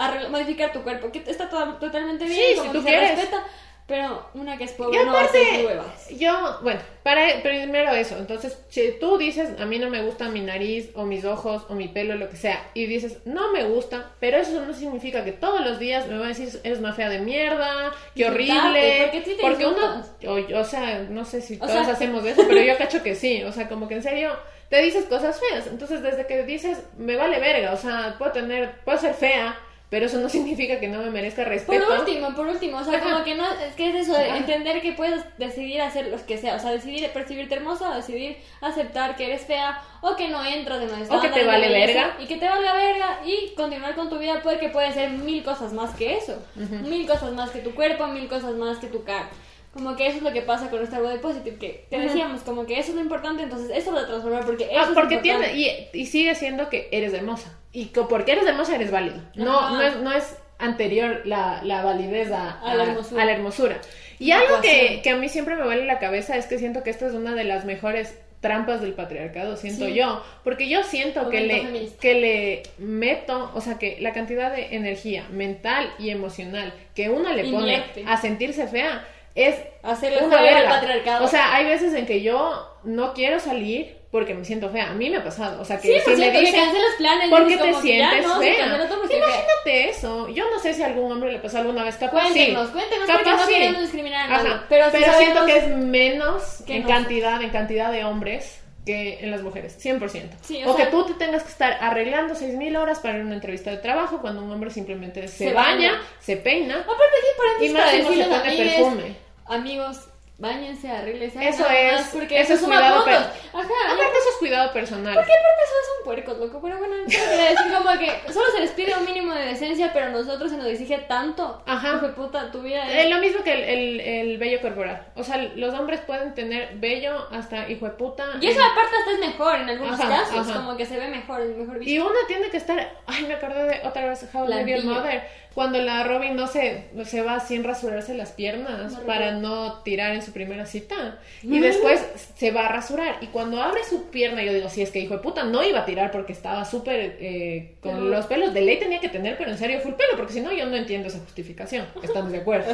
arregl- 0.00 0.28
modificar 0.30 0.72
tu 0.72 0.82
cuerpo, 0.82 1.10
que 1.12 1.22
está 1.26 1.48
to- 1.48 1.74
totalmente 1.78 2.24
bien, 2.24 2.36
Sí, 2.52 2.56
como 2.56 2.72
si 2.72 2.78
tú 2.78 2.84
que 2.84 2.90
se 2.90 2.96
quieres. 2.96 3.10
respeta, 3.18 3.44
pero 3.86 4.24
una 4.34 4.56
que 4.56 4.64
es 4.64 4.70
Y 4.70 4.74
pobre 4.74 5.04
no 5.04 5.10
a 5.16 5.26
ser 5.26 5.42
aparte, 5.42 5.66
huevas. 5.66 6.08
yo, 6.10 6.58
bueno, 6.62 6.78
para 7.02 7.42
primero 7.42 7.90
eso, 7.92 8.16
entonces, 8.18 8.56
si 8.68 8.92
tú 9.00 9.18
dices, 9.18 9.50
a 9.60 9.66
mí 9.66 9.80
no 9.80 9.90
me 9.90 10.00
gusta 10.02 10.28
mi 10.28 10.38
nariz, 10.40 10.90
o 10.94 11.04
mis 11.06 11.24
ojos, 11.24 11.64
o 11.68 11.74
mi 11.74 11.88
pelo, 11.88 12.14
lo 12.14 12.30
que 12.30 12.36
sea, 12.36 12.64
y 12.74 12.86
dices, 12.86 13.18
no 13.24 13.50
me 13.52 13.64
gusta, 13.64 14.12
pero 14.20 14.36
eso 14.36 14.64
no 14.64 14.72
significa 14.74 15.24
que 15.24 15.32
todos 15.32 15.60
los 15.66 15.80
días 15.80 16.06
me 16.06 16.14
van 16.14 16.26
a 16.26 16.28
decir, 16.28 16.48
eres 16.62 16.80
más 16.80 16.94
fea 16.94 17.08
de 17.08 17.18
mierda, 17.18 17.90
qué 18.14 18.26
horrible, 18.26 18.98
porque 19.02 19.18
a 19.18 19.22
ti 19.24 19.30
te 19.34 19.42
porque 19.42 19.66
uno, 19.66 20.04
o, 20.28 20.58
o 20.60 20.64
sea, 20.64 21.04
no 21.10 21.24
sé 21.24 21.40
si 21.40 21.56
O 21.56 21.58
todos 21.66 21.72
sea- 21.72 21.92
hacemos 21.92 22.24
eso, 22.26 22.44
pero 22.48 22.62
yo 22.62 22.78
cacho 22.78 23.02
que 23.02 23.16
sí, 23.16 23.42
o 23.42 23.50
sea, 23.52 23.68
como 23.68 23.88
que 23.88 23.94
en 23.94 24.04
serio, 24.04 24.30
te 24.68 24.80
dices 24.82 25.06
cosas 25.06 25.40
feas, 25.40 25.66
entonces 25.66 26.00
desde 26.00 26.28
que 26.28 26.44
dices, 26.44 26.78
me 26.96 27.16
vale 27.16 27.40
verga, 27.40 27.72
o 27.72 27.76
sea, 27.76 28.14
puedo 28.18 28.30
tener, 28.30 28.70
puedo 28.84 28.98
ser 28.98 29.14
fea, 29.14 29.58
pero 29.90 30.06
eso 30.06 30.18
no 30.18 30.28
significa 30.36 30.80
que 30.80 30.88
no 30.88 31.00
me 31.00 31.10
merezca 31.10 31.44
respeto. 31.44 31.84
Por 31.84 31.98
último, 31.98 32.34
por 32.34 32.46
último, 32.46 32.78
o 32.78 32.84
sea, 32.84 33.00
como 33.00 33.22
que 33.22 33.34
no, 33.34 33.44
es 33.52 33.74
que 33.74 33.90
es 33.90 34.08
eso, 34.08 34.16
de 34.16 34.28
entender 34.28 34.80
que 34.80 34.92
puedes 34.92 35.22
decidir 35.36 35.82
hacer 35.82 36.06
lo 36.06 36.24
que 36.24 36.38
sea, 36.38 36.54
o 36.54 36.58
sea, 36.58 36.70
decidir 36.70 37.10
percibirte 37.10 37.56
hermosa, 37.56 37.94
decidir 37.94 38.38
aceptar 38.60 39.16
que 39.16 39.26
eres 39.26 39.42
fea, 39.42 39.82
o 40.00 40.16
que 40.16 40.28
no 40.28 40.42
entras 40.44 40.80
en 40.80 40.90
la 40.90 41.16
O 41.16 41.20
que 41.20 41.28
te 41.28 41.44
vale 41.44 41.68
verga. 41.68 42.16
Y 42.18 42.26
que 42.26 42.36
te 42.36 42.48
valga 42.48 42.72
verga, 42.74 43.20
y 43.26 43.54
continuar 43.54 43.94
con 43.94 44.08
tu 44.08 44.18
vida, 44.18 44.40
porque 44.42 44.68
puede 44.68 44.92
ser 44.92 45.10
mil 45.10 45.42
cosas 45.42 45.72
más 45.72 45.94
que 45.94 46.16
eso, 46.16 46.40
mil 46.54 47.06
cosas 47.06 47.32
más 47.32 47.50
que 47.50 47.58
tu 47.58 47.74
cuerpo, 47.74 48.06
mil 48.06 48.28
cosas 48.28 48.54
más 48.54 48.78
que 48.78 48.86
tu 48.86 49.04
cara. 49.04 49.28
Como 49.72 49.94
que 49.94 50.08
eso 50.08 50.16
es 50.16 50.22
lo 50.22 50.32
que 50.32 50.42
pasa 50.42 50.68
con 50.68 50.80
nuestra 50.80 50.98
body 50.98 51.18
positive, 51.18 51.56
que 51.56 51.86
te 51.88 51.98
decíamos, 51.98 52.42
como 52.42 52.66
que 52.66 52.78
eso 52.78 52.90
es 52.90 52.96
lo 52.96 53.02
importante, 53.02 53.44
entonces 53.44 53.70
eso 53.72 53.92
lo 53.92 54.04
transformar 54.04 54.44
porque 54.44 54.64
eso 54.64 54.80
ah, 54.80 54.90
porque 54.94 55.18
tiene, 55.18 55.54
y, 55.54 55.88
y, 55.92 56.06
sigue 56.06 56.34
siendo 56.34 56.68
que 56.68 56.88
eres 56.90 57.14
hermosa. 57.14 57.56
Y 57.72 57.86
porque 57.86 58.32
eres 58.32 58.46
hermosa 58.46 58.74
eres 58.74 58.90
válido. 58.90 59.22
No, 59.36 59.70
no 59.70 59.80
es, 59.80 59.96
no 59.98 60.12
es 60.12 60.36
anterior 60.58 61.22
la, 61.24 61.62
la 61.62 61.84
validez 61.84 62.32
a, 62.32 62.60
a, 62.60 62.74
la 62.74 63.32
hermosura. 63.32 63.80
Y 64.18 64.32
algo 64.32 64.60
que, 64.60 65.00
que, 65.02 65.10
a 65.10 65.16
mí 65.16 65.28
siempre 65.28 65.54
me 65.54 65.64
vale 65.64 65.86
la 65.86 66.00
cabeza 66.00 66.36
es 66.36 66.46
que 66.46 66.58
siento 66.58 66.82
que 66.82 66.90
esta 66.90 67.06
es 67.06 67.14
una 67.14 67.34
de 67.34 67.44
las 67.44 67.64
mejores 67.64 68.18
trampas 68.40 68.80
del 68.80 68.94
patriarcado, 68.94 69.56
siento 69.56 69.86
yo, 69.86 70.24
porque 70.44 70.68
yo 70.68 70.82
siento 70.82 71.28
que 71.28 71.42
le, 71.42 71.90
que 72.00 72.14
le 72.14 72.62
meto, 72.78 73.50
o 73.54 73.60
sea, 73.60 73.78
que 73.78 73.98
la 74.00 74.12
cantidad 74.12 74.50
de 74.50 74.74
energía 74.74 75.26
mental 75.30 75.92
y 75.98 76.08
emocional 76.08 76.72
que 76.94 77.10
uno 77.10 77.32
le 77.34 77.50
pone 77.50 77.84
a 78.06 78.16
sentirse 78.16 78.66
fea 78.66 79.06
es 79.34 79.56
hacerle 79.82 80.24
una 80.24 80.40
verga. 80.40 81.20
O 81.22 81.28
sea, 81.28 81.54
hay 81.54 81.64
veces 81.64 81.94
en 81.94 82.06
que 82.06 82.22
yo 82.22 82.76
no 82.84 83.14
quiero 83.14 83.40
salir 83.40 83.98
porque 84.10 84.34
me 84.34 84.44
siento 84.44 84.70
fea. 84.70 84.90
A 84.90 84.94
mí 84.94 85.08
me 85.08 85.18
ha 85.18 85.24
pasado. 85.24 85.60
O 85.60 85.64
sea, 85.64 85.78
que 85.78 86.00
sí, 86.00 86.00
si 86.04 86.20
me 86.20 86.30
dicen, 86.32 86.66
los 86.66 86.94
planes, 86.98 87.30
¿por 87.30 87.46
qué 87.46 87.56
te 87.56 87.74
sientes 87.74 88.26
fea? 88.38 88.66
Imagínate 88.66 89.88
eso. 89.88 90.28
Yo 90.28 90.50
no 90.50 90.58
sé 90.58 90.74
si 90.74 90.82
a 90.82 90.86
algún 90.86 91.12
hombre 91.12 91.32
le 91.32 91.38
pasó 91.38 91.58
alguna 91.58 91.84
vez. 91.84 91.96
Capaz 91.96 92.22
cuéntenos, 92.22 92.66
sí. 92.66 92.72
cuéntenos, 92.72 93.10
porque 93.10 93.30
no 93.30 93.46
queremos 93.46 93.82
discriminar 93.82 94.32
a 94.32 94.66
Pero, 94.68 94.86
pero 94.90 95.12
siento 95.16 95.46
que 95.46 95.58
es 95.58 95.68
menos 95.76 96.64
en 96.66 96.82
cantidad, 96.82 97.40
en 97.40 97.50
cantidad 97.50 97.92
de 97.92 98.04
hombres 98.04 98.60
que 98.90 99.24
en 99.24 99.30
las 99.30 99.42
mujeres, 99.42 99.78
100%. 99.82 100.66
o, 100.66 100.76
que 100.76 100.86
tú 100.86 101.06
te 101.06 101.14
tengas 101.14 101.44
que 101.44 101.50
estar 101.50 101.78
arreglando 101.80 102.34
6.000 102.34 102.76
horas 102.76 102.98
para 102.98 103.16
ir 103.16 103.22
a 103.22 103.24
una 103.24 103.34
entrevista 103.34 103.70
de 103.70 103.76
trabajo 103.76 104.20
cuando 104.20 104.42
un 104.42 104.50
hombre 104.50 104.70
simplemente 104.70 105.28
se, 105.28 105.52
baña, 105.52 106.00
se 106.18 106.36
peina. 106.36 106.80
Aparte 106.80 107.04
aquí, 107.04 107.66
y 107.66 107.68
más 107.70 107.90
se 107.90 108.02
pone 108.02 108.26
perfume. 108.26 109.16
Amigos, 109.46 110.09
Báñense, 110.40 110.90
arréglense. 110.90 111.46
Eso 111.46 111.66
es. 111.68 112.08
Porque 112.14 112.40
eso 112.40 112.54
es 112.54 112.60
cuidado 112.60 113.04
personal. 113.04 113.32
Ajá. 113.52 113.92
Aparte, 113.92 114.18
eso 114.18 114.28
es 114.30 114.36
cuidado 114.38 114.72
personal. 114.72 115.14
Porque 115.14 115.32
aparte 115.32 115.62
son 115.68 116.04
puercos, 116.04 116.38
loco. 116.38 116.60
Pero 116.62 116.78
bueno, 116.78 116.94
quiero 117.06 117.30
decir 117.30 117.72
como 117.76 117.98
que 117.98 118.32
solo 118.32 118.46
se 118.50 118.60
les 118.60 118.70
pide 118.70 118.96
un 118.96 119.04
mínimo 119.04 119.34
de 119.34 119.44
decencia, 119.44 119.92
pero 119.92 120.06
a 120.06 120.08
nosotros 120.08 120.50
se 120.50 120.56
nos 120.56 120.66
exige 120.66 120.96
tanto. 120.96 121.62
Ajá. 121.66 121.96
Hijo 121.96 122.14
puta, 122.14 122.50
tu 122.50 122.62
vida 122.62 122.90
es. 122.90 123.10
lo 123.10 123.18
mismo 123.18 123.44
que 123.44 123.52
el, 123.52 123.64
el, 123.64 124.00
el, 124.00 124.38
vello 124.38 124.62
corporal. 124.62 125.08
O 125.14 125.22
sea, 125.22 125.36
los 125.36 125.74
hombres 125.74 126.00
pueden 126.00 126.34
tener 126.34 126.76
vello 126.76 127.28
hasta 127.30 127.68
hijo 127.68 127.84
de 127.84 127.92
puta. 127.92 128.24
Y 128.40 128.46
eso 128.46 128.60
aparte 128.64 128.96
hasta 128.96 129.10
es 129.12 129.18
mejor 129.18 129.56
en 129.56 129.68
algunos 129.68 130.00
casos. 130.00 130.56
Como 130.56 130.74
que 130.78 130.86
se 130.86 130.98
ve 130.98 131.08
mejor, 131.08 131.44
mejor 131.44 131.78
visto. 131.78 131.92
Y 131.92 131.98
uno 131.98 132.16
tiene 132.26 132.48
que 132.48 132.56
estar. 132.56 132.94
Ay, 133.06 133.26
me 133.26 133.34
acordé 133.34 133.64
de 133.64 133.86
otra 133.86 134.08
vez 134.08 134.26
How 134.32 134.50
I 134.50 134.82
Mother 134.84 135.22
cuando 135.54 135.80
la 135.80 136.04
Robin 136.04 136.36
no 136.36 136.46
se, 136.46 136.84
se 137.04 137.22
va 137.22 137.40
sin 137.40 137.64
rasurarse 137.64 138.14
las 138.14 138.30
piernas 138.30 138.94
para 139.04 139.32
no 139.32 139.82
tirar 139.82 140.14
en 140.14 140.22
su 140.22 140.32
primera 140.32 140.64
cita. 140.64 141.18
Y 141.42 141.58
después 141.58 142.00
se 142.36 142.52
va 142.52 142.66
a 142.66 142.68
rasurar. 142.68 143.16
Y 143.20 143.26
cuando 143.26 143.60
abre 143.60 143.82
su 143.84 144.10
pierna, 144.10 144.42
yo 144.42 144.52
digo, 144.52 144.68
si 144.68 144.82
es 144.82 144.90
que 144.90 145.00
hijo 145.00 145.14
de 145.14 145.20
puta, 145.20 145.42
no 145.42 145.64
iba 145.64 145.80
a 145.80 145.84
tirar 145.84 146.12
porque 146.12 146.32
estaba 146.32 146.64
súper 146.64 147.16
eh, 147.20 147.74
con 147.80 148.10
los 148.10 148.26
pelos. 148.26 148.54
De 148.54 148.60
ley 148.60 148.78
tenía 148.78 149.00
que 149.00 149.08
tener, 149.08 149.36
pero 149.36 149.50
en 149.50 149.58
serio 149.58 149.80
full 149.80 149.94
pelo, 149.94 150.16
porque 150.16 150.32
si 150.32 150.40
no, 150.40 150.52
yo 150.52 150.66
no 150.66 150.76
entiendo 150.76 151.08
esa 151.08 151.18
justificación. 151.18 151.84
Estamos 152.00 152.30
de 152.30 152.38
acuerdo. 152.38 152.72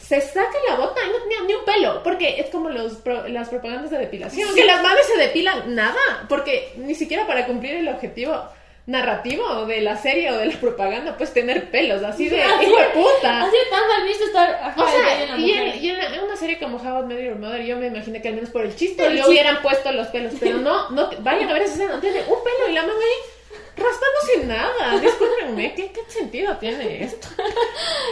se 0.00 0.20
saca 0.20 0.56
la 0.68 0.74
bota 0.74 1.00
y 1.04 1.08
no 1.12 1.18
tenía 1.22 1.38
ni 1.46 1.54
un 1.54 1.64
pelo, 1.64 2.02
porque 2.02 2.40
es 2.40 2.50
como 2.50 2.70
los 2.70 3.02
las 3.28 3.48
propagandas 3.48 3.92
de 3.92 3.98
depilación, 3.98 4.52
que 4.54 4.64
las 4.64 4.82
madres 4.82 5.06
se 5.06 5.16
depilan 5.16 5.74
nada, 5.76 6.26
porque 6.28 6.72
ni 6.76 6.96
siquiera 6.96 7.24
para 7.26 7.46
cumplir 7.46 7.76
el 7.76 7.88
objetivo 7.88 8.42
narrativo 8.86 9.64
de 9.64 9.80
la 9.80 9.96
serie 9.96 10.30
o 10.30 10.36
de 10.36 10.46
la 10.46 10.56
propaganda, 10.60 11.16
pues 11.16 11.32
tener 11.32 11.70
pelos, 11.70 12.02
así 12.02 12.28
de 12.28 12.36
hijo 12.62 12.78
de 12.78 12.88
puta. 12.88 13.42
Así 13.42 13.56
tan 13.70 13.88
mal 13.88 14.06
visto 14.06 14.24
estar. 14.24 14.74
o 14.76 14.88
sea, 14.88 15.36
y, 15.38 15.52
en, 15.52 16.24
una 16.24 16.36
serie 16.36 16.58
como 16.58 16.76
How 16.76 17.04
I 17.04 17.06
Met 17.06 17.24
Your 17.24 17.36
Mother, 17.36 17.62
yo 17.62 17.76
me 17.76 17.86
imaginé 17.86 18.20
que 18.20 18.28
al 18.28 18.34
menos 18.34 18.50
por 18.50 18.64
el 18.64 18.76
chiste 18.76 19.08
le 19.08 19.26
hubieran 19.26 19.62
puesto 19.62 19.90
los 19.92 20.08
pelos, 20.08 20.34
pero 20.38 20.58
no, 20.58 20.90
no, 20.90 21.10
vayan 21.20 21.48
a 21.48 21.54
ver 21.54 21.62
esa 21.62 21.74
escena, 21.74 22.00
tiene 22.00 22.20
un 22.20 22.42
pelo 22.44 22.68
y 22.68 22.72
la 22.72 22.82
manga 22.82 22.94
ahí 22.94 23.34
raspándose 23.76 24.46
nada. 24.46 25.00
Discúlpenme, 25.00 25.74
¿qué, 25.74 25.90
¿qué, 25.90 26.00
sentido 26.08 26.56
tiene 26.58 27.04
esto? 27.04 27.28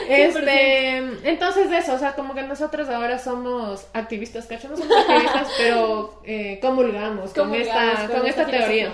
Este, 0.09 0.97
entonces 1.23 1.71
eso, 1.71 1.95
o 1.95 1.99
sea, 1.99 2.15
como 2.15 2.35
que 2.35 2.43
nosotros 2.43 2.89
ahora 2.89 3.19
somos 3.21 3.87
activistas, 3.95 4.47
¿cachai? 4.47 4.71
No 4.71 4.77
somos 4.77 4.97
activistas, 4.97 5.49
pero 5.59 6.21
eh, 6.25 6.59
comulgamos, 6.61 7.33
con 7.33 7.55
esta, 7.55 8.09
con 8.09 8.27
esta 8.27 8.47
teoría. 8.47 8.93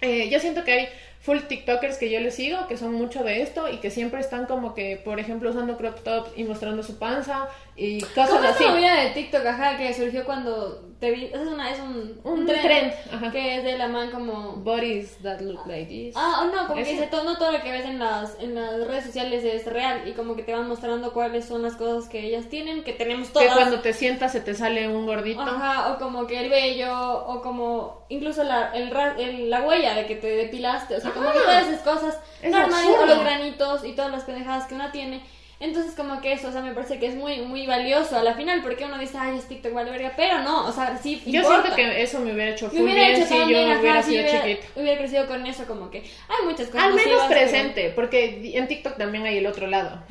Eh, 0.00 0.28
yo 0.28 0.40
siento 0.40 0.64
que 0.64 0.72
hay 0.72 0.88
full 1.20 1.38
TikTokers 1.48 1.98
que 1.98 2.10
yo 2.10 2.18
les 2.20 2.34
sigo, 2.34 2.66
que 2.66 2.78
son 2.78 2.94
mucho 2.94 3.22
de 3.22 3.42
esto 3.42 3.70
y 3.70 3.76
que 3.76 3.90
siempre 3.90 4.20
están 4.20 4.46
como 4.46 4.74
que, 4.74 5.00
por 5.04 5.20
ejemplo, 5.20 5.50
usando 5.50 5.76
crop 5.76 6.02
tops 6.02 6.30
y 6.36 6.44
mostrando 6.44 6.82
su 6.82 6.98
panza 6.98 7.48
y 7.82 7.98
cosas 8.02 8.28
¿Cómo 8.28 8.46
así. 8.46 8.62
¿Cómo 8.62 8.76
de 8.76 9.10
TikTok, 9.14 9.46
ajá, 9.46 9.78
que 9.78 9.94
surgió 9.94 10.26
cuando 10.26 10.82
te 11.00 11.12
vi? 11.12 11.30
Es, 11.32 11.40
una, 11.40 11.70
es 11.70 11.80
un, 11.80 12.20
un, 12.24 12.44
trend, 12.44 12.92
que 13.32 13.56
es 13.56 13.64
de 13.64 13.78
la 13.78 13.88
man 13.88 14.10
como... 14.10 14.56
Bodies 14.56 15.16
that 15.22 15.40
look 15.40 15.66
like 15.66 15.86
this. 15.86 16.14
Ah, 16.14 16.42
oh, 16.42 16.54
no, 16.54 16.66
como 16.66 16.74
que 16.74 16.84
dice, 16.84 17.06
todo, 17.06 17.24
no 17.24 17.38
todo 17.38 17.52
lo 17.52 17.62
que 17.62 17.72
ves 17.72 17.86
en 17.86 17.98
las, 17.98 18.36
en 18.38 18.54
las 18.54 18.86
redes 18.86 19.06
sociales 19.06 19.42
es 19.44 19.64
real 19.64 20.06
y 20.06 20.12
como 20.12 20.36
que 20.36 20.42
te 20.42 20.52
van 20.52 20.68
mostrando 20.68 21.14
cuáles 21.14 21.46
son 21.46 21.62
las 21.62 21.74
cosas 21.76 22.10
que 22.10 22.20
ellas 22.22 22.50
tienen, 22.50 22.84
que 22.84 22.92
tenemos 22.92 23.30
todas. 23.32 23.48
Que 23.48 23.54
cuando 23.54 23.80
te 23.80 23.94
sientas 23.94 24.32
se 24.32 24.42
te 24.42 24.54
sale 24.54 24.86
un 24.86 25.06
gordito. 25.06 25.40
Ajá, 25.40 25.94
o 25.94 25.98
como 25.98 26.26
que 26.26 26.38
el 26.38 26.50
vello, 26.50 27.24
o 27.28 27.40
como 27.40 28.04
incluso 28.10 28.44
la, 28.44 28.72
el, 28.74 29.48
la 29.48 29.62
huella 29.62 29.94
de 29.94 30.04
que 30.04 30.16
te 30.16 30.26
depilaste, 30.26 30.96
o 30.96 31.00
sea, 31.00 31.12
como 31.12 31.32
que 31.32 31.38
todas 31.38 31.66
esas 31.66 31.80
cosas 31.80 32.18
normales, 32.42 32.96
o 33.00 33.06
los 33.06 33.20
granitos 33.20 33.84
y 33.86 33.92
todas 33.92 34.10
las 34.10 34.24
pendejadas 34.24 34.66
que 34.66 34.74
uno 34.74 34.90
tiene 34.92 35.22
entonces, 35.60 35.94
como 35.94 36.22
que 36.22 36.32
eso, 36.32 36.48
o 36.48 36.52
sea, 36.52 36.62
me 36.62 36.72
parece 36.72 36.98
que 36.98 37.06
es 37.06 37.14
muy, 37.14 37.42
muy 37.42 37.66
valioso 37.66 38.16
a 38.16 38.22
la 38.22 38.32
final, 38.32 38.62
porque 38.62 38.86
uno 38.86 38.98
dice, 38.98 39.18
ay, 39.18 39.36
es 39.36 39.46
TikTok, 39.46 39.74
vale 39.74 39.90
verga, 39.90 40.14
pero 40.16 40.38
no, 40.42 40.66
o 40.66 40.72
sea, 40.72 40.96
sí. 40.96 41.22
Yo 41.26 41.44
siento 41.44 41.76
que 41.76 42.00
eso 42.02 42.18
me 42.20 42.32
hubiera 42.32 42.52
hecho 42.52 42.70
full 42.70 42.82
bien 42.82 43.26
si 43.26 43.34
yo 43.34 43.44
hubiera 43.44 44.02
sido 44.02 44.24
chiquito. 44.26 44.66
Hubiera 44.74 44.96
crecido 44.96 45.26
con 45.26 45.46
eso, 45.46 45.66
como 45.66 45.90
que 45.90 45.98
hay 45.98 46.46
muchas 46.46 46.68
cosas. 46.68 46.86
Al 46.86 46.94
menos 46.94 47.24
presente, 47.24 47.92
porque 47.94 48.52
en 48.54 48.68
TikTok 48.68 48.96
también 48.96 49.26
hay 49.26 49.36
el 49.36 49.46
otro 49.46 49.66
lado. 49.66 50.02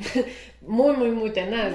Muy, 0.70 0.96
muy, 0.96 1.10
muy 1.10 1.30
tenaz. 1.30 1.72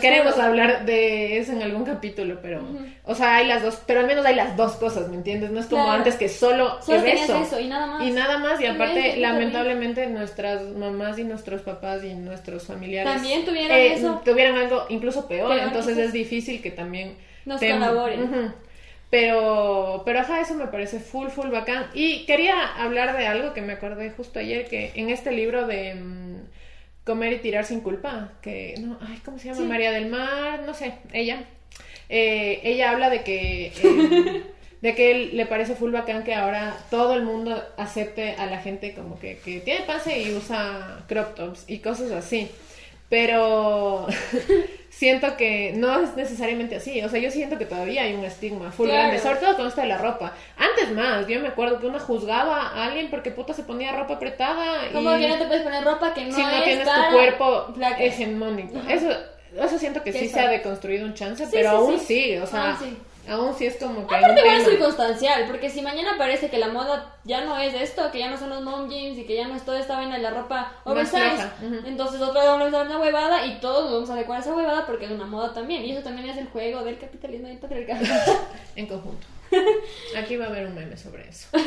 Queremos 0.00 0.38
hablar 0.38 0.86
de 0.86 1.38
eso 1.38 1.52
en 1.52 1.62
algún 1.62 1.84
capítulo, 1.84 2.38
pero, 2.40 2.62
o 3.04 3.14
sea, 3.14 3.36
hay 3.36 3.46
las 3.46 3.62
dos, 3.62 3.82
pero 3.86 4.00
al 4.00 4.06
menos 4.06 4.24
hay 4.24 4.34
las 4.34 4.56
dos 4.56 4.72
cosas, 4.76 5.08
¿me 5.10 5.16
entiendes? 5.16 5.50
No 5.50 5.60
es 5.60 5.66
como 5.66 5.92
antes 5.92 6.16
que 6.16 6.30
solo, 6.30 6.80
solo 6.82 7.04
eso. 7.04 7.60
y 7.60 7.68
nada 7.68 7.86
más. 7.86 8.02
Y 8.06 8.10
nada 8.10 8.38
más, 8.38 8.60
y 8.60 8.66
aparte, 8.66 9.18
lamentablemente, 9.18 10.06
nuestras 10.06 10.62
mamás 10.62 11.18
y 11.18 11.24
nuestros 11.24 11.60
papás 11.60 12.04
y 12.04 12.14
nuestros 12.14 12.64
familiares 12.64 13.12
también 13.12 13.44
tuvieran 13.44 13.76
eh, 13.76 13.94
eso. 13.94 14.22
Tuvieran 14.24 14.56
algo 14.56 14.86
incluso 14.88 15.28
peor, 15.28 15.58
entonces 15.58 15.98
es 15.98 16.12
difícil 16.12 16.62
que 16.62 16.70
también 16.70 17.16
nos 17.44 17.60
colaboren. 17.60 18.54
Pero, 19.10 20.04
pero 20.06 20.20
ajá, 20.20 20.40
eso 20.40 20.54
me 20.54 20.68
parece 20.68 20.98
full, 20.98 21.28
full 21.28 21.50
bacán. 21.50 21.84
Y 21.92 22.24
quería 22.24 22.54
hablar 22.78 23.14
de 23.14 23.26
algo 23.26 23.52
que 23.52 23.60
me 23.60 23.74
acordé 23.74 24.10
justo 24.10 24.38
ayer, 24.38 24.66
que 24.68 24.92
en 24.94 25.10
este 25.10 25.32
libro 25.32 25.66
de... 25.66 26.21
Comer 27.04 27.32
y 27.32 27.38
tirar 27.38 27.64
sin 27.64 27.80
culpa, 27.80 28.32
que 28.42 28.74
no, 28.80 28.98
ay, 29.00 29.20
¿cómo 29.24 29.38
se 29.38 29.48
llama? 29.48 29.66
María 29.66 29.90
del 29.90 30.06
Mar, 30.06 30.62
no 30.64 30.72
sé, 30.72 30.94
ella. 31.12 31.44
Eh, 32.08 32.60
ella 32.62 32.90
habla 32.90 33.10
de 33.10 33.22
que 33.22 33.72
eh, 33.82 34.42
de 34.82 34.94
que 34.96 35.30
le 35.32 35.46
parece 35.46 35.76
full 35.76 35.92
bacán 35.92 36.24
que 36.24 36.34
ahora 36.34 36.76
todo 36.90 37.14
el 37.14 37.22
mundo 37.22 37.62
acepte 37.76 38.32
a 38.32 38.46
la 38.46 38.58
gente 38.58 38.94
como 38.94 39.18
que, 39.18 39.38
que 39.38 39.60
tiene 39.60 39.82
pase 39.86 40.20
y 40.20 40.34
usa 40.34 41.04
crop 41.08 41.34
tops 41.34 41.64
y 41.68 41.78
cosas 41.78 42.10
así. 42.10 42.50
Pero 43.08 44.08
siento 44.92 45.36
que 45.38 45.72
no 45.74 46.00
es 46.00 46.14
necesariamente 46.16 46.76
así. 46.76 47.02
O 47.02 47.08
sea, 47.08 47.18
yo 47.18 47.30
siento 47.30 47.56
que 47.58 47.64
todavía 47.64 48.02
hay 48.02 48.14
un 48.14 48.24
estigma 48.24 48.70
full 48.70 48.88
grande, 48.88 49.18
sobre 49.18 49.38
todo 49.38 49.56
con 49.56 49.66
esto 49.66 49.80
de 49.80 49.86
la 49.88 49.98
ropa. 49.98 50.34
Antes 50.56 50.94
más, 50.94 51.26
yo 51.26 51.40
me 51.40 51.48
acuerdo 51.48 51.80
que 51.80 51.86
uno 51.86 51.98
juzgaba 51.98 52.68
a 52.68 52.84
alguien 52.84 53.08
porque 53.10 53.30
puta 53.30 53.54
se 53.54 53.62
ponía 53.62 53.92
ropa 53.92 54.14
apretada. 54.14 54.92
Como 54.92 55.16
que 55.16 55.28
no 55.28 55.38
te 55.38 55.46
puedes 55.46 55.62
poner 55.62 55.82
ropa 55.82 56.12
que 56.12 56.26
no 56.26 56.36
Si 56.36 56.42
no 56.42 56.62
tienes 56.62 56.86
tu 56.86 57.12
cuerpo 57.12 57.74
hegemónico. 57.98 58.78
Eso, 58.88 59.10
eso 59.58 59.78
siento 59.78 60.02
que 60.02 60.12
sí 60.12 60.28
se 60.28 60.40
ha 60.40 60.48
deconstruido 60.48 61.06
un 61.06 61.14
chance, 61.14 61.48
pero 61.50 61.70
aún 61.70 61.98
sí, 61.98 62.36
o 62.36 62.46
sea. 62.46 62.76
Aún 62.76 63.11
sí 63.56 63.66
es 63.66 63.76
como 63.76 64.06
que. 64.06 64.14
Aparte, 64.14 64.40
igual 64.40 64.60
es 64.60 64.68
circunstancial, 64.68 65.46
porque 65.46 65.70
si 65.70 65.82
mañana 65.82 66.14
parece 66.18 66.50
que 66.50 66.58
la 66.58 66.68
moda 66.68 67.16
ya 67.24 67.44
no 67.44 67.56
es 67.58 67.74
esto, 67.74 68.10
que 68.10 68.18
ya 68.18 68.30
no 68.30 68.36
son 68.36 68.50
los 68.50 68.62
mom 68.62 68.88
jeans 68.88 69.18
y 69.18 69.24
que 69.24 69.36
ya 69.36 69.46
no 69.46 69.54
es 69.54 69.64
toda 69.64 69.78
esta 69.78 69.96
vaina 69.96 70.16
de 70.16 70.22
la 70.22 70.30
ropa 70.30 70.72
oversize, 70.84 71.48
entonces 71.84 72.20
otra 72.20 72.40
vez 72.40 72.50
vamos 72.50 72.68
a 72.68 72.70
dar 72.70 72.86
una 72.86 72.98
huevada 72.98 73.46
y 73.46 73.60
todos 73.60 73.92
vamos 73.92 74.10
a 74.10 74.14
adecuar 74.14 74.40
esa 74.40 74.54
huevada 74.54 74.86
porque 74.86 75.04
es 75.04 75.10
una 75.10 75.26
moda 75.26 75.52
también. 75.52 75.84
Y 75.84 75.92
eso 75.92 76.02
también 76.02 76.28
es 76.28 76.36
el 76.36 76.48
juego 76.48 76.82
del 76.82 76.98
capitalismo 76.98 77.48
y 77.48 77.52
el 77.52 77.58
patriarcado. 77.58 78.04
en 78.76 78.86
conjunto. 78.86 79.26
Aquí 80.16 80.36
va 80.36 80.46
a 80.46 80.48
haber 80.48 80.66
un 80.66 80.74
meme 80.74 80.96
sobre 80.96 81.28
eso. 81.28 81.48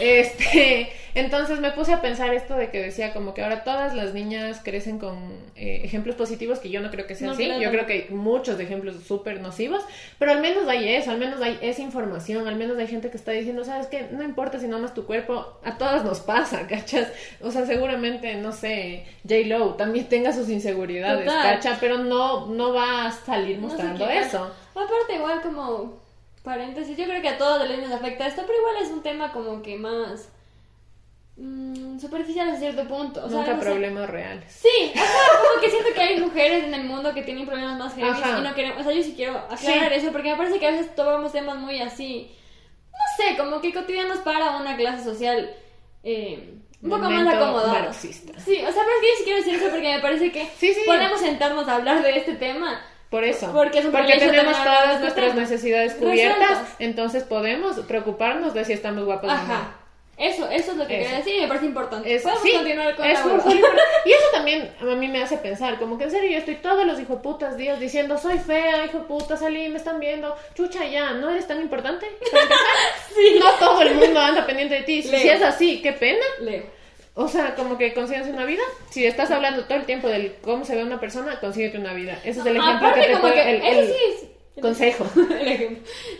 Este, 0.00 0.88
entonces 1.14 1.60
me 1.60 1.70
puse 1.72 1.92
a 1.92 2.00
pensar 2.00 2.32
esto 2.34 2.56
de 2.56 2.70
que 2.70 2.80
decía 2.80 3.12
como 3.12 3.34
que 3.34 3.42
ahora 3.42 3.62
todas 3.62 3.94
las 3.94 4.14
niñas 4.14 4.60
crecen 4.64 4.98
con 4.98 5.16
eh, 5.54 5.82
ejemplos 5.84 6.16
positivos, 6.16 6.58
que 6.58 6.70
yo 6.70 6.80
no 6.80 6.90
creo 6.90 7.06
que 7.06 7.14
sea 7.14 7.28
No, 7.28 7.34
así. 7.34 7.44
claro. 7.44 7.60
Yo 7.60 7.70
creo 7.70 7.86
que 7.86 7.92
hay 7.92 8.06
muchos 8.10 8.58
ejemplos 8.58 8.96
súper 9.06 9.40
nocivos, 9.40 9.82
pero 10.18 10.32
al 10.32 10.40
menos 10.40 10.66
hay 10.68 10.88
eso, 10.88 11.10
al 11.10 11.18
menos 11.18 11.40
hay 11.40 11.58
esa 11.62 11.82
información, 11.82 12.48
al 12.48 12.56
menos 12.56 12.78
hay 12.78 12.86
gente 12.86 13.10
que 13.10 13.16
está 13.16 13.32
diciendo, 13.32 13.64
sabes 13.64 13.86
que 13.86 14.08
no 14.10 14.22
importa 14.22 14.58
si 14.58 14.66
no 14.66 14.76
amas 14.76 14.94
tu 14.94 15.04
cuerpo, 15.06 15.58
a 15.62 15.76
todas 15.78 16.04
nos 16.04 16.20
pasa, 16.20 16.66
¿cachas? 16.68 17.08
O 17.40 17.50
sea, 17.50 17.66
seguramente, 17.66 18.34
no 18.36 18.50
sé, 18.52 19.04
J-Lo 19.28 19.74
también 19.74 20.08
tenga 20.08 20.32
sus 20.32 20.48
inseguridades, 20.48 21.26
Total. 21.26 21.54
¿cacha? 21.56 21.76
Pero 21.80 21.98
no, 21.98 22.46
no 22.46 22.72
va 22.72 23.06
a 23.06 23.12
salir 23.12 23.58
No 23.58 23.68
sé 23.68 23.74
mostrando 23.76 24.08
eso. 24.08 24.50
Aparte, 24.70 25.14
igual 25.16 25.42
como 25.42 26.01
paréntesis, 26.42 26.96
yo 26.96 27.04
creo 27.04 27.22
que 27.22 27.28
a 27.28 27.38
todos 27.38 27.68
les 27.68 27.78
nos 27.78 27.92
afecta 27.92 28.26
esto, 28.26 28.42
pero 28.46 28.58
igual 28.58 28.76
es 28.82 28.90
un 28.90 29.02
tema 29.02 29.32
como 29.32 29.62
que 29.62 29.76
más 29.76 30.28
mm, 31.36 31.98
superficial 31.98 32.48
hasta 32.48 32.60
cierto 32.60 32.86
punto. 32.88 33.24
O 33.24 33.28
sea, 33.28 33.38
Nunca 33.38 33.52
no 33.54 33.58
sé. 33.62 33.64
problemas 33.70 34.10
reales. 34.10 34.52
Sí, 34.52 34.92
ajá, 34.94 35.38
como 35.48 35.60
que 35.60 35.70
siento 35.70 35.88
que 35.94 36.00
hay 36.00 36.20
mujeres 36.20 36.64
en 36.64 36.74
el 36.74 36.84
mundo 36.84 37.14
que 37.14 37.22
tienen 37.22 37.46
problemas 37.46 37.78
más 37.78 37.92
Ajá. 37.98 38.38
y 38.38 38.42
no 38.42 38.54
queremos, 38.54 38.80
o 38.80 38.84
sea, 38.84 38.92
yo 38.92 39.02
sí 39.02 39.14
quiero 39.16 39.38
aclarar 39.38 39.92
eso 39.92 40.12
porque 40.12 40.30
me 40.30 40.36
parece 40.36 40.58
que 40.58 40.66
a 40.66 40.70
veces 40.72 40.94
tomamos 40.94 41.32
temas 41.32 41.56
muy 41.58 41.80
así, 41.80 42.30
no 42.92 43.24
sé, 43.24 43.36
como 43.36 43.60
que 43.60 43.72
cotidianos 43.72 44.18
para 44.18 44.56
una 44.56 44.76
clase 44.76 45.02
social 45.04 45.54
eh, 46.04 46.54
un 46.82 46.90
poco 46.90 47.02
más 47.02 47.10
Momento 47.12 47.36
acomodada. 47.36 47.72
marxista. 47.84 48.32
Sí, 48.40 48.56
o 48.56 48.72
sea, 48.72 48.82
pero 48.82 48.96
es 48.96 49.00
que 49.00 49.06
yo 49.08 49.16
sí 49.18 49.22
quiero 49.24 49.38
decir 49.38 49.54
eso 49.54 49.70
porque 49.70 49.94
me 49.94 50.00
parece 50.02 50.32
que 50.32 50.44
Sí, 50.58 50.74
sí. 50.74 50.80
podemos 50.84 51.20
sentarnos 51.20 51.68
a 51.68 51.76
hablar 51.76 52.02
de 52.02 52.16
este 52.18 52.34
tema. 52.34 52.84
Por 53.12 53.24
eso. 53.24 53.52
Porque 53.52 53.80
es 53.80 53.84
un 53.84 53.92
Porque 53.92 54.06
privilegio 54.14 54.30
tenemos 54.30 54.64
todas 54.64 54.98
nuestras 55.00 55.34
necesidades 55.34 55.92
cubiertas, 55.96 56.48
Resueltas. 56.48 56.76
entonces 56.78 57.24
podemos 57.24 57.78
preocuparnos 57.80 58.54
de 58.54 58.64
si 58.64 58.72
estamos 58.72 59.04
guapas 59.04 59.30
o 59.30 59.34
no. 59.34 59.52
Ajá. 59.52 59.76
Eso, 60.16 60.48
eso 60.50 60.72
es 60.72 60.76
lo 60.78 60.86
que 60.86 60.94
Eso. 60.94 61.02
quería 61.04 61.18
decir 61.18 61.34
y 61.36 61.40
me 61.42 61.48
parece 61.48 61.66
importante. 61.66 62.14
Es, 62.14 62.22
Podemos 62.22 62.42
sí, 62.42 62.52
continuar 62.52 62.96
con 62.96 63.04
es 63.04 63.18
la. 63.18 63.34
Y 64.06 64.12
eso 64.12 64.24
también 64.32 64.72
a 64.80 64.84
mí 64.94 65.08
me 65.08 65.22
hace 65.22 65.36
pensar, 65.36 65.78
como 65.78 65.98
que 65.98 66.04
en 66.04 66.10
serio 66.10 66.30
yo 66.30 66.38
estoy 66.38 66.54
todos 66.56 66.86
los 66.86 66.98
hijoputas 67.00 67.58
días 67.58 67.78
diciendo 67.78 68.16
soy 68.16 68.38
fea, 68.38 68.86
hijoputa, 68.86 69.36
salí, 69.36 69.68
me 69.68 69.76
están 69.76 70.00
viendo, 70.00 70.34
chucha 70.54 70.86
ya, 70.86 71.10
¿no 71.12 71.28
eres 71.30 71.46
tan 71.46 71.60
importante? 71.60 72.06
Sí. 73.14 73.38
No 73.38 73.50
todo 73.58 73.82
el 73.82 73.94
mundo 73.94 74.18
anda 74.20 74.46
pendiente 74.46 74.76
de 74.76 74.82
ti. 74.82 75.02
Leo. 75.02 75.20
si 75.20 75.28
es 75.28 75.42
así, 75.42 75.82
qué 75.82 75.92
pena. 75.92 76.24
Leo. 76.40 76.62
O 77.14 77.28
sea, 77.28 77.54
como 77.54 77.76
que 77.76 77.92
consíguense 77.92 78.30
una 78.30 78.44
vida. 78.46 78.62
Si 78.90 79.04
estás 79.04 79.30
hablando 79.30 79.64
todo 79.64 79.76
el 79.78 79.84
tiempo 79.84 80.08
del 80.08 80.34
cómo 80.42 80.64
se 80.64 80.74
ve 80.76 80.82
una 80.82 80.98
persona, 80.98 81.38
consíguete 81.40 81.78
una 81.78 81.92
vida. 81.92 82.18
Ese 82.24 82.40
es 82.40 82.46
el 82.46 82.56
ejemplo 82.56 82.88
Aparte, 82.88 83.00
que 83.00 83.06
te 83.06 83.12
como 83.12 83.22
puede... 83.22 83.34
que, 83.60 83.70
el- 83.80 83.86
sí 83.88 83.94
es... 84.14 84.24
consejo. 84.60 85.06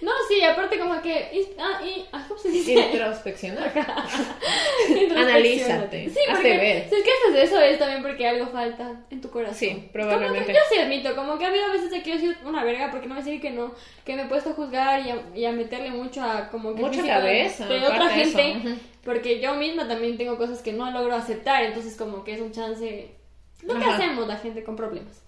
No, 0.02 0.10
sí, 0.28 0.42
aparte 0.42 0.78
como 0.78 1.00
que... 1.02 1.46
Ah, 1.58 1.80
y... 1.84 2.04
ah, 2.12 2.24
¿Cómo 2.26 2.40
se 2.40 2.50
dice? 2.50 2.72
Introspeccionar. 2.72 3.72
Analízate, 5.16 6.08
Sí, 6.10 6.18
hazte 6.20 6.32
porque 6.32 6.56
ver. 6.56 6.88
si 6.88 6.94
es 6.96 7.02
que 7.02 7.10
haces 7.10 7.44
eso 7.50 7.60
es 7.60 7.78
también 7.78 8.02
porque 8.02 8.26
algo 8.26 8.46
falta 8.48 9.04
en 9.10 9.20
tu 9.20 9.30
corazón. 9.30 9.54
Sí, 9.56 9.88
probablemente. 9.92 10.38
Como 10.38 10.46
que 10.46 10.52
yo 10.54 10.60
sí 10.70 10.78
admito, 10.80 11.14
como 11.14 11.38
que 11.38 11.44
ha 11.44 11.48
habido 11.48 11.70
veces 11.70 11.90
de 11.90 12.02
que 12.02 12.10
yo 12.10 12.16
he 12.16 12.20
sido 12.20 12.34
una 12.44 12.64
verga 12.64 12.90
porque 12.90 13.06
no 13.06 13.14
me 13.14 13.22
decir 13.22 13.40
que 13.40 13.50
no, 13.50 13.72
que 14.04 14.16
me 14.16 14.22
he 14.22 14.26
puesto 14.26 14.50
a 14.50 14.54
juzgar 14.54 15.06
y 15.06 15.10
a, 15.10 15.22
y 15.34 15.44
a 15.44 15.52
meterle 15.52 15.90
mucho 15.90 16.22
a 16.22 16.48
como 16.50 16.74
que 16.74 16.82
Mucha 16.82 17.02
de- 17.02 17.08
cabeza, 17.08 17.66
de, 17.66 17.80
otra 17.80 18.20
eso, 18.20 18.38
gente, 18.38 18.78
porque 19.04 19.40
yo 19.40 19.54
misma 19.54 19.86
también 19.86 20.16
tengo 20.16 20.36
cosas 20.36 20.62
que 20.62 20.72
no 20.72 20.90
logro 20.90 21.14
aceptar, 21.14 21.62
entonces 21.64 21.96
como 21.96 22.24
que 22.24 22.34
es 22.34 22.40
un 22.40 22.52
chance... 22.52 23.14
Lo 23.62 23.78
que 23.78 23.84
hacemos 23.84 24.26
la 24.26 24.36
gente 24.38 24.64
con 24.64 24.74
problemas. 24.74 25.22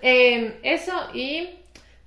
Eh, 0.00 0.58
eso 0.62 0.92
y... 1.12 1.48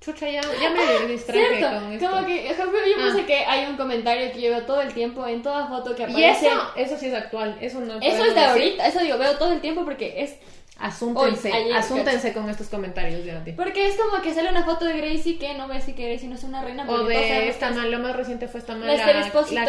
Chucha, 0.06 0.30
ya, 0.30 0.40
ya 0.40 0.70
me 0.70 1.06
distraje 1.12 1.46
Cierto, 1.58 1.80
con 1.80 1.92
esto. 1.92 2.10
como 2.10 2.26
que 2.26 2.50
ejemplo, 2.50 2.78
yo 2.86 2.94
Ah. 2.98 3.10
puse 3.12 3.26
que 3.26 3.36
hay 3.44 3.66
un 3.66 3.76
comentario 3.76 4.32
que 4.32 4.40
yo 4.40 4.50
veo 4.50 4.62
todo 4.62 4.80
el 4.80 4.94
tiempo 4.94 5.26
en 5.26 5.42
toda 5.42 5.66
foto 5.66 5.94
que 5.94 6.02
Y 6.02 6.06
aparece. 6.06 6.46
eso, 6.46 6.62
eso 6.76 6.96
sí 6.96 7.06
es 7.06 7.14
actual. 7.14 7.58
Eso 7.60 7.80
no 7.80 7.98
Eso 8.00 8.24
es 8.24 8.34
de 8.34 8.40
decir. 8.40 8.44
ahorita, 8.50 8.86
eso 8.86 9.00
digo, 9.00 9.18
veo 9.18 9.36
todo 9.36 9.52
el 9.52 9.60
tiempo 9.60 9.84
porque 9.84 10.22
es 10.22 10.36
Asúntense, 10.78 11.50
Hoy, 11.50 11.56
ayer, 11.62 11.76
asúntense 11.76 12.34
con 12.34 12.50
estos 12.50 12.68
comentarios 12.68 13.24
de 13.24 13.32
ti. 13.46 13.52
porque 13.52 13.88
es 13.88 13.96
como 13.96 14.20
que 14.22 14.34
sale 14.34 14.50
una 14.50 14.62
foto 14.62 14.84
de 14.84 14.98
Gracie 14.98 15.38
que 15.38 15.54
no 15.54 15.68
ves 15.68 15.84
si 15.84 15.94
que 15.94 16.06
Gracie 16.10 16.28
no 16.28 16.34
es 16.34 16.44
una 16.44 16.62
reina 16.62 16.82
O 16.84 16.86
todos 16.96 17.08
de 17.08 17.48
esta 17.48 17.70
mal, 17.70 17.90
lo 17.90 17.98
más 17.98 18.14
reciente 18.14 18.46
fue 18.46 18.60
esta 18.60 18.74
mal, 18.74 18.86
la 18.86 18.94
la 18.94 19.02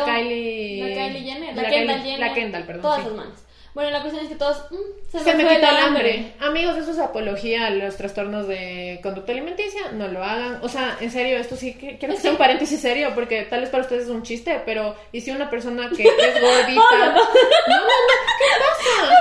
Kylie... 0.05 0.83
la 0.83 1.07
Kylie 1.07 1.21
Jenner, 1.21 1.55
la, 1.55 1.61
la 1.63 1.69
Kendall 1.69 1.95
Kylie- 1.99 2.03
Jenner, 2.03 2.19
La 2.19 2.33
Kendall, 2.33 2.63
perdón. 2.65 2.81
todas 2.81 2.97
sí. 2.99 3.05
esas 3.05 3.15
manos. 3.17 3.39
Bueno, 3.77 3.91
la 3.91 4.01
cuestión 4.01 4.25
es 4.25 4.31
que 4.31 4.37
todos 4.37 4.57
mm, 4.71 5.11
se, 5.11 5.19
Se 5.19 5.35
me 5.35 5.47
quita 5.47 5.69
el 5.69 5.77
hambre. 5.77 6.33
Amigos, 6.39 6.77
eso 6.77 6.89
es 6.89 6.97
apología 6.97 7.67
a 7.67 7.69
los 7.69 7.95
trastornos 7.95 8.47
de 8.47 8.99
conducta 9.03 9.33
alimenticia. 9.33 9.91
No 9.91 10.07
lo 10.07 10.23
hagan. 10.23 10.57
O 10.63 10.67
sea, 10.67 10.97
en 10.99 11.11
serio, 11.11 11.37
esto 11.37 11.55
sí 11.55 11.75
quiero 11.79 12.15
que 12.15 12.19
sea 12.19 12.31
un 12.31 12.37
paréntesis 12.37 12.81
serio 12.81 13.11
porque 13.13 13.43
tal 13.43 13.61
vez 13.61 13.69
para 13.69 13.83
ustedes 13.83 14.05
es 14.05 14.09
un 14.09 14.23
chiste, 14.23 14.63
pero 14.65 14.95
y 15.11 15.21
si 15.21 15.29
una 15.29 15.51
persona 15.51 15.91
que 15.95 16.01
es 16.01 16.41
gordita. 16.41 16.81
no, 16.91 17.13
no, 17.13 17.83
no, 17.83 18.15
¿qué 18.39 18.49
pasa? 18.57 19.15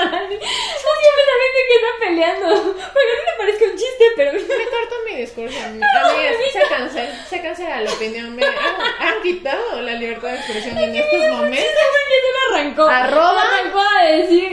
No 0.00 0.90
siempre 1.02 1.22
la 1.30 1.36
gente 1.42 1.60
que 1.68 1.74
está 1.74 1.88
peleando. 2.00 2.46
Porque 2.72 3.12
a 3.12 3.16
mí 3.16 3.22
me 3.26 3.36
parece 3.38 3.64
un 3.66 3.76
chiste, 3.76 4.04
pero. 4.16 4.32
Me 4.32 4.64
corto 4.64 4.94
mi 5.10 5.16
discurso. 5.16 5.58
Amigas, 5.64 6.36
se 6.52 6.60
cancela, 6.68 7.26
se 7.26 7.42
cancela 7.42 7.80
la 7.82 7.92
opinión. 7.92 8.34
Me 8.36 8.44
han, 8.46 8.54
han 9.00 9.22
quitado 9.22 9.80
la 9.82 9.92
libertad 9.94 10.28
de 10.30 10.36
expresión 10.36 10.78
en 10.78 10.96
estos 10.96 11.28
momentos. 11.28 11.70
se 11.70 12.54
arrancó. 12.56 12.82
Arroba- 12.88 13.44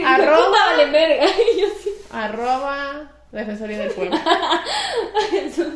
arroba- 0.06 0.76
yo 1.58 1.66
sí. 1.82 1.90
Arroba 2.12 3.10
Defensoría 3.32 3.78
del 3.78 3.90
Pueblo. 3.92 4.16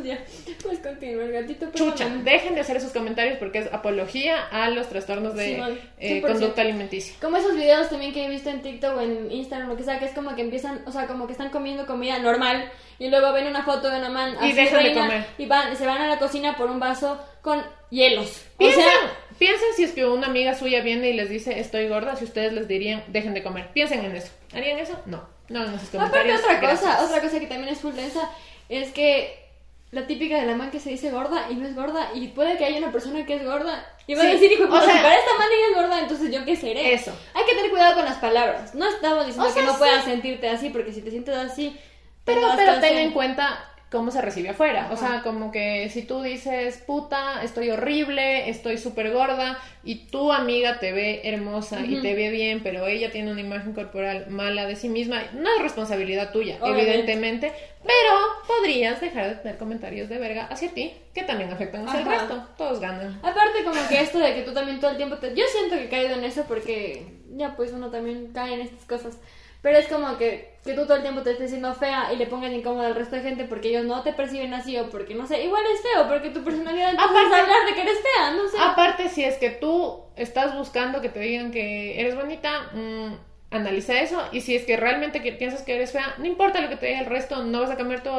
Ya. 0.05 0.18
Pues 0.62 0.78
continúa, 0.80 1.24
el 1.24 1.32
gatito. 1.32 1.66
Chucha, 1.72 2.05
perdóname. 2.05 2.30
dejen 2.30 2.55
de 2.55 2.61
hacer 2.61 2.76
esos 2.76 2.92
comentarios 2.92 3.38
porque 3.38 3.59
es 3.59 3.72
apología 3.72 4.44
a 4.50 4.68
los 4.70 4.88
trastornos 4.88 5.34
de 5.34 5.55
Sí, 5.55 5.57
man, 5.61 5.78
eh, 5.98 6.20
100%. 6.22 6.32
conducta 6.32 6.62
alimenticia. 6.62 7.14
Como 7.20 7.36
esos 7.36 7.55
videos 7.55 7.88
también 7.88 8.12
que 8.12 8.24
he 8.24 8.28
visto 8.28 8.50
en 8.50 8.62
TikTok 8.62 8.96
o 8.96 9.00
en 9.00 9.30
Instagram, 9.30 9.68
lo 9.68 9.76
que 9.76 9.82
sea, 9.84 9.98
que 9.98 10.07
es 10.07 10.12
como 10.12 10.34
que 10.34 10.42
empiezan, 10.42 10.82
o 10.86 10.92
sea, 10.92 11.07
como 11.07 11.26
que 11.26 11.32
están 11.32 11.50
comiendo 11.50 11.86
comida 11.86 12.18
normal 12.18 12.70
y 12.98 13.09
luego 13.09 13.32
ven 13.32 13.46
una 13.46 13.62
foto 13.64 13.90
de 13.90 13.98
una 13.98 14.09
man 14.11 14.34
Y 14.40 14.46
así 14.46 14.52
dejan 14.52 14.78
de 14.78 14.84
reina 14.84 15.00
comer. 15.02 15.26
y 15.38 15.46
van, 15.46 15.76
se 15.76 15.86
van 15.86 16.02
a 16.02 16.09
la 16.09 16.18
cocina 16.18 16.57
por 16.57 16.70
un 16.70 16.80
vaso 16.80 17.18
con 17.42 17.62
hielos. 17.90 18.44
O 18.55 18.59
Piensen, 18.59 18.82
sea, 18.82 18.92
piensen 19.38 19.68
si 19.76 19.84
es 19.84 19.92
que 19.92 20.05
una 20.07 20.26
amiga 20.26 20.55
suya 20.55 20.82
viene 20.82 21.11
y 21.11 21.12
les 21.14 21.28
dice 21.28 21.59
estoy 21.61 21.88
gorda, 21.88 22.16
si 22.16 22.24
ustedes 22.24 22.52
les 22.52 22.68
dirían 22.68 23.02
dejen 23.09 23.34
de 23.34 23.42
comer. 23.42 23.68
Piensen 23.72 24.05
en 24.05 24.16
eso. 24.16 24.32
¿Harían 24.55 24.78
eso? 24.78 24.98
No. 25.07 25.34
No 25.49 25.61
hagan 25.61 25.74
esos 25.74 25.95
aparte 25.95 26.34
otra 26.34 26.61
cosa, 26.61 27.05
otra 27.05 27.20
cosa 27.20 27.38
que 27.38 27.47
también 27.47 27.72
es 27.72 27.80
full 27.80 27.95
densa 27.95 28.30
es 28.68 28.92
que 28.92 29.45
la 29.90 30.07
típica 30.07 30.40
de 30.40 30.47
la 30.47 30.57
man 30.57 30.70
que 30.70 30.80
se 30.80 30.90
dice 30.90 31.11
gorda 31.11 31.47
y 31.51 31.55
no 31.55 31.66
es 31.66 31.74
gorda 31.76 32.11
y 32.14 32.28
puede 32.28 32.57
que 32.57 32.64
haya 32.64 32.78
una 32.78 32.90
persona 32.90 33.24
que 33.26 33.36
es 33.36 33.45
gorda 33.45 33.86
y 34.07 34.14
va 34.14 34.22
a 34.22 34.26
decir, 34.26 34.51
hijo, 34.53 34.64
o 34.64 34.80
sea- 34.80 34.80
si 34.80 34.99
para 35.03 35.14
esta 35.14 35.38
man 35.38 35.49
ella 35.53 35.66
es 35.70 35.76
gorda, 35.76 36.01
entonces 36.01 36.32
yo 36.32 36.45
qué 36.45 36.57
seré. 36.57 36.92
Eso. 36.95 37.12
Hay 37.34 37.45
que 37.45 37.55
tener 37.55 37.70
cuidado 37.70 37.95
con 37.95 38.05
las 38.05 38.16
palabras. 38.16 38.74
No 38.74 38.88
estamos 38.88 39.26
diciendo 39.26 39.49
O 39.49 39.53
sea, 39.53 39.62
que 39.62 39.66
no 39.66 39.72
sí. 39.72 39.78
puedas 39.78 40.05
sentirte 40.05 40.49
así, 40.49 40.70
porque 40.70 40.92
si 40.92 41.01
te 41.01 41.11
sientes 41.11 41.36
así... 41.36 41.78
Pero, 42.24 42.40
pero 42.57 42.80
ten 42.80 42.99
en 42.99 43.12
cuenta 43.12 43.74
cómo 43.95 44.11
se 44.11 44.20
recibe 44.20 44.49
afuera. 44.49 44.88
O 44.90 44.97
sea, 44.97 45.22
como 45.22 45.53
que 45.53 45.88
si 45.88 46.03
tú 46.03 46.20
dices, 46.20 46.78
puta, 46.84 47.45
estoy 47.45 47.70
horrible, 47.70 48.51
estoy 48.51 48.76
súper 48.76 49.12
gorda, 49.12 49.57
y 49.84 50.07
tu 50.07 50.32
amiga 50.32 50.80
te 50.80 50.90
ve 50.90 51.20
hermosa 51.22 51.80
y 51.80 52.03
te 52.03 52.14
ve 52.14 52.30
bien, 52.30 52.61
pero 52.64 52.88
ella 52.88 53.12
tiene 53.12 53.30
una 53.30 53.40
imagen 53.40 53.72
corporal 53.72 54.26
mala 54.30 54.66
de 54.66 54.74
sí 54.74 54.88
misma, 54.88 55.22
no 55.32 55.49
es 55.49 55.62
responsabilidad 55.62 56.32
tuya, 56.32 56.57
Obviamente. 56.61 56.90
evidentemente, 56.90 57.53
pero 57.84 58.12
podrías 58.49 59.01
dejar 59.01 59.28
de 59.28 59.34
tener 59.36 59.59
comentarios 59.59 60.09
de 60.09 60.18
verga 60.18 60.47
hacia 60.47 60.70
ti, 60.70 60.92
que 61.14 61.22
también 61.22 61.53
afectan 61.53 61.88
hacia 61.88 62.01
el 62.01 62.07
resto. 62.07 62.49
Todos 62.59 62.80
ganan. 62.80 63.20
Aparte 63.22 63.62
como 63.62 63.80
que 63.88 64.01
esto 64.01 64.18
de 64.18 64.34
que 64.34 64.42
tú 64.42 64.53
también 64.53 64.80
todo 64.80 64.90
el 64.90 64.97
tiempo 64.97 65.18
te... 65.18 65.36
Yo 65.36 65.45
siento 65.47 65.76
que 65.76 65.84
he 65.84 65.88
caído 65.88 66.16
en 66.16 66.24
eso 66.24 66.45
porque 66.49 67.07
ya 67.36 67.55
pues 67.55 67.72
uno 67.72 67.90
también 67.90 68.32
cae 68.34 68.55
en 68.55 68.61
estas 68.62 68.84
cosas. 68.86 69.18
Pero 69.64 69.78
es 69.78 69.88
como 69.88 70.18
que, 70.18 70.52
que 70.62 70.74
tú 70.74 70.82
todo 70.84 70.96
el 70.96 71.02
tiempo 71.02 71.22
te 71.22 71.30
estés 71.30 71.46
diciendo 71.46 71.74
fea 71.74 72.12
y 72.12 72.16
le 72.16 72.26
pongas 72.26 72.52
incómoda 72.52 72.86
al 72.86 72.94
resto 72.94 73.16
de 73.16 73.22
gente 73.22 73.44
porque 73.44 73.68
ellos 73.70 73.86
no 73.86 74.02
te 74.02 74.12
perciben 74.12 74.52
así 74.52 74.76
o 74.76 74.90
porque 74.90 75.14
no 75.14 75.26
sé, 75.26 75.42
igual 75.42 75.62
es 75.74 75.80
feo 75.80 76.06
porque 76.06 76.28
tu 76.28 76.44
personalidad 76.44 76.90
Aparte- 76.92 77.34
hablar 77.34 77.66
de 77.66 77.74
que 77.74 77.80
eres 77.80 77.98
fea, 77.98 78.30
no 78.32 78.46
sé. 78.48 78.56
Aparte, 78.60 79.08
si 79.08 79.24
es 79.24 79.36
que 79.38 79.48
tú 79.50 80.02
estás 80.16 80.54
buscando 80.54 81.00
que 81.00 81.08
te 81.08 81.18
digan 81.20 81.50
que 81.50 81.98
eres 81.98 82.14
bonita, 82.14 82.70
mm, 82.74 83.14
analiza 83.52 83.98
eso. 84.00 84.22
Y 84.32 84.42
si 84.42 84.54
es 84.54 84.64
que 84.66 84.76
realmente 84.76 85.22
que 85.22 85.32
piensas 85.32 85.62
que 85.62 85.74
eres 85.76 85.92
fea, 85.92 86.14
no 86.18 86.26
importa 86.26 86.60
lo 86.60 86.68
que 86.68 86.76
te 86.76 86.86
diga 86.86 87.00
el 87.00 87.06
resto, 87.06 87.42
no 87.42 87.62
vas 87.62 87.70
a 87.70 87.76
cambiar 87.78 88.02
tu 88.02 88.10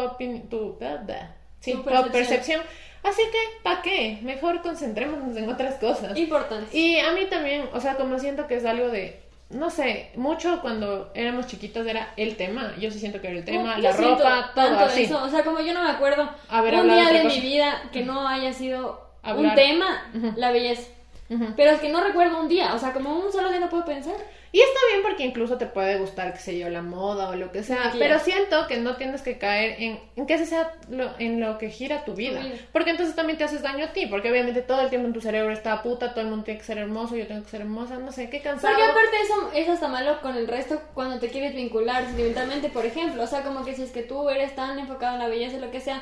tu, 0.50 0.78
blah, 0.80 0.98
blah. 0.98 1.36
Sí, 1.60 1.74
Tu 1.74 1.78
tu 1.78 1.84
percepción. 1.86 2.12
percepción. 2.12 2.62
Así 3.04 3.22
que, 3.32 3.38
¿para 3.62 3.84
qué? 3.84 4.18
Mejor 4.24 4.64
concentrémonos 4.64 5.38
en 5.38 5.48
otras 5.48 5.76
cosas. 5.76 6.18
Importante. 6.18 6.76
Y 6.76 6.98
a 6.98 7.12
mí 7.12 7.26
también, 7.30 7.70
o 7.72 7.80
sea, 7.80 7.98
como 7.98 8.18
siento 8.18 8.48
que 8.48 8.56
es 8.56 8.66
algo 8.66 8.88
de, 8.90 9.22
no 9.50 9.70
sé, 9.70 10.12
mucho 10.16 10.60
cuando 10.62 11.12
éramos 11.14 11.48
chiquitos 11.48 11.86
era 11.86 12.14
el 12.18 12.36
tema. 12.36 12.74
Yo 12.80 12.90
sí 12.92 13.00
siento 13.00 13.22
que 13.22 13.28
era 13.28 13.38
el 13.38 13.46
tema, 13.46 13.78
la 13.78 13.92
ropa, 13.92 14.52
todo 14.54 14.66
tanto 14.66 14.86
así. 14.86 15.04
eso. 15.04 15.24
O 15.24 15.30
sea, 15.30 15.44
como 15.44 15.60
yo 15.60 15.74
no 15.74 15.84
me 15.84 15.90
acuerdo 15.90 16.30
Haber 16.50 16.76
un 16.76 16.88
día 16.88 17.12
de 17.12 17.24
mi 17.26 17.40
vida 17.40 17.84
que 17.92 18.04
no 18.04 18.28
haya 18.28 18.54
sido 18.54 19.02
Hablar. 19.22 19.52
un 19.52 19.56
tema, 19.56 20.12
la 20.36 20.52
belleza. 20.52 20.90
Pero 21.56 21.72
es 21.72 21.80
que 21.80 21.90
no 21.90 22.02
recuerdo 22.04 22.40
un 22.40 22.48
día, 22.48 22.74
o 22.76 22.80
sea, 22.80 22.94
como 22.94 23.18
un 23.18 23.32
solo 23.32 23.50
día 23.50 23.60
no 23.60 23.70
puedo 23.70 23.86
pensar. 23.86 24.16
Y 24.56 24.62
está 24.62 24.80
bien 24.90 25.04
porque 25.04 25.26
incluso 25.26 25.58
te 25.58 25.66
puede 25.66 25.98
gustar, 25.98 26.32
qué 26.32 26.40
sé 26.40 26.58
yo, 26.58 26.70
la 26.70 26.82
moda 26.82 27.28
o 27.28 27.36
lo 27.36 27.52
que 27.52 27.62
sea. 27.62 27.92
Sí, 27.92 27.98
pero 28.00 28.20
siento 28.20 28.68
que 28.68 28.78
no 28.78 28.96
tienes 28.96 29.22
que 29.22 29.38
caer 29.38 29.76
en, 29.84 30.00
en 30.16 30.26
que 30.26 30.36
ese 30.36 30.46
sea 30.46 30.72
lo, 30.90 31.10
en 31.20 31.42
lo 31.42 31.58
que 31.58 31.70
gira 31.70 32.06
tu 32.06 32.14
vida. 32.14 32.40
vida. 32.40 32.56
Porque 32.72 32.92
entonces 32.92 33.18
también 33.18 33.38
te 33.38 33.44
haces 33.44 33.62
daño 33.62 33.84
a 33.84 33.92
ti. 33.92 34.06
Porque 34.06 34.32
obviamente 34.32 34.62
todo 34.62 34.80
el 34.80 34.90
tiempo 34.90 35.08
en 35.08 35.14
tu 35.14 35.20
cerebro 35.20 35.52
está 35.52 35.84
puta, 35.84 36.12
todo 36.12 36.22
el 36.22 36.28
mundo 36.28 36.46
tiene 36.46 36.58
que 36.62 36.66
ser 36.66 36.78
hermoso, 36.78 37.18
yo 37.18 37.28
tengo 37.28 37.44
que 37.44 37.50
ser 37.50 37.60
hermosa, 37.60 37.98
no 37.98 38.14
sé, 38.14 38.30
qué 38.30 38.40
cansado. 38.40 38.74
Porque 38.74 38.90
aparte 38.90 39.18
eso 39.26 39.52
es 39.54 39.68
hasta 39.68 39.90
malo 39.90 40.22
con 40.22 40.38
el 40.38 40.48
resto 40.48 40.82
cuando 40.94 41.20
te 41.20 41.28
quieres 41.28 41.54
vincular 41.54 42.06
sentimentalmente, 42.06 42.70
por 42.70 42.86
ejemplo. 42.86 43.24
O 43.24 43.28
sea, 43.28 43.42
como 43.42 43.66
que 43.66 43.76
si 43.76 43.84
es 43.84 43.92
que 43.92 44.04
tú 44.04 44.30
eres 44.30 44.56
tan 44.56 44.80
enfocado 44.80 45.16
en 45.16 45.20
la 45.20 45.28
belleza 45.28 45.58
lo 45.58 45.70
que 45.70 45.82
sea, 45.82 46.02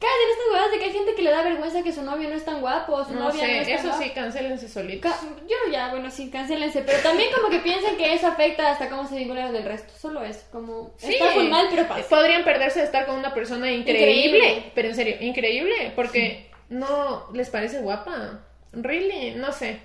cállate 0.00 0.22
en 0.24 0.30
estas 0.30 0.46
huevadas 0.50 0.70
de 0.72 0.78
que 0.78 0.84
hay 0.86 0.92
gente 0.92 1.14
que 1.14 1.22
le 1.22 1.30
da 1.30 1.42
vergüenza 1.42 1.82
que 1.82 1.92
su 1.92 2.02
novio 2.02 2.28
no 2.28 2.34
es 2.34 2.44
tan 2.44 2.60
guapo 2.60 2.94
o 2.94 3.04
su 3.04 3.12
No 3.12 3.28
novia 3.28 3.42
no 3.42 3.48
sé, 3.48 3.60
es 3.60 3.82
tan 3.82 3.90
eso 3.90 4.02
sí, 4.02 4.10
cancelense 4.10 4.68
solitos. 4.68 5.12
Ca- 5.12 5.20
Yo 5.46 5.56
ya, 5.70 5.90
bueno, 5.90 6.10
sí, 6.10 6.30
cancelense, 6.30 6.82
pero 6.82 6.98
también 7.02 7.28
como 7.34 7.50
que 7.50 7.58
piensen 7.60 7.96
que 7.96 8.14
eso 8.14 8.26
afecta 8.26 8.70
hasta 8.70 8.88
cómo 8.88 9.06
se 9.06 9.16
vinculan 9.16 9.52
del 9.52 9.64
resto. 9.64 9.92
Solo 9.96 10.24
eso, 10.24 10.40
como 10.50 10.92
Sí, 10.96 11.12
está 11.12 11.30
muy 11.34 11.48
mal, 11.48 11.66
pero 11.70 11.86
pasa. 11.86 12.08
Podrían 12.08 12.42
perderse 12.44 12.80
de 12.80 12.86
estar 12.86 13.06
con 13.06 13.16
una 13.18 13.32
persona 13.34 13.70
increíble, 13.70 14.08
Increíble. 14.38 14.72
pero 14.74 14.88
en 14.88 14.94
serio, 14.96 15.16
increíble, 15.20 15.92
porque 15.94 16.50
no 16.70 17.28
les 17.34 17.50
parece 17.50 17.80
guapa. 17.80 18.40
Really, 18.72 19.32
no 19.34 19.52
sé. 19.52 19.80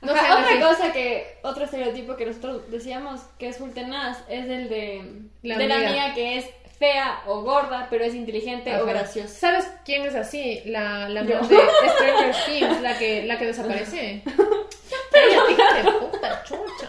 No 0.00 0.12
Ajá, 0.12 0.26
sé, 0.26 0.32
otra 0.32 0.48
así. 0.50 0.60
cosa 0.60 0.92
que, 0.92 1.38
otro 1.42 1.64
estereotipo 1.64 2.14
que 2.14 2.24
nosotros 2.26 2.70
decíamos 2.70 3.20
que 3.36 3.48
es 3.48 3.56
full 3.56 3.70
tenaz 3.70 4.18
es 4.28 4.44
el 4.48 4.68
de 4.68 5.02
La 5.42 5.58
de 5.58 5.66
la 5.66 5.74
amiga 5.74 6.14
que 6.14 6.38
es 6.38 6.46
fea 6.78 7.22
o 7.26 7.42
gorda, 7.42 7.88
pero 7.90 8.04
es 8.04 8.14
inteligente 8.14 8.74
o 8.76 8.86
graciosa. 8.86 9.28
¿Sabes 9.28 9.68
quién 9.84 10.06
es 10.06 10.14
así? 10.14 10.62
La, 10.66 11.08
la 11.08 11.24
Yo. 11.24 11.40
de 11.40 11.56
Stranger 11.90 12.34
Things, 12.46 12.80
la 12.80 12.98
que, 12.98 13.24
la 13.24 13.38
que 13.38 13.46
desaparece. 13.46 14.22
Pero 15.10 15.50
hija 15.50 15.74
de 15.74 15.90
puta 15.92 16.42
chucha. 16.44 16.86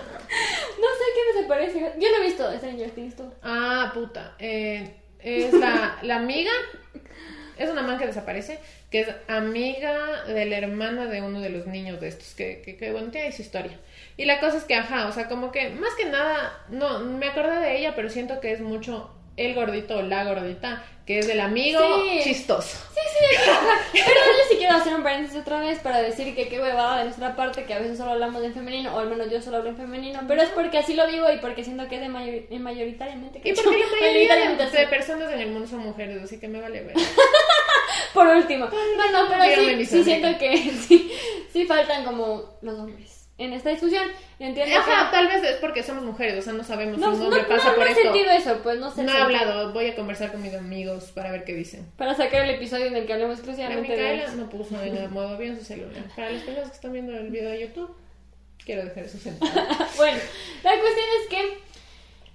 No 0.77 0.87
sé 0.97 1.05
qué 1.15 1.41
me 1.41 1.47
parece. 1.47 1.79
Yo 1.97 2.09
no 2.09 2.17
he 2.17 2.25
visto 2.25 2.51
Stranger 2.57 2.91
Things 2.91 3.15
tú. 3.15 3.23
Ah, 3.41 3.91
puta. 3.93 4.35
Eh, 4.39 4.95
es 5.19 5.53
la, 5.53 5.97
la 6.03 6.17
amiga. 6.17 6.51
Es 7.57 7.69
una 7.69 7.81
man 7.81 7.97
que 7.97 8.05
desaparece, 8.05 8.57
que 8.89 9.01
es 9.01 9.09
amiga 9.27 10.23
de 10.25 10.45
la 10.45 10.59
hermana 10.59 11.07
de 11.07 11.21
uno 11.21 11.41
de 11.41 11.49
los 11.49 11.67
niños 11.67 11.99
de 11.99 12.07
estos, 12.07 12.33
que, 12.33 12.61
que, 12.61 12.77
que, 12.77 12.91
bueno, 12.93 13.11
tiene 13.11 13.33
su 13.33 13.41
historia. 13.41 13.77
Y 14.15 14.23
la 14.23 14.39
cosa 14.39 14.57
es 14.57 14.63
que, 14.63 14.75
ajá, 14.75 15.07
o 15.07 15.11
sea, 15.11 15.27
como 15.27 15.51
que 15.51 15.69
más 15.71 15.93
que 15.95 16.05
nada, 16.05 16.57
no, 16.69 16.99
me 17.01 17.27
acordé 17.27 17.59
de 17.59 17.77
ella, 17.77 17.95
pero 17.97 18.09
siento 18.09 18.39
que 18.39 18.53
es 18.53 18.61
mucho 18.61 19.13
el 19.45 19.55
gordito 19.55 19.97
o 19.97 20.01
la 20.01 20.23
gordita, 20.25 20.83
que 21.05 21.19
es 21.19 21.27
del 21.27 21.39
amigo 21.39 21.79
Sí. 22.03 22.19
chistoso. 22.23 22.77
Sí, 22.93 22.99
sí, 23.17 23.35
ajá. 23.49 23.79
Pero 23.91 24.03
yo 24.05 24.43
sí 24.49 24.57
quiero 24.57 24.75
hacer 24.75 24.93
un 24.93 25.01
paréntesis 25.03 25.39
otra 25.41 25.59
vez 25.61 25.79
para 25.79 26.01
decir 26.01 26.35
que 26.35 26.47
qué 26.47 26.59
huevada 26.59 26.99
de 26.99 27.05
nuestra 27.05 27.35
parte 27.35 27.63
que 27.63 27.73
a 27.73 27.79
veces 27.79 27.97
solo 27.97 28.11
hablamos 28.11 28.43
en 28.43 28.53
femenino, 28.53 28.93
o 28.95 28.99
al 28.99 29.09
menos 29.09 29.31
yo 29.31 29.41
solo 29.41 29.57
hablo 29.57 29.69
en 29.69 29.77
femenino, 29.77 30.19
pero 30.27 30.41
es 30.41 30.49
porque 30.49 30.77
así 30.77 30.93
lo 30.93 31.07
vivo 31.07 31.31
y 31.31 31.37
porque 31.37 31.63
siento 31.63 31.87
que 31.87 31.95
es 31.95 32.01
de 32.01 32.09
mayor- 32.09 32.43
eh, 32.49 32.59
mayoritariamente. 32.59 33.39
Y 33.43 33.53
porque 33.53 33.77
la 33.79 33.85
mayoría 34.07 34.35
de, 34.55 34.65
de 34.79 34.87
personas 34.87 35.31
en 35.33 35.39
el 35.39 35.49
mundo 35.51 35.67
son 35.67 35.79
mujeres, 35.79 36.21
así 36.23 36.39
que 36.39 36.47
me 36.47 36.61
vale 36.61 36.81
ver. 36.81 36.95
Por 38.13 38.27
último. 38.27 38.67
Bueno, 38.67 39.25
pero 39.29 39.43
Dígame, 39.43 39.85
sí, 39.85 39.97
sí 39.97 40.03
siento 40.03 40.37
que 40.37 40.57
sí, 40.87 41.11
sí 41.53 41.65
faltan 41.65 42.03
como 42.03 42.57
los 42.61 42.77
hombres 42.79 43.18
en 43.39 43.53
esta 43.53 43.69
discusión. 43.71 44.03
Entiendo 44.37 44.77
Ajá, 44.77 45.09
que... 45.09 45.11
tal 45.17 45.27
vez 45.27 45.43
es 45.43 45.55
porque 45.57 45.81
somos 45.81 46.03
mujeres, 46.03 46.37
o 46.37 46.41
sea, 46.43 46.53
no 46.53 46.63
sabemos 46.63 46.99
No, 46.99 47.07
si 47.07 47.13
un 47.15 47.19
no, 47.19 47.25
hombre 47.27 47.41
no, 47.41 47.47
pasa 47.47 47.69
no 47.69 47.75
por 47.75 47.87
he 47.87 47.91
esto. 47.91 48.03
sentido 48.03 48.31
eso, 48.31 48.59
pues 48.61 48.79
no 48.79 48.91
sé. 48.91 49.03
No 49.03 49.11
he 49.11 49.17
hablado, 49.21 49.73
voy 49.73 49.87
a 49.87 49.95
conversar 49.95 50.31
con 50.31 50.41
mis 50.43 50.53
amigos 50.53 51.05
para 51.15 51.31
ver 51.31 51.43
qué 51.45 51.53
dicen. 51.53 51.91
Para 51.97 52.13
sacar 52.13 52.43
el 52.43 52.51
episodio 52.51 52.85
en 52.85 52.95
el 52.95 53.05
que 53.07 53.13
hablemos 53.13 53.37
La 53.37 53.39
exclusivamente 53.39 53.91
de 53.91 53.97
Micaela 53.97 54.23
eso. 54.25 54.35
no 54.35 54.49
puso 54.49 54.81
en 54.83 54.95
el 54.97 55.09
modo 55.09 55.37
bien 55.37 55.57
su 55.57 55.65
celular. 55.65 56.03
Para 56.15 56.29
las 56.31 56.43
personas 56.43 56.69
que 56.69 56.75
están 56.75 56.93
viendo 56.93 57.13
el 57.17 57.29
video 57.31 57.49
de 57.49 57.61
YouTube, 57.61 57.95
quiero 58.63 58.83
dejar 58.85 59.03
eso 59.05 59.17
sentado. 59.17 59.51
bueno, 59.97 60.19
la 60.63 60.71
cuestión 60.79 61.05
es 61.23 61.29
que... 61.29 61.57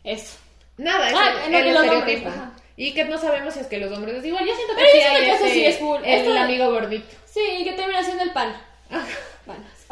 Eso. 0.05 0.37
Nada, 0.77 1.09
es 1.09 1.15
Ah, 1.17 1.33
el, 1.47 1.55
el 1.55 1.65
de 1.65 1.71
estereotipo. 1.71 2.29
ajá. 2.29 2.53
Y 2.77 2.93
que 2.93 3.05
no 3.05 3.17
sabemos 3.19 3.55
si 3.55 3.61
es 3.61 3.67
que 3.69 3.79
los 3.79 3.93
hombres 3.93 4.17
es 4.17 4.25
igual. 4.25 4.45
Yo 4.45 4.53
siento 4.55 4.75
que 4.75 4.81
Pero 4.83 4.93
sí 4.93 4.99
yo 4.99 5.03
siento 5.03 5.19
hay 5.21 5.25
que 5.25 5.31
eso 5.37 5.45
ese- 5.45 5.55
sí 5.55 5.65
es 5.67 5.79
full. 5.79 6.01
El 6.05 6.25
de- 6.25 6.39
amigo 6.39 6.71
gordito. 6.73 7.07
Sí, 7.25 7.41
y 7.61 7.65
que 7.65 7.73
termina 7.75 8.03
siendo 8.03 8.25
el 8.25 8.33
pan. 8.33 8.53
Panas. 8.91 9.09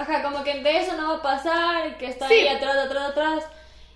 Ajá, 0.02 0.22
como 0.22 0.42
que 0.44 0.60
de 0.60 0.78
eso 0.78 0.96
no 0.96 1.08
va 1.08 1.16
a 1.16 1.22
pasar, 1.22 1.96
que 1.98 2.06
está 2.06 2.28
Sí. 2.28 2.34
ahí 2.34 2.48
atrás, 2.48 2.76
atrás, 2.76 3.10
atrás, 3.10 3.44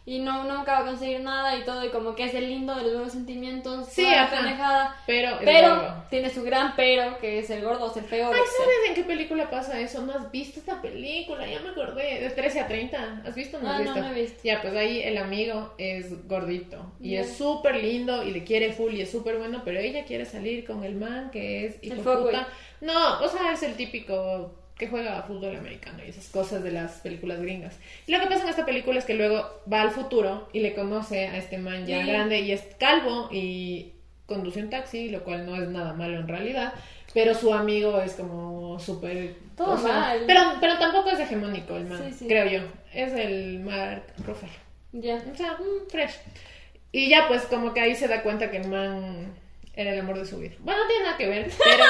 y 0.08 0.20
no, 0.20 0.44
nunca 0.44 0.70
va 0.74 0.78
a 0.78 0.84
conseguir 0.84 1.18
nada 1.20 1.56
y 1.56 1.64
todo, 1.64 1.84
y 1.84 1.88
como 1.88 2.14
que 2.14 2.22
es 2.26 2.34
el 2.34 2.48
lindo 2.48 2.72
de 2.76 2.82
los 2.84 2.92
buenos 2.92 3.12
sentimientos, 3.12 3.88
Sí, 3.88 4.04
toda 4.04 4.14
la 4.40 4.50
ajá. 4.52 4.96
Pero 5.04 5.30
es 5.30 5.36
Pero 5.44 6.04
tiene 6.10 6.30
su 6.30 6.44
gran 6.44 6.76
pero, 6.76 7.18
que 7.18 7.40
es 7.40 7.50
el 7.50 7.64
gordo, 7.64 7.86
o 7.92 7.98
el 7.98 8.04
feo, 8.04 8.28
Ay. 8.32 8.34
¿sabes 8.56 8.76
en 8.88 8.94
qué 8.94 9.02
película 9.02 9.50
pasa 9.50 9.80
eso? 9.80 10.02
¿No 10.02 10.12
has 10.12 10.30
visto 10.30 10.60
esta 10.60 10.80
película? 10.80 11.44
Ya 11.44 11.58
me 11.58 11.70
acordé. 11.70 12.20
De 12.20 12.30
13 12.30 12.60
a 12.60 12.68
30. 12.68 13.22
¿Has 13.26 13.34
visto 13.34 13.56
o 13.56 13.60
no 13.60 13.68
has 13.68 13.80
Ah, 13.80 13.82
no, 13.82 13.94
visto? 13.94 14.00
no 14.00 14.10
he 14.14 14.20
visto. 14.20 14.40
Ya, 14.44 14.62
pues 14.62 14.76
ahí 14.76 15.02
el 15.02 15.18
amigo 15.18 15.74
es 15.76 16.28
gordito. 16.28 16.92
Y 17.00 17.10
Ya. 17.14 17.22
es 17.22 17.36
súper 17.36 17.74
lindo 17.82 18.22
y 18.22 18.30
le 18.30 18.44
quiere 18.44 18.72
full 18.72 18.94
y 18.94 19.00
es 19.00 19.10
súper 19.10 19.38
bueno. 19.38 19.62
Pero 19.64 19.80
ella 19.80 20.04
quiere 20.04 20.24
salir 20.24 20.64
con 20.64 20.84
el 20.84 20.94
man 20.94 21.30
que 21.32 21.66
es 21.66 21.82
hijo 21.82 21.94
El 21.96 22.00
puta. 22.26 22.46
No, 22.80 23.18
o 23.22 23.28
sea, 23.28 23.52
es 23.54 23.62
el 23.64 23.74
típico 23.74 24.54
que 24.78 24.88
juega 24.88 25.18
a 25.18 25.22
fútbol 25.22 25.56
americano 25.56 25.98
y 26.04 26.10
esas 26.10 26.28
cosas 26.28 26.62
de 26.62 26.70
las 26.70 26.92
películas 27.00 27.40
gringas. 27.40 27.78
Y 28.06 28.12
lo 28.12 28.20
que 28.20 28.26
pasa 28.26 28.42
en 28.42 28.50
esta 28.50 28.66
película 28.66 28.98
es 28.98 29.04
que 29.06 29.14
luego 29.14 29.62
va 29.72 29.82
al 29.82 29.90
futuro 29.90 30.48
y 30.52 30.60
le 30.60 30.74
conoce 30.74 31.28
a 31.28 31.36
este 31.38 31.56
man 31.58 31.86
ya 31.86 32.02
Sí. 32.02 32.06
grande 32.10 32.40
y 32.40 32.52
es 32.52 32.62
calvo 32.78 33.28
y 33.32 33.92
conduce 34.26 34.60
un 34.60 34.68
taxi, 34.70 35.08
lo 35.08 35.22
cual 35.24 35.46
no 35.46 35.56
es 35.56 35.68
nada 35.68 35.94
malo 35.94 36.18
en 36.18 36.28
realidad. 36.28 36.74
Pero 37.14 37.34
su 37.34 37.54
amigo 37.54 38.00
es 38.02 38.12
como 38.14 38.78
súper... 38.78 39.36
Todo 39.56 39.76
mal. 39.78 40.24
Pero, 40.26 40.40
pero 40.60 40.76
tampoco 40.78 41.08
es 41.10 41.20
hegemónico 41.20 41.76
el 41.76 41.86
man, 41.86 42.02
Sí, 42.04 42.12
sí. 42.18 42.26
creo 42.28 42.46
yo. 42.46 42.68
Es 42.92 43.12
el 43.14 43.60
Mark 43.60 44.02
Ruffalo. 44.26 44.52
Ya. 44.92 45.22
O 45.32 45.34
sea, 45.34 45.52
mm, 45.54 45.88
fresh. 45.90 46.16
Y 46.92 47.08
ya 47.08 47.26
pues 47.28 47.42
como 47.44 47.72
que 47.72 47.80
ahí 47.80 47.94
se 47.94 48.08
da 48.08 48.22
cuenta 48.22 48.50
que 48.50 48.58
el 48.58 48.68
man 48.68 49.32
era 49.76 49.92
el 49.92 50.00
amor 50.00 50.18
de 50.18 50.24
su 50.26 50.38
vida. 50.38 50.54
Bueno, 50.60 50.80
no 50.82 50.88
tiene 50.88 51.04
nada 51.04 51.16
que 51.16 51.28
ver, 51.28 51.50
pero 51.62 51.84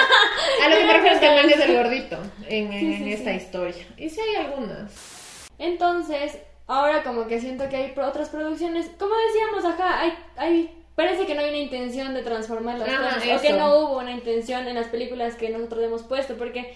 a 0.65 0.69
lo 0.69 0.77
que 0.77 0.85
me 0.85 0.93
refiero 0.93 1.15
es 1.15 1.21
que 1.21 1.27
el 1.29 1.35
man 1.37 1.51
es 1.51 1.61
el 1.61 1.77
gordito 1.77 2.19
en, 2.49 2.73
en- 2.73 2.81
Sí, 2.81 3.03
en 3.03 3.09
esta 3.09 3.31
sí. 3.31 3.37
historia. 3.37 3.87
Y 3.97 4.11
sí 4.11 4.21
hay 4.21 4.45
algunas. 4.45 5.49
Entonces, 5.59 6.39
ahora 6.67 7.03
como 7.03 7.27
que 7.27 7.41
siento 7.41 7.69
que 7.69 7.77
hay 7.77 7.95
otras 7.97 8.29
producciones, 8.29 8.91
como 8.99 9.15
decíamos 9.29 9.65
acá, 9.65 10.01
hay, 10.01 10.13
hay 10.37 10.73
parece 10.95 11.27
que 11.27 11.35
no 11.35 11.41
hay 11.43 11.49
una 11.51 11.59
intención 11.59 12.15
de 12.15 12.23
transformar 12.23 12.79
las 12.79 12.89
Ajá, 12.89 13.15
cosas, 13.17 13.39
o 13.39 13.41
que 13.41 13.49
eso. 13.49 13.57
no 13.57 13.79
hubo 13.79 13.99
una 13.99 14.13
intención 14.13 14.67
en 14.67 14.75
las 14.75 14.89
películas 14.89 15.35
que 15.35 15.51
nosotros 15.51 15.83
hemos 15.85 16.03
puesto, 16.03 16.37
porque 16.37 16.75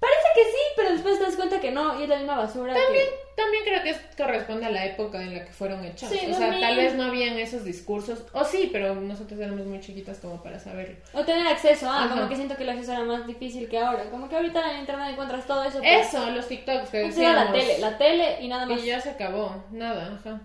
parece 0.00 0.26
que 0.34 0.44
sí, 0.44 0.58
pero 0.76 0.90
después 0.92 1.18
te 1.18 1.24
das 1.24 1.36
cuenta 1.36 1.60
que 1.60 1.70
no, 1.70 1.98
y 1.98 2.04
es 2.04 2.08
la 2.08 2.16
misma 2.16 2.36
basura. 2.36 2.72
que- 2.74 2.80
También, 2.80 3.06
también 3.36 3.64
creo 3.64 3.82
que 3.82 3.90
es- 3.90 4.00
corresponde 4.16 4.66
a 4.66 4.70
la 4.70 4.84
época 4.86 5.20
en 5.22 5.34
la 5.34 5.44
que 5.44 5.52
fueron 5.52 5.84
hechas. 5.84 6.10
Sí, 6.10 6.18
o 6.30 6.34
sea, 6.34 6.46
2000. 6.48 6.60
tal 6.60 6.76
vez 6.76 6.94
no 6.94 7.04
habían 7.04 7.38
esos 7.38 7.64
discursos. 7.64 8.24
O 8.32 8.44
sí, 8.44 8.68
pero 8.72 8.94
nosotros 8.94 9.38
éramos 9.40 9.64
muy 9.66 9.80
chiquitas 9.80 10.18
como 10.18 10.42
para 10.42 10.58
saberlo. 10.58 10.96
O 11.12 11.24
tener 11.24 11.46
acceso 11.46 11.88
a, 11.90 12.04
Ajá. 12.04 12.14
como 12.14 12.28
que 12.28 12.36
siento 12.36 12.56
que 12.56 12.62
el 12.64 12.70
acceso 12.70 12.92
era 12.92 13.04
más 13.04 13.26
difícil 13.26 13.68
que 13.68 13.78
ahora. 13.78 14.04
Como 14.10 14.28
que 14.28 14.36
ahorita 14.36 14.72
en 14.74 14.80
internet 14.80 15.08
encuentras 15.12 15.46
todo 15.46 15.64
eso. 15.64 15.78
pero 15.80 16.00
Eso, 16.00 16.30
los 16.30 16.46
TikToks 16.48 16.90
que 16.90 16.98
decíamos. 16.98 17.44
la 17.46 17.52
tele, 17.52 17.78
la 17.78 17.98
tele 17.98 18.36
y 18.40 18.48
nada 18.48 18.66
más. 18.66 18.80
Y 18.82 18.86
ya 18.86 19.00
se 19.00 19.10
acabó, 19.10 19.64
nada, 19.70 20.18
ajá. 20.20 20.40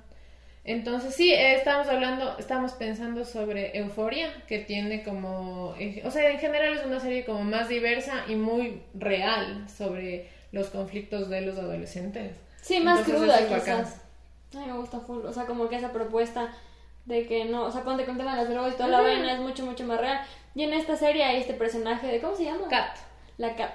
Entonces 0.65 1.13
sí, 1.13 1.33
eh, 1.33 1.55
estamos 1.55 1.87
hablando, 1.87 2.37
estamos 2.37 2.71
pensando 2.73 3.25
sobre 3.25 3.77
Euforia, 3.77 4.31
que 4.47 4.59
tiene 4.59 5.03
como, 5.03 5.75
o 6.03 6.11
sea, 6.11 6.29
en 6.29 6.39
general 6.39 6.73
es 6.77 6.85
una 6.85 7.01
serie 7.01 7.25
como 7.25 7.43
más 7.43 7.67
diversa 7.67 8.23
y 8.29 8.35
muy 8.35 8.81
real 8.93 9.65
sobre 9.69 10.29
los 10.53 10.67
conflictos 10.69 11.29
de 11.29 11.41
los 11.41 11.57
adolescentes. 11.57 12.37
Sí, 12.61 12.79
más 12.79 12.99
Entonces, 12.99 13.21
cruda 13.21 13.39
es 13.39 13.45
quizás. 13.47 14.01
A 14.55 14.59
mí 14.59 14.65
me 14.67 14.77
gusta 14.77 14.99
full. 15.01 15.25
O 15.25 15.33
sea, 15.33 15.45
como 15.45 15.67
que 15.67 15.75
esa 15.75 15.91
propuesta 15.91 16.53
de 17.05 17.25
que 17.25 17.43
no, 17.43 17.63
o 17.63 17.71
sea, 17.71 17.83
ponte 17.83 18.05
con 18.05 18.17
las 18.17 18.47
drogas 18.47 18.73
y 18.73 18.77
toda 18.77 18.87
la 18.87 19.01
vaina 19.01 19.33
es 19.33 19.39
mucho, 19.39 19.65
mucho 19.65 19.83
más 19.83 19.99
real. 19.99 20.21
Y 20.55 20.63
en 20.63 20.71
esta 20.73 20.95
serie 20.95 21.25
hay 21.25 21.41
este 21.41 21.53
personaje 21.55 22.07
de, 22.07 22.21
¿cómo 22.21 22.35
se 22.35 22.45
llama? 22.45 22.69
Cat. 22.69 22.95
La 23.37 23.55
Cat. 23.55 23.73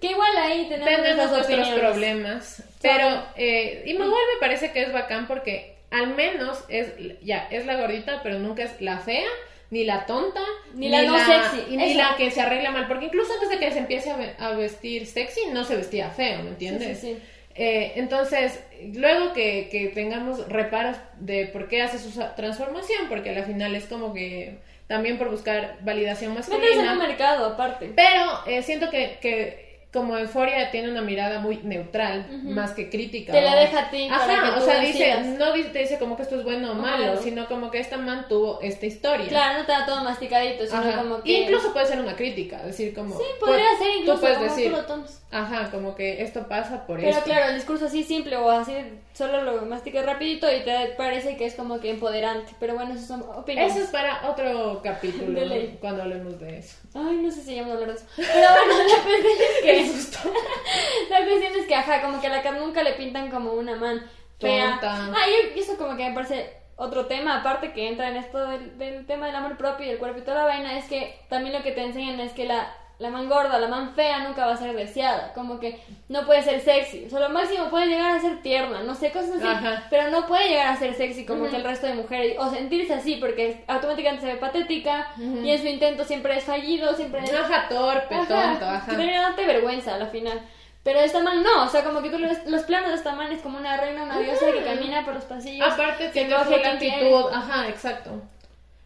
Que 0.00 0.10
igual 0.10 0.36
ahí 0.36 0.68
tenemos, 0.68 0.86
Tenemos 0.88 1.16
nuestros 1.16 1.46
opiniones. 1.46 1.80
problemas, 1.80 2.62
pero 2.82 3.22
eh, 3.36 3.84
y 3.86 3.94
Manuel 3.94 4.20
me 4.34 4.40
parece 4.40 4.70
que 4.72 4.82
es 4.82 4.92
bacán 4.92 5.26
porque 5.26 5.73
al 5.94 6.14
menos 6.14 6.64
es, 6.68 6.88
ya, 7.22 7.48
es 7.50 7.66
la 7.66 7.76
gordita, 7.76 8.20
pero 8.22 8.38
nunca 8.38 8.62
es 8.64 8.80
la 8.80 8.98
fea, 8.98 9.28
ni 9.70 9.84
la 9.84 10.06
tonta, 10.06 10.40
Ni 10.74 10.88
la 10.88 11.02
no 11.02 11.18
sexy, 11.18 11.76
ni 11.76 11.82
eso. 11.92 11.98
la 11.98 12.16
que 12.16 12.30
se 12.30 12.40
arregla 12.40 12.70
mal, 12.70 12.86
porque 12.86 13.06
incluso 13.06 13.32
antes 13.34 13.48
de 13.50 13.58
que 13.58 13.72
se 13.72 13.78
empiece 13.78 14.10
a, 14.10 14.16
ve- 14.16 14.34
a 14.38 14.50
vestir 14.50 15.06
sexy, 15.06 15.40
no 15.52 15.64
se 15.64 15.76
vestía 15.76 16.10
feo, 16.10 16.42
¿me 16.42 16.50
entiendes? 16.50 17.00
sí, 17.00 17.14
sí. 17.14 17.22
Eh, 17.56 17.92
entonces, 17.96 18.58
luego 18.94 19.32
que, 19.32 19.68
que 19.70 19.86
tengamos 19.88 20.48
reparos 20.48 20.96
de 21.20 21.46
por 21.46 21.68
qué 21.68 21.82
hace 21.82 21.98
su 22.00 22.10
transformación, 22.36 23.08
porque 23.08 23.30
al 23.30 23.44
final 23.44 23.74
es 23.76 23.84
como 23.84 24.12
que 24.12 24.58
también 24.88 25.18
por 25.18 25.30
buscar 25.30 25.78
validación 25.82 26.32
Meterse 26.34 26.52
en 26.52 26.60
un 26.60 26.84
masculina, 26.84 26.94
mercado 27.06 27.46
aparte. 27.46 27.92
pero 27.94 28.40
eh, 28.46 28.62
siento 28.62 28.90
que, 28.90 29.18
que 29.22 29.63
como 29.94 30.18
Euforia 30.18 30.72
tiene 30.72 30.90
una 30.90 31.00
mirada 31.02 31.38
muy 31.38 31.58
neutral, 31.62 32.26
más 32.42 32.72
que 32.72 32.90
crítica. 32.90 33.32
Te 33.32 33.40
la 33.40 33.54
deja 33.54 33.78
a 33.82 33.90
ti. 33.90 34.08
para 34.10 34.24
Ajá, 34.24 34.42
que 34.42 34.50
o 34.50 34.54
tú 34.58 34.64
sea, 34.64 34.80
dice, 34.80 35.20
no 35.38 35.52
te 35.52 35.78
dice 35.78 35.98
como 36.00 36.16
que 36.16 36.24
esto 36.24 36.36
es 36.36 36.42
bueno 36.44 36.72
o 36.72 36.74
malo, 36.74 37.12
Ajá. 37.12 37.22
sino 37.22 37.46
como 37.46 37.70
que 37.70 37.78
esta 37.78 37.96
man 37.96 38.26
tuvo 38.28 38.60
esta 38.60 38.86
historia. 38.86 39.28
Claro, 39.28 39.60
no 39.60 39.64
te 39.66 39.72
da 39.72 39.86
todo 39.86 40.02
masticadito, 40.02 40.66
sino 40.66 40.78
Ajá. 40.80 40.98
como 40.98 41.22
que... 41.22 41.30
Y 41.30 41.36
incluso 41.44 41.72
puede 41.72 41.86
ser 41.86 42.00
una 42.00 42.16
crítica, 42.16 42.60
decir 42.64 42.92
como... 42.92 43.16
Sí, 43.16 43.24
podría 43.38 43.66
pues, 43.68 43.78
ser 43.78 43.96
incluso 44.00 44.14
Tú 44.14 44.20
puedes 44.20 44.38
como 44.38 44.50
decir, 44.50 44.70
tú 44.70 44.76
lo 44.76 44.84
tomes. 44.84 45.22
ajá, 45.30 45.70
como 45.70 45.94
que 45.94 46.22
esto 46.22 46.48
pasa 46.48 46.84
por 46.86 46.98
Pero 46.98 47.10
esto. 47.10 47.22
claro, 47.24 47.50
el 47.50 47.54
discurso 47.54 47.86
así 47.86 48.02
simple 48.02 48.36
o 48.36 48.50
así 48.50 48.74
solo 49.14 49.42
lo 49.42 49.62
masticas 49.66 50.04
rapidito 50.04 50.52
y 50.52 50.64
te 50.64 50.88
parece 50.98 51.36
que 51.36 51.46
es 51.46 51.54
como 51.54 51.78
que 51.78 51.90
empoderante. 51.90 52.52
Pero 52.58 52.74
bueno, 52.74 52.94
eso 52.94 53.06
son 53.06 53.22
opiniones. 53.22 53.76
Eso 53.76 53.84
es 53.84 53.90
para 53.90 54.28
otro 54.28 54.80
capítulo, 54.82 55.38
De 55.38 55.46
ley. 55.46 55.78
cuando 55.80 56.02
hablemos 56.02 56.38
de 56.40 56.58
eso. 56.58 56.76
Ay, 56.94 57.16
no 57.22 57.30
sé 57.30 57.42
si 57.42 57.54
ya 57.54 57.62
me 57.64 57.72
hablar 57.72 57.90
de 57.90 57.94
eso. 57.94 58.04
Pero 58.16 58.26
bueno, 58.32 58.74
la 58.88 58.94
es 58.94 59.62
que... 59.62 59.83
la 61.10 61.24
cuestión 61.24 61.52
es 61.56 61.66
que, 61.66 61.74
ajá, 61.74 62.02
como 62.02 62.20
que 62.20 62.26
a 62.26 62.30
la 62.30 62.42
Kat 62.42 62.58
nunca 62.58 62.82
le 62.82 62.92
pintan 62.92 63.30
como 63.30 63.52
una 63.52 63.76
man 63.76 64.02
fea. 64.38 64.72
Tonta. 64.72 65.12
Ah, 65.14 65.26
y 65.54 65.58
eso 65.58 65.76
como 65.76 65.96
que 65.96 66.08
me 66.08 66.14
parece 66.14 66.52
otro 66.76 67.06
tema, 67.06 67.38
aparte 67.38 67.72
que 67.72 67.88
entra 67.88 68.08
en 68.08 68.16
esto 68.16 68.46
del, 68.48 68.78
del 68.78 69.06
tema 69.06 69.26
del 69.26 69.36
amor 69.36 69.56
propio 69.56 69.86
y 69.86 69.90
el 69.90 69.98
cuerpo 69.98 70.18
y 70.18 70.22
toda 70.22 70.38
la 70.38 70.44
vaina, 70.46 70.76
es 70.78 70.86
que 70.86 71.20
también 71.28 71.54
lo 71.54 71.62
que 71.62 71.72
te 71.72 71.84
enseñan 71.84 72.18
es 72.20 72.32
que 72.32 72.46
la, 72.46 72.74
la 73.04 73.10
man 73.10 73.28
gorda, 73.28 73.58
la 73.58 73.68
man 73.68 73.94
fea 73.94 74.20
nunca 74.20 74.46
va 74.46 74.54
a 74.54 74.56
ser 74.56 74.74
deseada. 74.74 75.32
Como 75.34 75.60
que 75.60 75.78
no 76.08 76.24
puede 76.24 76.42
ser 76.42 76.60
sexy. 76.60 77.04
O 77.04 77.10
sea, 77.10 77.20
lo 77.20 77.28
máximo 77.28 77.68
puede 77.68 77.86
llegar 77.86 78.16
a 78.16 78.20
ser 78.20 78.40
tierna, 78.40 78.82
no 78.82 78.94
sé, 78.94 79.12
cosas 79.12 79.36
así. 79.36 79.46
Ajá. 79.46 79.84
Pero 79.90 80.10
no 80.10 80.26
puede 80.26 80.48
llegar 80.48 80.68
a 80.68 80.76
ser 80.76 80.94
sexy 80.94 81.26
como 81.26 81.50
que 81.50 81.56
el 81.56 81.64
resto 81.64 81.86
de 81.86 81.94
mujeres. 81.94 82.36
O 82.38 82.50
sentirse 82.50 82.94
así, 82.94 83.16
porque 83.16 83.62
automáticamente 83.66 84.26
se 84.26 84.32
ve 84.32 84.38
patética 84.38 85.08
y 85.18 85.50
en 85.50 85.60
su 85.60 85.66
intento 85.66 86.04
siempre 86.04 86.36
es 86.38 86.44
fallido, 86.44 86.94
siempre 86.96 87.22
es... 87.22 87.32
Ajá, 87.34 87.68
torpe, 87.68 88.14
Ajá, 88.14 88.26
tonto, 88.26 88.64
ajá. 88.64 88.90
Debería 88.90 89.20
darte 89.20 89.46
vergüenza 89.46 89.94
a 89.94 89.98
la 89.98 90.06
final. 90.06 90.40
Pero 90.82 91.00
esta 91.00 91.22
man 91.22 91.42
no, 91.42 91.64
o 91.64 91.68
sea, 91.68 91.84
como 91.84 92.02
que 92.02 92.10
tú 92.10 92.18
ves, 92.18 92.46
los 92.46 92.62
planos 92.62 92.90
de 92.90 92.96
esta 92.96 93.14
man 93.14 93.32
es 93.32 93.42
como 93.42 93.58
una 93.58 93.76
reina, 93.76 94.04
una 94.04 94.18
diosa 94.18 94.46
que 94.52 94.64
camina 94.64 95.04
por 95.04 95.14
los 95.14 95.24
pasillos. 95.24 95.66
Aparte 95.66 96.08
tiene 96.08 96.34
coge 96.34 96.60
quien 96.60 96.66
actitud, 96.66 97.24
ajá, 97.32 97.68
exacto. 97.68 98.22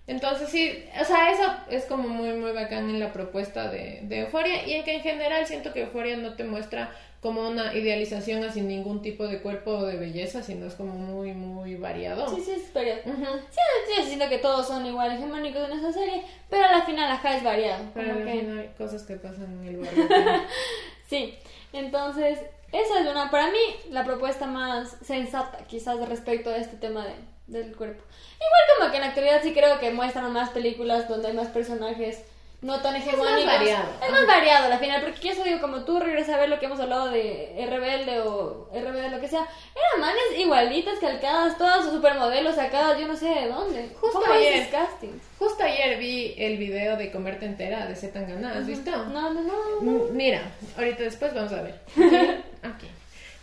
Entonces 0.09 0.49
sí, 0.49 0.85
o 1.01 1.05
sea, 1.05 1.31
eso 1.31 1.43
es 1.71 1.85
como 1.85 2.09
muy, 2.09 2.33
muy 2.33 2.51
bacán 2.53 2.89
en 2.91 2.99
la 2.99 3.13
propuesta 3.13 3.69
de, 3.71 4.01
de 4.03 4.21
Euforia 4.21 4.67
y 4.67 4.73
en 4.73 4.85
que 4.85 4.95
en 4.97 5.03
general 5.03 5.47
siento 5.47 5.73
que 5.73 5.83
Euforia 5.83 6.17
no 6.17 6.35
te 6.35 6.43
muestra 6.45 6.91
como 7.21 7.47
una 7.49 7.75
idealización 7.75 8.43
así 8.45 8.61
ningún 8.63 9.03
tipo 9.03 9.27
de 9.29 9.41
cuerpo 9.41 9.73
o 9.73 9.85
de 9.87 9.97
belleza, 9.97 10.43
sino 10.43 10.67
es 10.67 10.75
como 10.75 10.95
muy, 10.95 11.33
muy 11.35 11.75
variado. 11.75 12.35
Sí, 12.35 12.41
sí, 12.43 12.53
es 12.53 12.73
variado. 12.73 13.01
Ujú. 13.07 13.25
Sí, 13.51 13.61
sí, 13.97 14.03
siento 14.07 14.29
que 14.29 14.39
todos 14.39 14.67
son 14.69 14.87
igual 14.87 15.13
hegemónicos 15.13 15.69
en 15.71 15.79
esa 15.79 15.93
serie, 15.93 16.23
pero 16.49 16.65
a 16.65 16.73
la 16.79 16.83
final 16.83 17.11
ajá 17.11 17.37
es 17.37 17.43
variado. 17.45 17.85
Pero 17.93 18.09
como 18.09 18.19
al 18.21 18.25
que- 18.25 18.39
final 18.41 18.59
hay 18.61 18.69
cosas 18.79 19.03
que 19.03 19.17
pasan 19.17 19.61
en 19.63 19.69
el 19.69 19.77
barrio. 19.79 20.09
Sí, 21.09 21.35
entonces, 21.73 22.39
esa 22.71 23.01
es 23.01 23.07
una, 23.07 23.31
para 23.31 23.51
mí, 23.51 23.59
la 23.91 24.05
propuesta 24.05 24.47
más 24.47 24.97
sensata, 25.03 25.59
quizás, 25.67 25.99
respecto 26.09 26.51
a 26.51 26.57
este 26.57 26.77
tema 26.77 27.05
de, 27.07 27.13
del 27.49 27.75
cuerpo. 27.77 28.03
Igual 28.37 28.79
como 28.79 28.91
que 28.91 28.97
en 28.97 29.03
la 29.03 29.09
actualidad 29.09 29.43
sí 29.43 29.53
creo 29.53 29.79
que 29.81 29.91
muestran 29.91 30.33
más 30.33 30.51
películas 30.51 31.09
donde 31.09 31.29
hay 31.29 31.35
más 31.35 31.49
personajes 31.49 32.21
no 32.61 32.81
tan 32.83 32.97
hegemónicos. 32.97 33.47
variado. 33.47 33.85
Es 34.05 34.11
más 34.11 34.27
variado 34.27 34.73
al 34.73 34.79
final, 34.81 35.01
porque 35.03 35.21
yo 35.29 35.33
eso 35.33 35.45
digo, 35.45 35.61
como 35.61 35.85
tú 35.85 36.01
regresas 36.01 36.35
a 36.35 36.39
ver 36.41 36.49
lo 36.49 36.59
que 36.59 36.67
hemos 36.67 36.81
hablado 36.81 37.09
de 37.09 37.55
Rebelde 37.71 38.21
o 38.23 38.69
RBD, 38.75 39.13
lo 39.13 39.21
que 39.21 39.29
sea, 39.29 39.47
eran 39.77 40.01
manes 40.01 40.37
igualitas, 40.37 40.99
calcadas, 40.99 41.57
todas 41.57 41.85
sus 41.85 41.93
supermodelos 41.95 42.57
sacadas, 42.57 42.99
yo 42.99 43.07
no 43.07 43.15
sé 43.17 43.29
de 43.29 43.47
dónde. 43.49 43.89
Justo 44.01 44.21
¿Cómo 44.21 44.33
ayer. 44.33 44.69
castings? 44.71 45.23
Justo 45.39 45.63
ayer 45.63 45.99
vi 45.99 46.35
el 46.37 46.59
video 46.59 46.97
de 46.97 47.13
Comerte 47.13 47.47
Entera 47.47 47.87
de 47.87 47.95
Z 47.95 48.13
Tangana, 48.13 48.59
¿has 48.59 48.67
visto? 48.67 48.91
No, 48.91 49.33
no, 49.33 49.41
no. 49.41 49.81
Mm, 49.81 50.17
Mira, 50.17 50.43
ahorita 50.77 51.05
después 51.05 51.33
vamos 51.33 51.53
a 51.53 51.63
ver. 51.63 51.81
Aquí. 52.65 52.89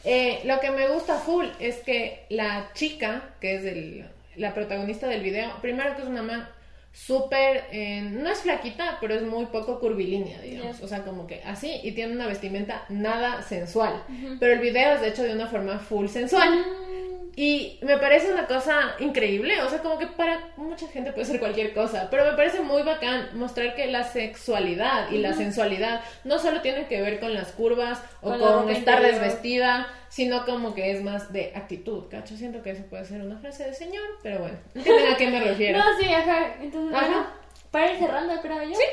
Eh, 0.06 0.42
lo 0.46 0.60
que 0.60 0.72
me 0.72 0.88
gusta 0.88 1.16
full 1.16 1.46
es 1.60 1.78
que 1.78 2.26
la 2.30 2.70
chica, 2.74 3.24
que 3.42 3.56
es 3.56 3.66
el- 3.66 4.06
la 4.36 4.54
protagonista 4.54 5.08
del 5.08 5.22
video, 5.24 5.52
primero 5.62 5.96
que 5.96 6.02
es 6.04 6.08
una 6.08 6.22
man 6.22 6.48
súper, 6.94 7.64
eh, 7.72 8.02
no 8.02 8.30
es 8.30 8.40
flaquita, 8.40 8.98
pero 9.02 9.16
es 9.16 9.22
muy 9.24 9.48
poco 9.48 9.80
curvilínea, 9.80 10.40
digamos. 10.42 10.82
O 10.82 10.88
sea, 10.88 11.04
como 11.04 11.28
que 11.28 11.42
así, 11.44 11.80
y 11.84 11.92
tiene 11.92 12.14
una 12.14 12.28
vestimenta 12.28 12.86
nada 12.90 13.42
sensual. 13.42 14.02
Pero 14.40 14.54
el 14.54 14.60
video 14.60 14.94
es 14.96 15.02
de 15.02 15.10
hecho 15.10 15.24
de 15.24 15.34
una 15.34 15.48
forma 15.48 15.80
full 15.80 16.08
sensual. 16.08 16.50
Mm, 16.60 17.15
Y 17.38 17.80
me 17.82 17.98
parece 17.98 18.32
una 18.32 18.48
cosa 18.48 18.96
increíble, 19.00 19.62
o 19.62 19.70
sea, 19.70 19.80
como 19.80 20.00
que 20.00 20.08
para 20.08 20.52
mucha 20.56 20.88
gente 20.88 21.12
puede 21.12 21.26
ser 21.26 21.40
cualquier 21.40 21.74
cosa, 21.74 22.08
pero 22.10 22.24
me 22.24 22.32
parece 22.32 22.62
muy 22.62 22.82
bacán 22.84 23.30
mostrar 23.34 23.76
que 23.76 23.88
la 23.88 24.04
sexualidad 24.06 25.12
y 25.12 25.18
la 25.18 25.34
sensualidad 25.34 26.02
no 26.24 26.40
solo 26.40 26.62
tienen 26.62 26.86
que 26.86 27.02
ver 27.02 27.20
con 27.20 27.34
las 27.34 27.52
curvas 27.52 28.02
o 28.22 28.30
Con 28.38 28.70
estar 28.70 29.00
interior. 29.00 29.22
desvestida, 29.22 29.88
sino 30.08 30.46
como 30.46 30.74
que 30.74 30.92
es 30.92 31.02
más 31.04 31.34
de 31.34 31.52
actitud, 31.56 32.06
¿cacho? 32.10 32.38
Siento 32.38 32.64
que 32.64 32.72
eso 32.72 32.84
puede 32.90 33.04
ser 33.04 33.22
una 33.22 33.38
frase 33.38 33.66
de 33.66 33.74
señor, 33.74 34.06
pero 34.24 34.40
bueno, 34.40 34.58
entienden 34.74 35.14
a 35.14 35.18
qué 35.18 35.28
me 35.30 35.40
refiero. 35.42 35.78
No, 35.84 36.00
sí, 36.00 36.14
ajá. 36.14 36.56
Entonces, 36.62 36.96
Ajá. 36.98 37.34
para 37.70 37.92
ir 37.92 38.00
cerrando, 38.00 38.42
creo 38.42 38.64
yo. 38.64 38.76
Sí. 38.76 38.86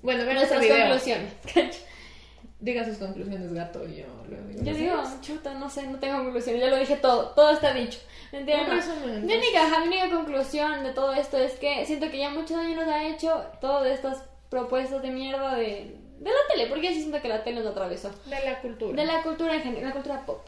Bueno, 0.00 0.24
vean 0.24 0.36
Nuestras 0.36 0.60
video. 0.62 0.76
conclusiones. 0.78 1.32
Diga 2.62 2.84
sus 2.84 2.96
conclusiones, 2.96 3.52
gato, 3.52 3.84
y 3.88 3.96
yo 3.96 4.04
luego 4.28 4.46
digo 4.46 4.62
Yo 4.62 4.70
las 4.70 4.78
digo, 4.78 5.02
chuta, 5.20 5.52
no 5.54 5.68
sé, 5.68 5.84
no 5.88 5.98
tengo 5.98 6.22
conclusiones. 6.22 6.62
Ya 6.62 6.70
lo 6.70 6.76
dije 6.76 6.94
todo, 6.94 7.30
todo 7.30 7.50
está 7.50 7.74
dicho. 7.74 7.98
¿Entiendes? 8.30 8.88
Mi 9.04 9.34
única, 9.34 9.66
ajá, 9.66 9.80
mi 9.80 9.88
única 9.88 10.10
conclusión 10.10 10.84
de 10.84 10.92
todo 10.92 11.12
esto 11.12 11.38
es 11.38 11.54
que 11.54 11.84
siento 11.86 12.08
que 12.08 12.18
ya 12.18 12.30
mucho 12.30 12.56
daño 12.56 12.76
nos 12.76 12.86
ha 12.86 13.04
hecho 13.08 13.44
todas 13.60 13.90
estas 13.90 14.22
propuestas 14.48 15.02
de 15.02 15.10
mierda 15.10 15.56
de, 15.56 15.96
de 16.20 16.30
la 16.30 16.54
tele, 16.54 16.68
porque 16.68 16.86
yo 16.86 16.92
sí 16.92 17.00
siento 17.00 17.20
que 17.20 17.28
la 17.28 17.42
tele 17.42 17.62
nos 17.62 17.72
atravesó. 17.72 18.12
De 18.26 18.44
la 18.44 18.60
cultura. 18.60 18.94
De 18.94 19.06
la 19.06 19.22
cultura 19.24 19.56
en 19.56 19.62
general, 19.62 19.88
la 19.88 19.92
cultura 19.92 20.24
pop. 20.24 20.46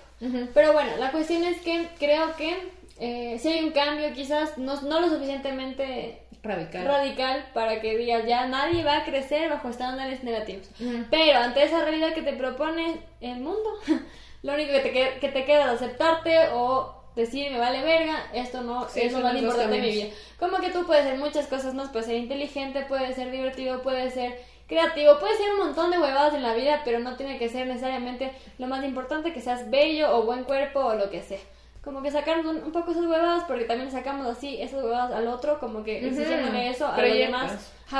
Pero 0.54 0.72
bueno, 0.72 0.96
la 0.98 1.10
cuestión 1.10 1.42
es 1.42 1.60
que 1.62 1.88
creo 1.98 2.36
que 2.36 2.56
eh, 3.00 3.38
si 3.40 3.48
hay 3.48 3.64
un 3.64 3.72
cambio, 3.72 4.12
quizás 4.14 4.56
no, 4.56 4.80
no 4.82 5.00
lo 5.00 5.08
suficientemente 5.08 6.22
Radical. 6.44 6.84
radical 6.84 7.46
para 7.54 7.80
que 7.80 7.96
digas 7.96 8.26
ya 8.26 8.46
nadie 8.46 8.84
va 8.84 8.98
a 8.98 9.04
crecer 9.04 9.48
bajo 9.50 9.70
estándares 9.70 10.22
negativos. 10.22 10.68
Pero 11.10 11.38
ante 11.38 11.64
esa 11.64 11.82
realidad 11.82 12.12
que 12.12 12.22
te 12.22 12.34
propone 12.34 13.00
el 13.20 13.40
mundo, 13.40 13.70
lo 14.42 14.54
único 14.54 14.72
que 14.72 14.80
te, 14.80 14.92
que, 14.92 15.18
que 15.20 15.28
te 15.30 15.44
queda 15.44 15.64
es 15.64 15.82
aceptarte 15.82 16.50
o 16.52 16.94
decir 17.16 17.50
me 17.50 17.58
vale 17.58 17.82
verga, 17.82 18.26
esto 18.32 18.62
no 18.62 18.88
Sí, 18.88 19.02
es 19.02 19.12
lo 19.12 19.20
más 19.20 19.36
importante 19.36 19.76
de 19.76 19.80
mi 19.80 19.90
vida. 19.90 20.06
Como 20.38 20.58
que 20.58 20.70
tú 20.70 20.84
puedes 20.84 21.06
hacer 21.06 21.18
muchas 21.18 21.46
cosas, 21.46 21.74
¿no? 21.74 21.90
Puedes 21.90 22.06
ser 22.06 22.16
inteligente, 22.16 22.84
puedes 22.88 23.14
ser 23.14 23.30
divertido, 23.30 23.82
puedes 23.82 24.14
ser 24.14 24.38
creativo, 24.66 25.18
puedes 25.18 25.38
ser 25.38 25.50
un 25.52 25.58
montón 25.58 25.90
de 25.90 25.98
huevadas 25.98 26.34
en 26.34 26.42
la 26.42 26.54
vida, 26.54 26.82
pero 26.84 26.98
no 26.98 27.16
tiene 27.16 27.38
que 27.38 27.48
ser 27.48 27.66
necesariamente 27.66 28.32
lo 28.58 28.66
más 28.66 28.84
importante 28.84 29.32
que 29.32 29.40
seas 29.40 29.70
bello 29.70 30.16
o 30.16 30.22
buen 30.24 30.44
cuerpo 30.44 30.80
o 30.80 30.94
lo 30.94 31.10
que 31.10 31.22
sea. 31.22 31.38
Como 31.84 32.02
que 32.02 32.10
sacarnos 32.10 32.46
un, 32.46 32.62
un 32.64 32.72
poco 32.72 32.92
esas 32.92 33.04
huevadas, 33.04 33.44
porque 33.44 33.64
también 33.64 33.90
sacamos 33.90 34.26
así 34.26 34.60
esas 34.60 34.82
huevadas 34.82 35.12
al 35.12 35.28
otro, 35.28 35.60
como 35.60 35.84
que 35.84 36.00
exigiéndole 36.08 36.70
eso 36.70 36.86
a 36.86 36.90
los 36.92 36.96
demás, 37.26 37.52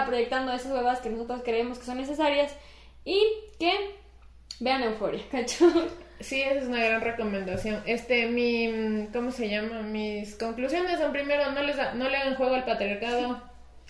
proyectando 0.07 0.53
esas 0.53 0.73
huevas 0.73 1.01
que 1.01 1.11
nosotros 1.11 1.43
creemos 1.45 1.79
que 1.79 1.85
son 1.85 1.99
necesarias 1.99 2.57
y 3.05 3.23
que 3.61 3.73
vean 4.61 4.83
Euforia, 4.85 5.23
¿cacho? 5.31 5.67
Sí, 6.21 6.41
esa 6.41 6.61
es 6.61 6.65
una 6.67 6.83
gran 6.83 7.03
recomendación. 7.03 7.83
Este, 7.85 8.27
mi, 8.29 9.09
¿cómo 9.13 9.31
se 9.31 9.49
llama? 9.51 9.83
Mis 9.83 10.37
conclusiones 10.37 10.99
son 10.99 11.13
primero, 11.13 11.51
no 11.53 11.61
les 11.63 11.77
da- 11.77 11.93
no 11.93 12.09
le 12.09 12.17
hagan 12.17 12.37
juego 12.37 12.55
al 12.55 12.65
patriarcado, 12.65 13.43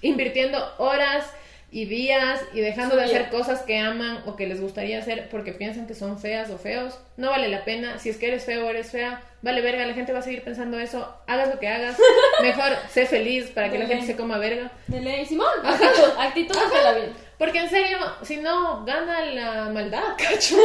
invirtiendo 0.03 0.59
horas 0.79 1.31
y 1.75 1.87
días 1.87 2.41
y 2.53 2.61
dejando 2.61 2.95
de 2.95 3.03
hacer 3.03 3.31
cosas 3.31 3.63
que 3.63 3.81
aman 3.81 4.23
o 4.27 4.37
que 4.37 4.47
les 4.47 4.61
gustaría 4.61 5.01
hacer 5.01 5.29
porque 5.29 5.51
piensan 5.51 5.89
que 5.89 5.95
son 5.95 6.21
feas 6.21 6.49
o 6.51 6.57
feos. 6.57 7.01
No 7.17 7.31
vale 7.31 7.49
la 7.49 7.65
pena. 7.65 7.99
Si 7.99 8.11
es 8.11 8.17
que 8.17 8.29
eres 8.29 8.45
feo 8.45 8.65
o 8.65 8.71
eres 8.71 8.93
fea, 8.93 9.21
vale 9.43 9.61
verga, 9.61 9.85
la 9.85 9.93
gente 9.93 10.13
va 10.13 10.21
a 10.21 10.23
seguir 10.23 10.45
pensando 10.45 10.79
eso. 10.79 11.13
Hagas 11.27 11.49
lo 11.49 11.59
que 11.59 11.67
hagas. 11.67 11.99
Mejor 12.43 12.77
sé 12.91 13.07
feliz 13.07 13.51
para 13.51 13.73
que 13.73 13.81
la 13.81 13.87
gente 13.87 14.07
se 14.07 14.15
coma 14.15 14.39
verga. 14.39 14.71
De 14.87 15.01
ley, 15.01 15.27
Simón, 15.27 15.49
actitud, 15.65 16.11
actitud 16.17 16.57
la 16.85 16.93
vida. 16.93 17.13
Porque 17.39 17.59
en 17.59 17.69
serio, 17.69 17.99
si 18.23 18.37
no, 18.37 18.85
gana 18.85 19.21
la 19.23 19.65
maldad, 19.71 20.03
cacho. 20.19 20.57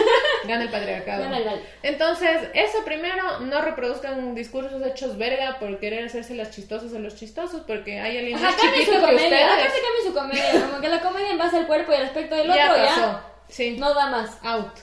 Gana 0.46 0.64
el 0.64 0.70
patriarcado. 0.70 1.24
Gana 1.24 1.38
el 1.40 1.46
mal. 1.46 1.64
Entonces, 1.82 2.42
eso 2.54 2.86
primero, 2.86 3.40
no 3.40 3.62
reproduzcan 3.62 4.36
discursos 4.36 4.82
hechos 4.86 5.18
verga 5.18 5.58
por 5.60 5.80
querer 5.80 6.06
hacerse 6.06 6.36
las 6.36 6.52
chistosas 6.52 6.94
a 6.94 7.00
los 7.00 7.16
chistosos, 7.16 7.62
porque 7.66 8.00
hay 8.00 8.18
alguien 8.20 8.42
más 8.42 8.56
cambien 8.56 8.74
su 8.74 8.80
chiquito 8.92 9.00
que 9.00 9.12
comedia, 9.14 9.24
ustedes. 9.30 9.46
aparte 9.46 9.80
cambien 9.82 10.06
su 10.08 10.14
comedia, 10.14 10.68
como 10.68 10.82
que 10.82 10.90
la 10.90 11.00
comedia 11.02 11.30
en 11.32 11.38
base 11.38 11.58
al 11.58 11.68
cuerpo 11.68 11.92
y 11.92 11.96
al 11.96 12.04
aspecto 12.06 12.36
del 12.36 12.50
otro 12.50 12.56
Ya 12.62 12.78
ya, 12.78 12.86
pasó. 12.86 13.20
Sí. 13.50 13.78
no 13.80 13.94
da 13.94 14.08
más. 14.08 14.38
Out. 14.44 14.74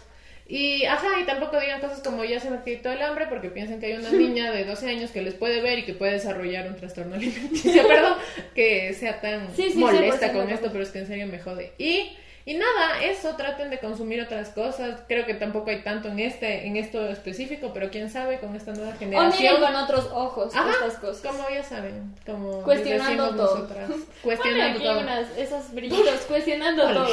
Y, 0.48 0.84
ajá, 0.84 1.08
y 1.20 1.24
tampoco 1.24 1.58
digan 1.58 1.80
cosas 1.80 2.00
como 2.02 2.22
ya 2.24 2.38
se 2.38 2.50
me 2.50 2.62
quitó 2.62 2.90
el 2.92 3.02
hambre 3.02 3.26
porque 3.28 3.48
piensan 3.50 3.80
que 3.80 3.86
hay 3.86 3.92
una 3.94 4.10
niña 4.12 4.52
de 4.52 4.64
12 4.64 4.88
años 4.88 5.10
que 5.10 5.22
les 5.22 5.34
puede 5.34 5.60
ver 5.60 5.80
y 5.80 5.84
que 5.84 5.92
puede 5.94 6.12
desarrollar 6.12 6.68
un 6.68 6.76
trastorno 6.76 7.16
alimenticio, 7.16 7.84
perdón, 7.88 8.14
que 8.54 8.94
sea 8.94 9.20
tan 9.20 9.48
Sí, 9.56 9.70
sí, 9.72 9.78
molesta 9.78 10.28
100% 10.30 10.32
con 10.34 10.50
esto, 10.50 10.68
pero 10.70 10.82
es 10.84 10.90
que 10.90 11.00
en 11.00 11.06
serio 11.08 11.26
me 11.26 11.40
jode. 11.40 11.72
Y, 11.78 12.16
y 12.44 12.54
nada, 12.54 13.02
eso, 13.02 13.34
traten 13.34 13.70
de 13.70 13.80
consumir 13.80 14.22
otras 14.22 14.50
cosas. 14.50 15.00
Creo 15.08 15.26
que 15.26 15.34
tampoco 15.34 15.70
hay 15.70 15.82
tanto 15.82 16.06
en 16.10 16.20
este, 16.20 16.68
en 16.68 16.76
esto 16.76 17.08
específico, 17.08 17.72
pero 17.74 17.90
quién 17.90 18.08
sabe 18.08 18.38
con 18.38 18.54
esta 18.54 18.72
nueva 18.72 18.92
O 18.94 18.98
generación. 18.98 19.42
miren 19.56 19.60
con 19.60 19.74
otros 19.74 20.06
ojos 20.12 20.54
Ajá, 20.54 20.70
estas 20.70 20.98
cosas. 21.00 21.22
Como 21.28 21.42
ya 21.52 21.64
saben, 21.64 22.14
como 22.24 22.62
Cuestionando 22.62 23.30
todo. 23.30 23.56
nosotras. 23.58 23.90
Cuestionando 24.22 24.76
aquí 24.78 24.84
todo. 24.86 25.00
unas, 25.00 25.26
esos 25.36 25.72
brillitos, 25.74 26.20
cuestionando 26.28 26.84
todo. 26.92 27.08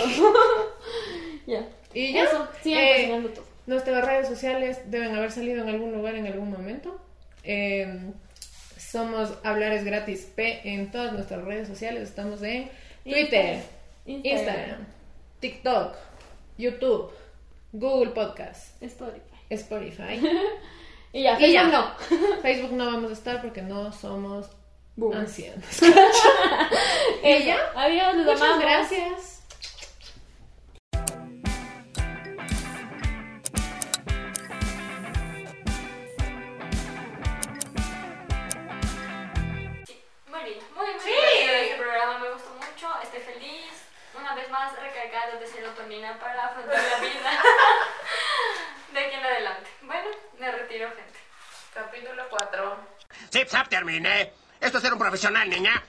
ya. 1.47 1.65
Y 1.93 2.13
ya, 2.13 2.23
Eso, 2.23 2.47
sigan 2.61 2.83
eh. 2.83 3.33
Nuestras 3.65 4.05
redes 4.05 4.27
sociales 4.27 4.79
deben 4.91 5.15
haber 5.15 5.31
salido 5.31 5.61
en 5.63 5.69
algún 5.69 5.93
lugar 5.93 6.15
en 6.15 6.27
algún 6.27 6.49
momento. 6.51 6.99
Eh, 7.43 8.11
somos 8.77 9.33
Hablares 9.43 9.83
Gratis 9.85 10.27
P 10.35 10.61
en 10.65 10.91
todas 10.91 11.13
nuestras 11.13 11.43
redes 11.45 11.67
sociales. 11.67 12.03
Estamos 12.03 12.41
en 12.43 12.69
Twitter, 13.03 13.61
Instagram. 14.05 14.39
Instagram, 14.39 14.85
TikTok, 15.39 15.95
YouTube, 16.57 17.11
Google 17.71 18.11
Podcast, 18.11 18.81
Spotify. 18.83 19.21
Spotify. 19.49 20.21
Y 21.15 21.21
ya, 21.21 21.39
Y 21.39 21.53
ya. 21.53 21.65
No. 21.65 21.91
Facebook 22.41 22.71
no 22.71 22.87
vamos 22.87 23.11
a 23.11 23.13
estar 23.13 23.39
porque 23.39 23.61
no 23.61 23.91
somos 23.91 24.49
Boom. 24.95 25.13
ancianos. 25.15 25.63
Eso. 25.69 25.85
¿Y 27.23 27.45
ya? 27.45 27.57
Adiós, 27.75 28.15
los 28.15 28.25
Muchas 28.25 28.41
amamos. 28.41 28.59
gracias. 28.63 29.32
Muy 40.83 40.99
Sí. 40.99 41.11
este 41.13 41.75
programa, 41.77 42.17
me 42.19 42.29
gustó 42.31 42.49
mucho, 42.55 42.93
estoy 43.01 43.21
feliz. 43.21 43.71
Una 44.19 44.35
vez 44.35 44.49
más 44.49 44.73
recargada 44.77 45.37
de 45.39 45.47
serotonina 45.47 46.19
para 46.19 46.47
afrontar 46.47 46.77
la 46.83 46.97
vida 46.99 47.41
de 48.91 48.99
aquí 48.99 49.15
en 49.15 49.25
adelante. 49.25 49.69
Bueno, 49.81 50.09
me 50.39 50.51
retiro, 50.51 50.89
gente. 50.89 51.19
Capítulo 51.73 52.27
4. 52.29 52.77
Zip, 53.31 53.47
zap, 53.47 53.69
terminé. 53.69 54.33
Esto 54.59 54.77
es 54.77 54.83
ser 54.83 54.91
un 54.93 54.99
profesional, 54.99 55.49
niña. 55.49 55.81